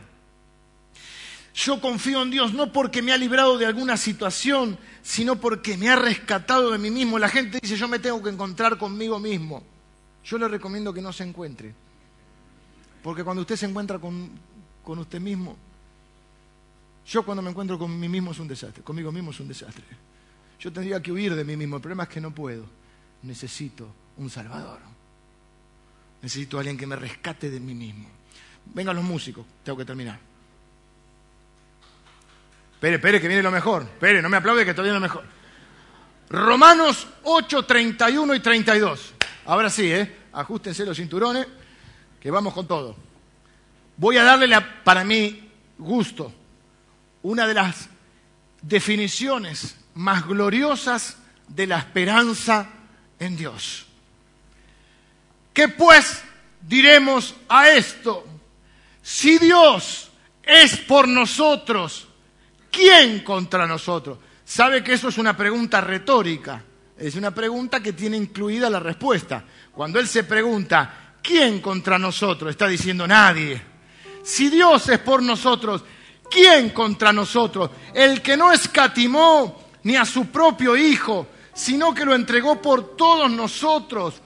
Yo 1.54 1.82
confío 1.82 2.22
en 2.22 2.32
Dios 2.32 2.54
no 2.54 2.72
porque 2.72 3.02
me 3.02 3.14
ha 3.14 3.18
librado 3.18 3.58
de 3.58 3.66
alguna 3.66 3.98
situación, 3.98 4.78
sino 5.02 5.38
porque 5.38 5.78
me 5.78 5.90
ha 5.90 5.96
rescatado 5.96 6.72
de 6.72 6.78
mí 6.78 6.92
mismo. 6.92 7.18
La 7.18 7.30
gente 7.30 7.60
dice, 7.62 7.78
yo 7.78 7.88
me 7.88 8.00
tengo 8.00 8.22
que 8.22 8.30
encontrar 8.30 8.78
conmigo 8.78 9.20
mismo. 9.20 9.64
Yo 10.24 10.38
le 10.38 10.48
recomiendo 10.48 10.94
que 10.94 11.02
no 11.02 11.12
se 11.12 11.24
encuentre. 11.24 11.74
Porque 13.02 13.24
cuando 13.24 13.42
usted 13.42 13.56
se 13.56 13.66
encuentra 13.66 14.00
con, 14.00 14.30
con 14.84 15.00
usted 15.00 15.20
mismo, 15.20 15.58
yo 17.08 17.24
cuando 17.24 17.42
me 17.42 17.50
encuentro 17.50 17.80
con 17.80 17.98
mí 18.00 18.08
mismo 18.08 18.32
es 18.32 18.40
un 18.40 18.48
desastre, 18.48 18.84
conmigo 18.84 19.12
mismo 19.12 19.32
es 19.32 19.40
un 19.40 19.48
desastre. 19.48 19.84
Yo 20.60 20.72
tendría 20.72 21.02
que 21.02 21.12
huir 21.12 21.36
de 21.36 21.44
mí 21.44 21.58
mismo, 21.58 21.78
el 21.78 21.82
problema 21.82 22.04
es 22.04 22.10
que 22.10 22.22
no 22.22 22.32
puedo. 22.32 22.66
Necesito 23.24 23.88
un 24.18 24.30
Salvador. 24.30 24.80
Necesito 26.22 26.58
a 26.58 26.60
alguien 26.62 26.78
que 26.78 26.86
me 26.86 26.96
rescate 26.96 27.50
de 27.50 27.60
mí 27.60 27.74
mismo. 27.74 28.10
Vengan 28.66 28.96
los 28.96 29.06
músicos, 29.06 29.46
tengo 29.64 29.78
que 29.78 29.86
terminar. 29.86 30.20
Espere, 32.74 32.96
espere, 32.96 33.22
que 33.22 33.28
viene 33.28 33.44
lo 33.44 33.52
mejor. 33.52 33.84
Espere, 33.84 34.22
no 34.22 34.30
me 34.30 34.38
aplaude 34.38 34.66
que 34.66 34.74
todavía 34.74 34.94
viene 34.94 35.08
lo 35.08 35.14
mejor. 35.14 35.26
Romanos 36.30 37.08
8, 37.24 37.64
31 37.64 38.36
y 38.36 38.40
32. 38.40 39.14
Ahora 39.46 39.70
sí, 39.70 39.92
¿eh? 39.92 40.18
Ajustense 40.34 40.86
los 40.86 40.98
cinturones, 40.98 41.46
que 42.20 42.32
vamos 42.32 42.54
con 42.54 42.68
todo. 42.68 42.96
Voy 43.98 44.18
a 44.18 44.24
darle 44.24 44.60
para 44.84 45.04
mí 45.04 45.52
gusto 45.78 46.34
una 47.24 47.46
de 47.46 47.54
las 47.54 47.90
definiciones 48.62 49.78
más 49.96 50.26
gloriosas 50.26 51.18
de 51.48 51.68
la 51.68 51.80
esperanza 51.80 52.70
en 53.20 53.36
Dios. 53.36 53.88
¿Qué 55.54 55.68
pues 55.68 56.24
diremos 56.62 57.36
a 57.50 57.70
esto? 57.70 58.26
Si 59.02 59.38
Dios 59.38 60.10
es 60.44 60.78
por 60.78 61.08
nosotros, 61.08 62.08
¿quién 62.70 63.24
contra 63.24 63.68
nosotros? 63.68 64.18
Sabe 64.46 64.84
que 64.84 64.94
eso 64.94 65.10
es 65.10 65.18
una 65.18 65.36
pregunta 65.36 65.82
retórica, 65.82 66.64
es 66.98 67.16
una 67.16 67.34
pregunta 67.34 67.82
que 67.82 67.94
tiene 67.94 68.18
incluida 68.18 68.70
la 68.70 68.80
respuesta. 68.80 69.44
Cuando 69.72 70.00
Él 70.00 70.08
se 70.08 70.24
pregunta, 70.24 71.16
¿quién 71.22 71.60
contra 71.62 71.98
nosotros? 71.98 72.52
Está 72.52 72.68
diciendo 72.68 73.08
nadie. 73.08 73.62
Si 74.24 74.50
Dios 74.50 74.88
es 74.90 75.00
por 75.00 75.24
nosotros, 75.24 75.84
¿quién 76.30 76.70
contra 76.70 77.12
nosotros? 77.12 77.72
El 77.94 78.22
que 78.22 78.38
no 78.38 78.52
escatimó 78.52 79.64
ni 79.84 79.96
a 79.96 80.06
su 80.06 80.28
propio 80.28 80.78
Hijo, 80.78 81.28
sino 81.54 81.94
que 81.94 82.06
lo 82.06 82.14
entregó 82.14 82.62
por 82.62 82.96
todos 82.96 83.30
nosotros. 83.32 84.22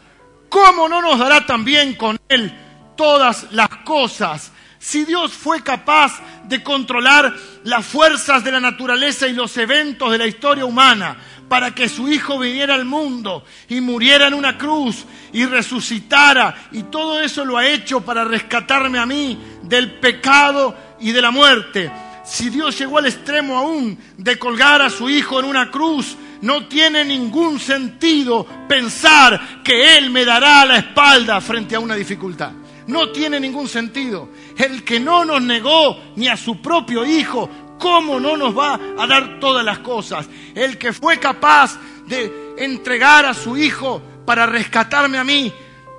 ¿Cómo 0.55 0.87
no 0.87 1.01
nos 1.01 1.19
dará 1.19 1.45
también 1.45 1.95
con 1.95 2.17
Él 2.29 2.49
todas 2.95 3.47
las 3.51 3.67
cosas? 3.83 4.53
Si 4.79 5.03
Dios 5.03 5.33
fue 5.33 5.61
capaz 5.61 6.21
de 6.45 6.63
controlar 6.63 7.35
las 7.65 7.85
fuerzas 7.85 8.41
de 8.41 8.53
la 8.53 8.61
naturaleza 8.61 9.27
y 9.27 9.33
los 9.33 9.57
eventos 9.57 10.13
de 10.13 10.17
la 10.17 10.27
historia 10.27 10.63
humana 10.63 11.17
para 11.49 11.75
que 11.75 11.89
su 11.89 12.07
Hijo 12.07 12.39
viniera 12.39 12.73
al 12.73 12.85
mundo 12.85 13.43
y 13.67 13.81
muriera 13.81 14.27
en 14.27 14.33
una 14.33 14.57
cruz 14.57 15.03
y 15.33 15.43
resucitara, 15.43 16.69
y 16.71 16.83
todo 16.83 17.19
eso 17.19 17.43
lo 17.43 17.57
ha 17.57 17.67
hecho 17.67 17.99
para 17.99 18.23
rescatarme 18.23 18.97
a 18.97 19.05
mí 19.05 19.37
del 19.63 19.99
pecado 19.99 20.73
y 21.01 21.11
de 21.11 21.21
la 21.21 21.31
muerte. 21.31 21.91
Si 22.23 22.49
Dios 22.49 22.79
llegó 22.79 22.99
al 22.99 23.07
extremo 23.07 23.57
aún 23.57 23.99
de 24.17 24.39
colgar 24.39 24.81
a 24.81 24.89
su 24.89 25.09
Hijo 25.09 25.37
en 25.37 25.47
una 25.47 25.69
cruz, 25.69 26.15
no 26.41 26.67
tiene 26.67 27.03
ningún 27.05 27.59
sentido 27.59 28.45
pensar 28.67 29.63
que 29.63 29.97
Él 29.97 30.09
me 30.09 30.25
dará 30.25 30.65
la 30.65 30.77
espalda 30.77 31.39
frente 31.41 31.75
a 31.75 31.79
una 31.79 31.95
dificultad. 31.95 32.51
No 32.87 33.09
tiene 33.09 33.39
ningún 33.39 33.67
sentido. 33.67 34.29
El 34.57 34.83
que 34.83 34.99
no 34.99 35.25
nos 35.25 35.41
negó 35.41 35.97
ni 36.15 36.27
a 36.27 36.37
su 36.37 36.61
propio 36.61 37.05
Hijo, 37.05 37.49
¿cómo 37.79 38.19
no 38.19 38.37
nos 38.37 38.57
va 38.57 38.79
a 38.97 39.07
dar 39.07 39.39
todas 39.39 39.65
las 39.65 39.79
cosas? 39.79 40.27
El 40.53 40.77
que 40.77 40.93
fue 40.93 41.19
capaz 41.19 41.79
de 42.07 42.53
entregar 42.57 43.25
a 43.25 43.33
su 43.33 43.57
Hijo 43.57 44.01
para 44.25 44.45
rescatarme 44.45 45.17
a 45.17 45.23
mí, 45.23 45.51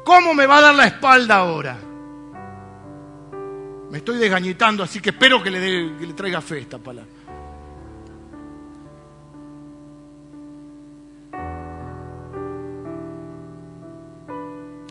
¿cómo 0.04 0.34
me 0.34 0.46
va 0.46 0.58
a 0.58 0.62
dar 0.62 0.74
la 0.74 0.86
espalda 0.86 1.36
ahora? 1.36 1.78
Me 3.90 3.98
estoy 3.98 4.18
desgañitando, 4.18 4.82
así 4.82 5.00
que 5.00 5.10
espero 5.10 5.42
que 5.42 5.50
le, 5.50 5.60
que 5.96 6.06
le 6.06 6.12
traiga 6.12 6.40
fe 6.40 6.58
esta 6.58 6.78
palabra. 6.78 7.15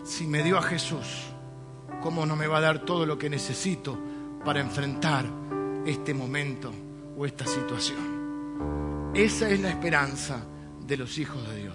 Si 0.06 0.28
me 0.28 0.44
dio 0.44 0.60
a 0.60 0.62
Jesús, 0.62 1.32
¿cómo 2.00 2.28
no 2.28 2.36
me 2.36 2.46
va 2.46 2.60
a 2.60 2.62
dar 2.62 2.86
todo 2.86 3.08
lo 3.08 3.18
que 3.18 3.28
necesito 3.28 3.98
para 4.46 4.60
enfrentar 4.60 5.26
este 5.84 6.14
momento 6.14 6.72
o 7.18 7.26
esta 7.26 7.48
situación? 7.48 9.12
Esa 9.16 9.50
es 9.50 9.60
la 9.62 9.70
esperanza 9.70 10.46
de 10.86 10.98
los 10.98 11.18
hijos 11.18 11.50
de 11.50 11.56
Dios. 11.56 11.74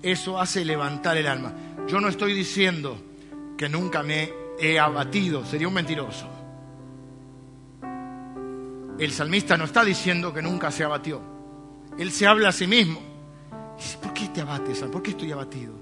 Eso 0.00 0.38
hace 0.38 0.64
levantar 0.64 1.16
el 1.16 1.26
alma. 1.26 1.52
Yo 1.88 2.00
no 2.00 2.06
estoy 2.06 2.34
diciendo 2.34 2.96
que 3.58 3.68
nunca 3.68 4.04
me 4.04 4.32
he 4.60 4.78
abatido, 4.78 5.44
sería 5.44 5.66
un 5.66 5.74
mentiroso. 5.74 6.28
El 8.96 9.10
salmista 9.10 9.56
no 9.56 9.64
está 9.64 9.84
diciendo 9.84 10.32
que 10.32 10.40
nunca 10.40 10.70
se 10.70 10.84
abatió. 10.84 11.20
Él 11.98 12.12
se 12.12 12.28
habla 12.28 12.50
a 12.50 12.52
sí 12.52 12.68
mismo. 12.68 13.00
¿por 14.00 14.14
qué 14.14 14.28
te 14.28 14.40
abates? 14.40 14.84
¿Por 14.84 15.02
qué 15.02 15.10
estoy 15.10 15.32
abatido? 15.32 15.81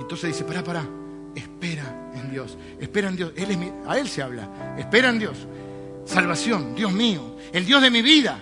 Entonces 0.00 0.32
dice, 0.32 0.44
pará, 0.44 0.64
pará, 0.64 0.84
espera 1.34 2.10
en 2.14 2.30
Dios, 2.30 2.56
espera 2.80 3.08
en 3.08 3.16
Dios. 3.16 3.32
Él 3.36 3.50
es 3.50 3.58
a 3.86 3.98
Él 3.98 4.08
se 4.08 4.22
habla, 4.22 4.76
espera 4.78 5.10
en 5.10 5.18
Dios. 5.18 5.46
Salvación, 6.04 6.74
Dios 6.74 6.92
mío, 6.92 7.36
el 7.52 7.64
Dios 7.66 7.82
de 7.82 7.90
mi 7.90 8.02
vida. 8.02 8.40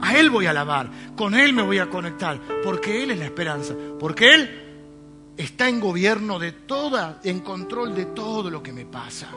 A 0.00 0.16
Él 0.16 0.30
voy 0.30 0.46
a 0.46 0.50
alabar, 0.50 0.90
con 1.16 1.34
Él 1.34 1.52
me 1.52 1.62
voy 1.62 1.78
a 1.78 1.88
conectar, 1.88 2.38
porque 2.62 3.02
Él 3.02 3.10
es 3.12 3.18
la 3.18 3.24
esperanza, 3.24 3.74
porque 3.98 4.34
Él 4.34 4.67
está 5.38 5.68
en 5.68 5.80
gobierno 5.80 6.38
de 6.38 6.52
toda, 6.52 7.20
en 7.22 7.40
control 7.40 7.94
de 7.94 8.06
todo 8.06 8.50
lo 8.50 8.62
que 8.62 8.72
me 8.72 8.84
pasa. 8.84 9.30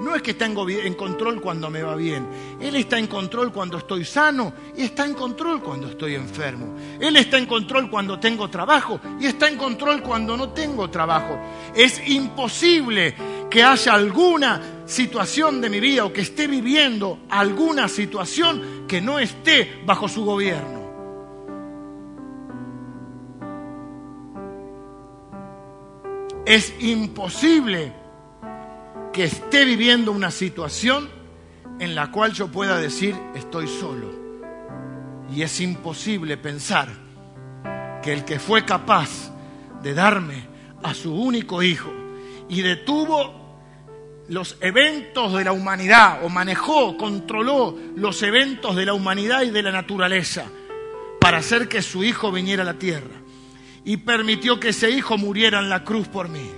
No 0.00 0.14
es 0.14 0.22
que 0.22 0.32
está 0.32 0.46
en, 0.46 0.94
control 0.94 1.40
cuando 1.40 1.70
me 1.70 1.82
va 1.82 1.94
bien. 1.94 2.26
Él 2.60 2.74
está 2.76 2.98
en 2.98 3.06
control 3.06 3.52
cuando 3.52 3.76
estoy 3.78 4.04
sano 4.04 4.52
y 4.76 4.82
está 4.82 5.04
en 5.04 5.12
control 5.12 5.62
cuando 5.62 5.88
estoy 5.88 6.14
enfermo. 6.14 6.74
Él 6.98 7.16
está 7.16 7.38
en 7.38 7.46
control 7.46 7.90
cuando 7.90 8.18
tengo 8.18 8.48
trabajo 8.48 8.98
y 9.20 9.26
está 9.26 9.48
en 9.48 9.58
control 9.58 10.02
cuando 10.02 10.36
no 10.36 10.48
tengo 10.48 10.88
trabajo. 10.88 11.38
Es 11.74 12.00
imposible 12.08 13.14
que 13.50 13.62
haya 13.62 13.92
alguna 13.92 14.82
situación 14.86 15.60
de 15.60 15.68
mi 15.68 15.78
vida 15.78 16.06
o 16.06 16.12
que 16.12 16.22
esté 16.22 16.46
viviendo 16.46 17.20
alguna 17.28 17.86
situación 17.86 18.86
que 18.88 19.00
no 19.02 19.18
esté 19.18 19.82
bajo 19.84 20.08
su 20.08 20.24
gobierno. 20.24 20.81
Es 26.44 26.74
imposible 26.80 27.92
que 29.12 29.24
esté 29.24 29.64
viviendo 29.64 30.10
una 30.10 30.30
situación 30.30 31.08
en 31.78 31.94
la 31.94 32.10
cual 32.10 32.32
yo 32.32 32.48
pueda 32.48 32.78
decir 32.78 33.14
estoy 33.34 33.68
solo. 33.68 34.10
Y 35.34 35.42
es 35.42 35.60
imposible 35.60 36.36
pensar 36.36 36.88
que 38.02 38.12
el 38.12 38.24
que 38.24 38.38
fue 38.38 38.64
capaz 38.64 39.32
de 39.82 39.94
darme 39.94 40.48
a 40.82 40.94
su 40.94 41.14
único 41.14 41.62
hijo 41.62 41.90
y 42.48 42.62
detuvo 42.62 43.42
los 44.28 44.56
eventos 44.60 45.32
de 45.32 45.44
la 45.44 45.52
humanidad, 45.52 46.24
o 46.24 46.28
manejó, 46.28 46.96
controló 46.96 47.76
los 47.96 48.22
eventos 48.22 48.76
de 48.76 48.86
la 48.86 48.94
humanidad 48.94 49.42
y 49.42 49.50
de 49.50 49.62
la 49.62 49.72
naturaleza, 49.72 50.46
para 51.20 51.38
hacer 51.38 51.68
que 51.68 51.82
su 51.82 52.02
hijo 52.02 52.32
viniera 52.32 52.62
a 52.62 52.66
la 52.66 52.78
tierra, 52.78 53.21
y 53.84 53.98
permitió 53.98 54.60
que 54.60 54.68
ese 54.68 54.90
hijo 54.90 55.18
muriera 55.18 55.58
en 55.58 55.68
la 55.68 55.84
cruz 55.84 56.08
por 56.08 56.28
mí 56.28 56.50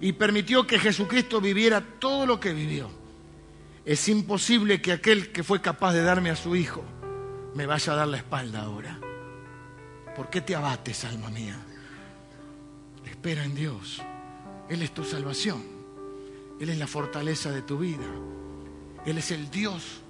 y 0.00 0.12
permitió 0.12 0.66
que 0.66 0.78
Jesucristo 0.78 1.40
viviera 1.40 1.80
todo 1.80 2.26
lo 2.26 2.40
que 2.40 2.52
vivió. 2.52 2.90
Es 3.84 4.08
imposible 4.08 4.82
que 4.82 4.92
aquel 4.92 5.32
que 5.32 5.44
fue 5.44 5.60
capaz 5.60 5.92
de 5.92 6.02
darme 6.02 6.30
a 6.30 6.36
su 6.36 6.56
Hijo 6.56 6.84
me 7.54 7.66
vaya 7.66 7.92
a 7.92 7.96
dar 7.96 8.08
la 8.08 8.16
espalda 8.16 8.62
ahora. 8.62 8.98
¿Por 10.14 10.28
qué 10.28 10.40
te 10.40 10.54
abates, 10.54 11.04
alma 11.04 11.30
mía? 11.30 11.56
Espera 13.04 13.44
en 13.44 13.54
Dios. 13.54 14.02
Él 14.68 14.82
es 14.82 14.92
tu 14.92 15.04
salvación. 15.04 15.62
Él 16.60 16.70
es 16.70 16.78
la 16.78 16.86
fortaleza 16.86 17.50
de 17.52 17.62
tu 17.62 17.78
vida. 17.78 18.06
Él 19.04 19.18
es 19.18 19.30
el 19.30 19.50
Dios 19.50 20.00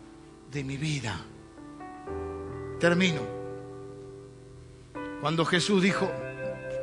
de 0.50 0.64
mi 0.64 0.76
vida. 0.76 1.20
Termino. 2.80 3.20
Cuando 5.20 5.44
Jesús 5.44 5.82
dijo, 5.82 6.10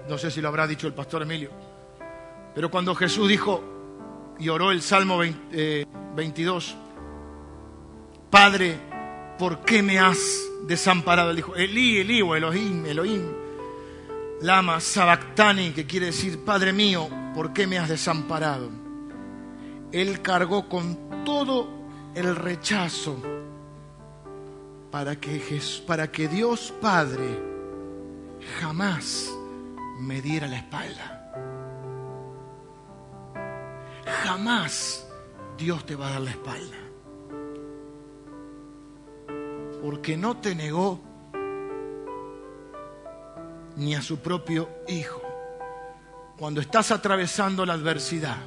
no 0.10 0.18
sé 0.18 0.32
si 0.32 0.42
lo 0.42 0.48
habrá 0.48 0.68
dicho 0.68 0.88
el 0.88 0.94
pastor 0.94 1.22
Emilio, 1.22 1.52
pero 2.54 2.70
cuando 2.70 2.94
Jesús 2.96 3.28
dijo 3.28 3.64
y 4.40 4.50
oró 4.50 4.72
el 4.72 4.82
Salmo 4.82 5.18
22, 5.18 6.70
eh, 6.70 6.76
Padre, 8.30 8.78
¿por 9.38 9.60
qué 9.60 9.82
me 9.82 10.00
has 10.00 10.20
desamparado? 10.68 11.30
Él 11.30 11.36
dijo, 11.36 11.56
Elí, 11.56 12.00
Elí 12.00 12.20
Elohim, 12.20 12.86
Elohim, 12.86 13.24
Lama 14.42 14.80
Sabactani, 14.80 15.72
que 15.72 15.86
quiere 15.86 16.08
decir, 16.08 16.44
Padre 16.44 16.74
mío, 16.74 17.08
¿por 17.34 17.54
qué 17.54 17.68
me 17.68 17.78
has 17.78 17.90
desamparado? 17.90 18.70
Él 19.92 20.22
cargó 20.22 20.68
con 20.68 21.24
todo 21.24 21.70
el 22.16 22.36
rechazo 22.36 23.22
para 24.92 25.16
que, 25.16 25.62
para 25.88 26.12
que 26.12 26.28
Dios 26.28 26.74
Padre 26.82 27.40
jamás 28.60 29.32
me 30.04 30.22
diera 30.22 30.48
la 30.48 30.58
espalda 30.58 31.24
jamás 34.24 35.08
Dios 35.58 35.86
te 35.86 35.96
va 35.96 36.08
a 36.08 36.12
dar 36.12 36.22
la 36.22 36.32
espalda. 36.32 36.78
Porque 39.82 40.16
no 40.16 40.38
te 40.38 40.56
negó 40.56 41.00
ni 43.76 43.96
a 43.96 44.02
su 44.02 44.20
propio 44.20 44.70
hijo. 44.88 45.22
Cuando 46.38 46.62
estás 46.62 46.92
atravesando 46.92 47.66
la 47.66 47.74
adversidad, 47.74 48.38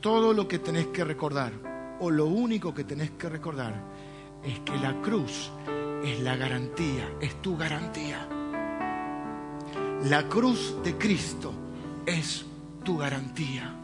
todo 0.00 0.32
lo 0.32 0.48
que 0.48 0.58
tenés 0.58 0.88
que 0.88 1.04
recordar, 1.04 1.52
o 2.00 2.10
lo 2.10 2.26
único 2.26 2.74
que 2.74 2.84
tenés 2.84 3.12
que 3.12 3.28
recordar, 3.28 3.74
es 4.44 4.58
que 4.60 4.76
la 4.78 5.00
cruz 5.00 5.50
es 6.04 6.20
la 6.20 6.36
garantía, 6.36 7.08
es 7.20 7.40
tu 7.40 7.56
garantía. 7.56 8.37
La 10.04 10.28
cruz 10.28 10.76
de 10.84 10.96
Cristo 10.96 11.52
es 12.06 12.44
tu 12.84 12.98
garantía 12.98 13.74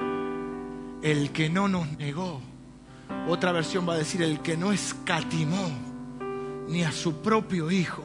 el 1.03 1.33
que 1.33 1.51
no 1.51 1.69
nos 1.69 1.91
negó. 1.99 2.41
Otra 3.29 3.53
versión 3.53 3.87
va 3.87 3.93
a 3.93 3.99
decir 3.99 4.23
el 4.23 4.41
que 4.41 4.57
no 4.57 4.73
escatimó 4.73 5.69
ni 6.69 6.83
a 6.83 6.93
su 6.93 7.21
propio 7.21 7.71
Hijo. 7.71 8.03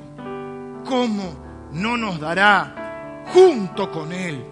¿Cómo 0.85 1.69
no 1.71 1.95
nos 1.95 2.19
dará 2.19 3.23
junto 3.31 3.89
con 3.89 4.11
Él 4.11 4.43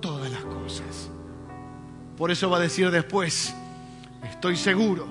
todas 0.00 0.30
las 0.30 0.44
cosas? 0.44 1.10
Por 2.16 2.30
eso 2.30 2.48
va 2.48 2.58
a 2.58 2.60
decir 2.60 2.90
después, 2.90 3.52
estoy 4.30 4.56
seguro 4.56 5.08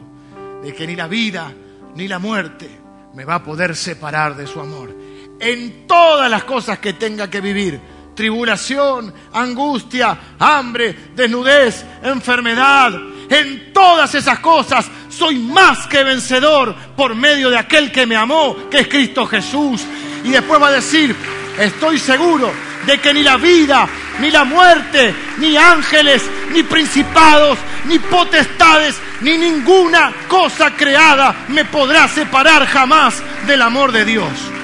de 0.64 0.74
que 0.74 0.88
ni 0.88 0.96
la 0.96 1.08
vida 1.08 1.52
ni 1.96 2.08
la 2.08 2.20
muerte 2.20 2.70
me 3.14 3.26
va 3.26 3.36
a 3.36 3.44
poder 3.44 3.76
separar 3.76 4.38
de 4.38 4.48
su 4.48 4.62
amor. 4.62 4.96
En 5.40 5.86
todas 5.86 6.32
las 6.32 6.46
cosas 6.46 6.80
que 6.80 6.94
tenga 6.94 7.30
que 7.30 7.42
vivir, 7.42 7.95
tribulación, 8.16 9.14
angustia, 9.34 10.18
hambre, 10.40 10.96
desnudez, 11.16 11.86
enfermedad. 12.04 12.94
En 13.30 13.74
todas 13.74 14.16
esas 14.16 14.40
cosas 14.40 14.86
soy 15.10 15.38
más 15.38 15.88
que 15.88 16.04
vencedor 16.04 16.76
por 16.96 17.16
medio 17.16 17.50
de 17.50 17.58
aquel 17.58 17.92
que 17.92 18.06
me 18.06 18.16
amó, 18.16 18.56
que 18.70 18.80
es 18.80 18.88
Cristo 18.88 19.26
Jesús. 19.26 19.86
Y 20.24 20.30
después 20.30 20.62
va 20.62 20.68
a 20.68 20.72
decir, 20.72 21.16
estoy 21.60 22.00
seguro 22.00 22.52
de 22.86 23.00
que 23.00 23.14
ni 23.14 23.24
la 23.24 23.38
vida, 23.38 23.88
ni 24.20 24.32
la 24.32 24.44
muerte, 24.44 25.14
ni 25.38 25.58
ángeles, 25.58 26.24
ni 26.52 26.64
principados, 26.64 27.58
ni 27.86 28.00
potestades, 28.00 28.96
ni 29.22 29.38
ninguna 29.38 30.12
cosa 30.28 30.72
creada 30.72 31.36
me 31.48 31.66
podrá 31.66 32.08
separar 32.08 32.66
jamás 32.68 33.22
del 33.48 33.62
amor 33.62 33.92
de 33.92 34.06
Dios. 34.06 34.55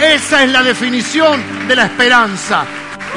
Esa 0.00 0.44
es 0.44 0.50
la 0.50 0.62
definición 0.62 1.66
de 1.66 1.74
la 1.74 1.86
esperanza. 1.86 2.64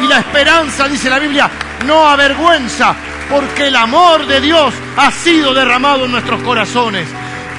Y 0.02 0.08
la 0.08 0.20
esperanza, 0.20 0.88
dice 0.88 1.10
la 1.10 1.20
Biblia, 1.20 1.50
no 1.86 2.08
avergüenza, 2.08 2.96
porque 3.30 3.68
el 3.68 3.76
amor 3.76 4.26
de 4.26 4.42
Dios 4.42 4.74
ha 4.98 5.12
sido 5.12 5.54
derramado 5.54 6.06
en 6.06 6.12
nuestros 6.12 6.42
corazones. 6.42 7.08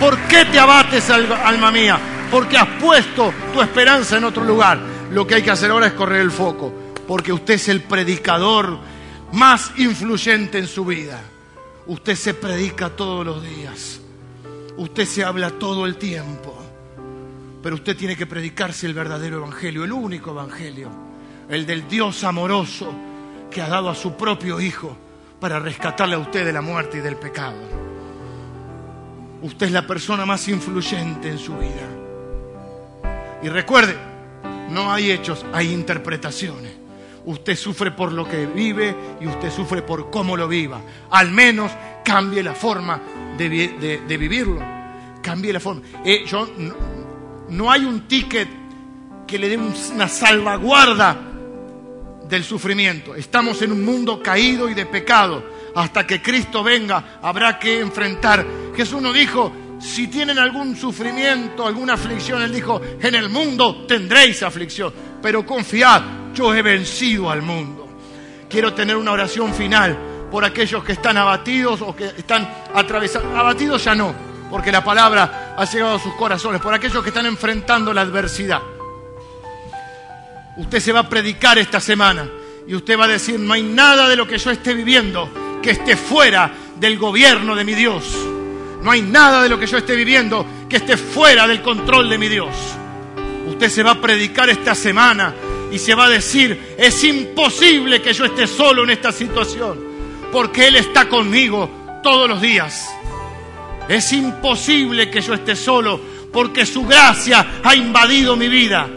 ¿Por 0.01 0.19
qué 0.23 0.45
te 0.47 0.59
abates, 0.59 1.09
alma 1.11 1.71
mía? 1.71 1.99
Porque 2.31 2.59
has 2.59 2.69
puesto 2.81 3.33
tu 3.53 3.63
esperanza 3.63 4.17
en 4.17 4.25
otro 4.25 4.43
lugar. 4.43 4.81
Lo 5.13 5.27
que 5.27 5.37
hay 5.37 5.43
que 5.43 5.51
hacer 5.51 5.71
ahora 5.71 5.87
es 5.87 5.93
correr 5.93 6.23
el 6.23 6.33
foco, 6.33 6.73
porque 7.07 7.33
usted 7.33 7.55
es 7.55 7.69
el 7.69 7.83
predicador 7.83 8.79
más 9.33 9.71
influyente 9.77 10.59
en 10.59 10.67
su 10.67 10.85
vida. 10.85 11.21
Usted 11.87 12.17
se 12.17 12.35
predica 12.35 12.91
todos 12.91 13.25
los 13.25 13.43
días. 13.43 14.01
Usted 14.77 15.05
se 15.05 15.23
habla 15.23 15.51
todo 15.51 15.87
el 15.87 15.97
tiempo. 15.97 16.62
Pero 17.63 17.77
usted 17.77 17.97
tiene 17.97 18.17
que 18.17 18.27
predicarse 18.27 18.87
el 18.87 18.95
verdadero 18.95 19.39
evangelio, 19.39 19.85
el 19.85 19.93
único 19.93 20.31
evangelio, 20.31 20.91
el 21.49 21.65
del 21.65 21.87
Dios 21.89 22.25
amoroso 22.25 22.93
que 23.51 23.63
ha 23.63 23.69
dado 23.69 23.89
a 23.89 23.95
su 23.95 24.17
propio 24.17 24.61
Hijo 24.61 24.97
para 25.39 25.59
rescatarle 25.59 26.17
a 26.17 26.19
usted 26.19 26.45
de 26.45 26.53
la 26.53 26.61
muerte 26.61 26.99
y 26.99 27.01
del 27.01 27.17
pecado. 27.17 27.59
Usted 29.43 29.67
es 29.67 29.73
la 29.73 29.87
persona 29.87 30.25
más 30.25 30.47
influyente 30.49 31.29
en 31.29 31.39
su 31.39 31.57
vida. 31.57 31.89
Y 33.43 33.49
recuerde, 33.49 33.97
no 34.71 34.93
hay 34.93 35.11
hechos, 35.11 35.45
hay 35.53 35.73
interpretaciones. 35.73 36.73
Usted 37.25 37.57
sufre 37.57 37.93
por 37.93 38.13
lo 38.13 38.29
que 38.29 38.47
vive 38.47 38.95
y 39.21 39.27
usted 39.27 39.51
sufre 39.51 39.83
por 39.83 40.11
cómo 40.11 40.37
lo 40.37 40.49
viva. 40.49 40.81
Al 41.11 41.31
menos 41.31 41.71
cambie 42.05 42.43
la 42.43 42.55
forma 42.55 43.01
de, 43.37 43.49
vivirlo. 44.19 44.61
Cambie 45.21 45.53
la 45.53 45.61
forma. 45.61 45.83
Eh, 46.05 46.25
yo, 46.27 46.49
hay 47.71 47.85
un 47.85 48.09
ticket 48.09 48.49
que 49.27 49.39
le 49.39 49.49
dé 49.49 49.57
una 49.57 50.09
salvaguarda 50.09 51.17
del 52.29 52.45
sufrimiento. 52.45 53.15
Estamos 53.15 53.61
en 53.63 53.73
un 53.73 53.85
mundo 53.85 54.23
caído 54.23 54.69
y 54.69 54.75
de 54.75 54.87
pecado. 54.87 55.45
Hasta 55.75 56.07
que 56.07 56.21
Cristo 56.21 56.63
venga 56.63 57.19
habrá 57.23 57.59
que 57.59 57.81
enfrentar. 57.81 58.45
Jesús 58.75 59.01
nos 59.01 59.15
dijo, 59.15 59.53
si 59.79 60.09
tienen 60.09 60.39
algún 60.39 60.77
sufrimiento, 60.77 61.67
alguna 61.67 61.95
aflicción, 61.95 62.41
Él 62.43 62.53
dijo, 62.53 62.81
en 63.01 63.15
el 63.15 63.29
mundo 63.29 63.85
tendréis 63.87 64.43
aflicción, 64.43 64.93
pero 65.21 65.45
confiad, 65.45 66.03
yo 66.35 66.55
he 66.55 66.63
vencido 66.63 67.31
al 67.31 67.43
mundo. 67.43 67.89
Quiero 68.49 68.73
tener 68.73 68.97
una 68.97 69.13
oración 69.13 69.53
final 69.53 69.99
por 70.31 70.45
aquellos 70.45 70.83
que 70.85 70.93
están 70.93 71.17
abatidos 71.17 71.83
o 71.83 71.95
que 71.95 72.07
están 72.07 72.49
atravesados. 72.75 73.37
Abatidos 73.37 73.85
ya 73.85 73.95
no, 73.95 74.15
porque 74.53 74.71
la 74.71 74.85
palabra 74.85 75.55
ha 75.57 75.65
llegado 75.65 75.95
a 75.95 75.99
sus 75.99 76.13
corazones, 76.13 76.61
por 76.61 76.75
aquellos 76.75 77.03
que 77.03 77.09
están 77.09 77.25
enfrentando 77.25 77.95
la 77.95 78.03
adversidad. 78.03 78.61
Usted 80.59 80.79
se 80.79 80.93
va 80.93 81.01
a 81.01 81.09
predicar 81.09 81.57
esta 81.57 81.81
semana 81.81 82.29
y 82.69 82.75
usted 82.75 82.99
va 82.99 83.07
a 83.07 83.09
decir, 83.09 83.41
no 83.41 83.55
hay 83.55 83.63
nada 83.63 84.11
de 84.11 84.15
lo 84.15 84.29
que 84.29 84.37
yo 84.37 84.51
esté 84.51 84.75
viviendo 84.75 85.59
que 85.63 85.71
esté 85.71 85.97
fuera 85.97 86.53
del 86.79 86.99
gobierno 86.99 87.57
de 87.57 87.65
mi 87.65 87.75
Dios. 87.75 88.05
No 88.83 88.91
hay 88.91 89.01
nada 89.01 89.43
de 89.43 89.49
lo 89.49 89.59
que 89.59 89.67
yo 89.67 89.79
esté 89.79 89.97
viviendo 89.97 90.45
que 90.69 90.77
esté 90.77 90.99
fuera 90.99 91.49
del 91.49 91.63
control 91.63 92.11
de 92.11 92.19
mi 92.19 92.29
Dios. 92.29 92.55
Usted 93.49 93.71
se 93.71 93.83
va 93.83 93.93
a 93.93 94.01
predicar 94.03 94.51
esta 94.51 94.75
semana 94.75 95.35
y 95.71 95.79
se 95.79 95.95
va 95.95 96.05
a 96.05 96.11
decir, 96.11 96.75
es 96.77 97.03
imposible 97.05 98.03
que 98.03 98.13
yo 98.13 98.27
esté 98.27 98.47
solo 98.47 98.85
en 98.85 98.91
esta 98.91 99.13
situación, 99.13 99.81
porque 100.31 100.69
Él 100.69 100.77
está 100.77 101.09
conmigo 101.09 102.01
todos 102.03 102.29
los 102.29 102.43
días. 102.43 102.87
Es 103.89 104.13
imposible 104.13 105.11
que 105.11 105.21
yo 105.21 105.35
esté 105.35 105.57
solo 105.57 106.01
porque 106.33 106.65
su 106.65 106.85
gracia 106.85 107.61
ha 107.63 107.75
invadido 107.75 108.37
mi 108.37 108.49
vida. 108.49 108.89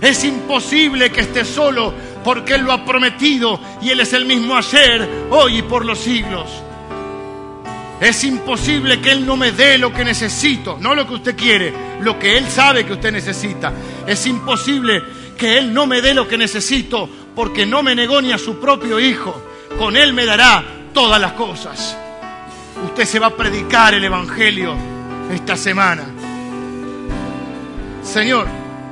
Es 0.00 0.24
imposible 0.24 1.10
que 1.10 1.20
esté 1.20 1.44
solo 1.44 1.92
porque 2.24 2.54
Él 2.54 2.62
lo 2.62 2.72
ha 2.72 2.84
prometido 2.84 3.60
y 3.82 3.90
Él 3.90 4.00
es 4.00 4.12
el 4.12 4.24
mismo 4.24 4.56
ayer, 4.56 5.08
hoy 5.30 5.58
y 5.58 5.62
por 5.62 5.84
los 5.84 5.98
siglos. 5.98 6.48
Es 8.00 8.24
imposible 8.24 9.00
que 9.00 9.12
Él 9.12 9.26
no 9.26 9.36
me 9.36 9.52
dé 9.52 9.76
lo 9.76 9.92
que 9.92 10.04
necesito, 10.04 10.78
no 10.80 10.94
lo 10.94 11.06
que 11.06 11.14
usted 11.14 11.36
quiere, 11.36 11.72
lo 12.00 12.18
que 12.18 12.38
Él 12.38 12.48
sabe 12.48 12.86
que 12.86 12.94
usted 12.94 13.12
necesita. 13.12 13.72
Es 14.06 14.26
imposible 14.26 15.02
que 15.36 15.58
Él 15.58 15.72
no 15.72 15.86
me 15.86 16.00
dé 16.00 16.14
lo 16.14 16.26
que 16.26 16.38
necesito 16.38 17.08
porque 17.34 17.66
no 17.66 17.82
me 17.82 17.94
negó 17.94 18.22
ni 18.22 18.32
a 18.32 18.38
su 18.38 18.58
propio 18.58 18.98
Hijo. 18.98 19.34
Con 19.78 19.96
Él 19.96 20.14
me 20.14 20.24
dará 20.24 20.64
todas 20.94 21.20
las 21.20 21.32
cosas. 21.32 21.96
Usted 22.84 23.04
se 23.04 23.18
va 23.18 23.28
a 23.28 23.36
predicar 23.36 23.94
el 23.94 24.04
Evangelio 24.04 24.74
esta 25.32 25.56
semana. 25.56 26.02
Señor, 28.02 28.46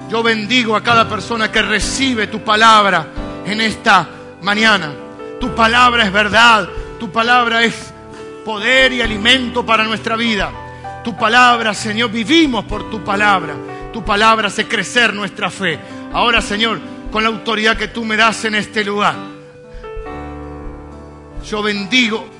yo 0.08 0.22
bendigo 0.22 0.76
a 0.76 0.82
cada 0.82 1.08
persona 1.08 1.50
que 1.50 1.62
recibe 1.62 2.26
tu 2.26 2.40
palabra 2.40 3.06
en 3.44 3.60
esta 3.60 4.08
mañana. 4.42 4.92
Tu 5.40 5.54
palabra 5.54 6.04
es 6.04 6.12
verdad, 6.12 6.68
tu 6.98 7.10
palabra 7.10 7.64
es 7.64 7.92
poder 8.44 8.92
y 8.92 9.02
alimento 9.02 9.64
para 9.64 9.84
nuestra 9.84 10.16
vida. 10.16 10.50
Tu 11.04 11.16
palabra, 11.16 11.74
Señor, 11.74 12.10
vivimos 12.10 12.64
por 12.64 12.90
tu 12.90 13.02
palabra. 13.02 13.54
Tu 13.92 14.04
palabra 14.04 14.48
hace 14.48 14.66
crecer 14.66 15.14
nuestra 15.14 15.50
fe. 15.50 15.78
Ahora, 16.12 16.40
Señor, 16.40 16.80
con 17.10 17.22
la 17.22 17.28
autoridad 17.28 17.76
que 17.76 17.88
tú 17.88 18.04
me 18.04 18.16
das 18.16 18.44
en 18.44 18.54
este 18.54 18.84
lugar, 18.84 19.14
yo 21.44 21.62
bendigo 21.62 22.37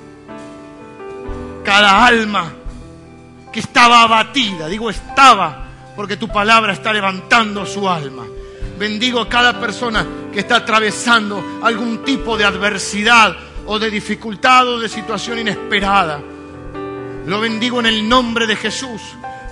cada 1.68 2.06
alma 2.06 2.50
que 3.52 3.60
estaba 3.60 4.00
abatida, 4.00 4.68
digo 4.68 4.88
estaba, 4.88 5.66
porque 5.94 6.16
tu 6.16 6.26
palabra 6.26 6.72
está 6.72 6.94
levantando 6.94 7.66
su 7.66 7.86
alma. 7.86 8.24
Bendigo 8.78 9.20
a 9.20 9.28
cada 9.28 9.60
persona 9.60 10.06
que 10.32 10.40
está 10.40 10.56
atravesando 10.56 11.60
algún 11.62 12.02
tipo 12.06 12.38
de 12.38 12.46
adversidad 12.46 13.36
o 13.66 13.78
de 13.78 13.90
dificultad 13.90 14.66
o 14.66 14.80
de 14.80 14.88
situación 14.88 15.40
inesperada. 15.40 16.18
Lo 17.26 17.38
bendigo 17.38 17.80
en 17.80 17.86
el 17.86 18.08
nombre 18.08 18.46
de 18.46 18.56
Jesús. 18.56 19.02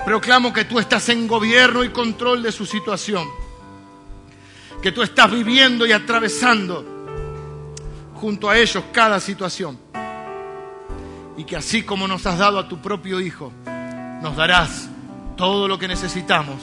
Proclamo 0.07 0.55
que 0.55 0.65
tú 0.65 0.79
estás 0.79 1.11
en 1.11 1.29
gobierno 1.29 1.85
y 1.85 1.91
control 1.91 2.43
de 2.43 2.51
su 2.51 2.65
situación. 2.65 3.29
Que 4.81 4.91
tú 4.91 5.03
estás 5.03 5.31
viviendo 5.31 5.85
y 5.85 5.93
atravesando 5.93 6.83
junto 8.15 8.49
a 8.49 8.57
ellos 8.57 8.85
cada 8.91 9.21
situación 9.21 9.86
y 11.37 11.45
que 11.45 11.57
así 11.57 11.83
como 11.83 12.09
nos 12.09 12.27
has 12.27 12.39
dado 12.39 12.59
a 12.59 12.69
tu 12.69 12.79
propio 12.79 13.21
Hijo, 13.21 13.53
nos 14.23 14.37
darás 14.37 14.89
todo 15.37 15.69
lo 15.69 15.79
que 15.79 15.89
necesitamos 15.89 16.57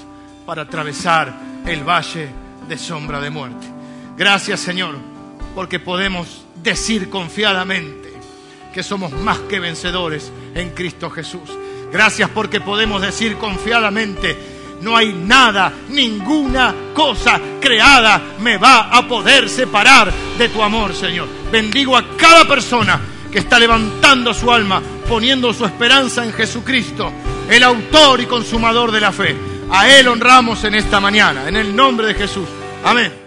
para 0.46 0.64
atravesar 0.64 1.34
el 1.66 1.84
valle 1.84 2.30
de 2.68 2.78
sombra 2.78 3.20
de 3.20 3.30
muerte. 3.30 3.68
Gracias 4.18 4.60
Señor, 4.60 4.96
porque 5.56 5.80
podemos 5.80 6.46
decir 6.62 7.10
confiadamente 7.10 8.12
que 8.74 8.84
somos 8.84 9.12
más 9.12 9.40
que 9.40 9.60
vencedores 9.60 10.32
en 10.56 10.72
Cristo 10.72 11.10
Jesús. 11.10 11.50
Gracias 11.92 12.30
porque 12.32 12.60
podemos 12.60 13.02
decir 13.02 13.38
confiadamente, 13.38 14.36
no 14.82 14.98
hay 14.98 15.14
nada, 15.14 15.72
ninguna 15.90 16.74
cosa 16.94 17.40
creada 17.62 18.20
me 18.40 18.58
va 18.58 18.90
a 18.90 19.08
poder 19.08 19.48
separar 19.48 20.12
de 20.38 20.50
tu 20.50 20.62
amor, 20.64 20.96
Señor. 20.96 21.28
Bendigo 21.52 21.96
a 21.96 22.18
cada 22.18 22.46
persona 22.46 23.00
que 23.34 23.40
está 23.40 23.58
levantando 23.58 24.32
su 24.32 24.52
alma, 24.52 24.80
poniendo 25.10 25.52
su 25.54 25.66
esperanza 25.66 26.24
en 26.24 26.32
Jesucristo, 26.32 27.12
el 27.50 27.64
autor 27.64 28.22
y 28.22 28.28
consumador 28.28 28.92
de 28.92 29.02
la 29.02 29.12
fe. 29.12 29.36
A 29.72 29.90
Él 29.90 30.08
honramos 30.08 30.64
en 30.66 30.76
esta 30.76 31.00
mañana, 31.00 31.48
en 31.48 31.56
el 31.56 31.76
nombre 31.76 32.06
de 32.06 32.14
Jesús. 32.14 32.48
Amén. 32.86 33.23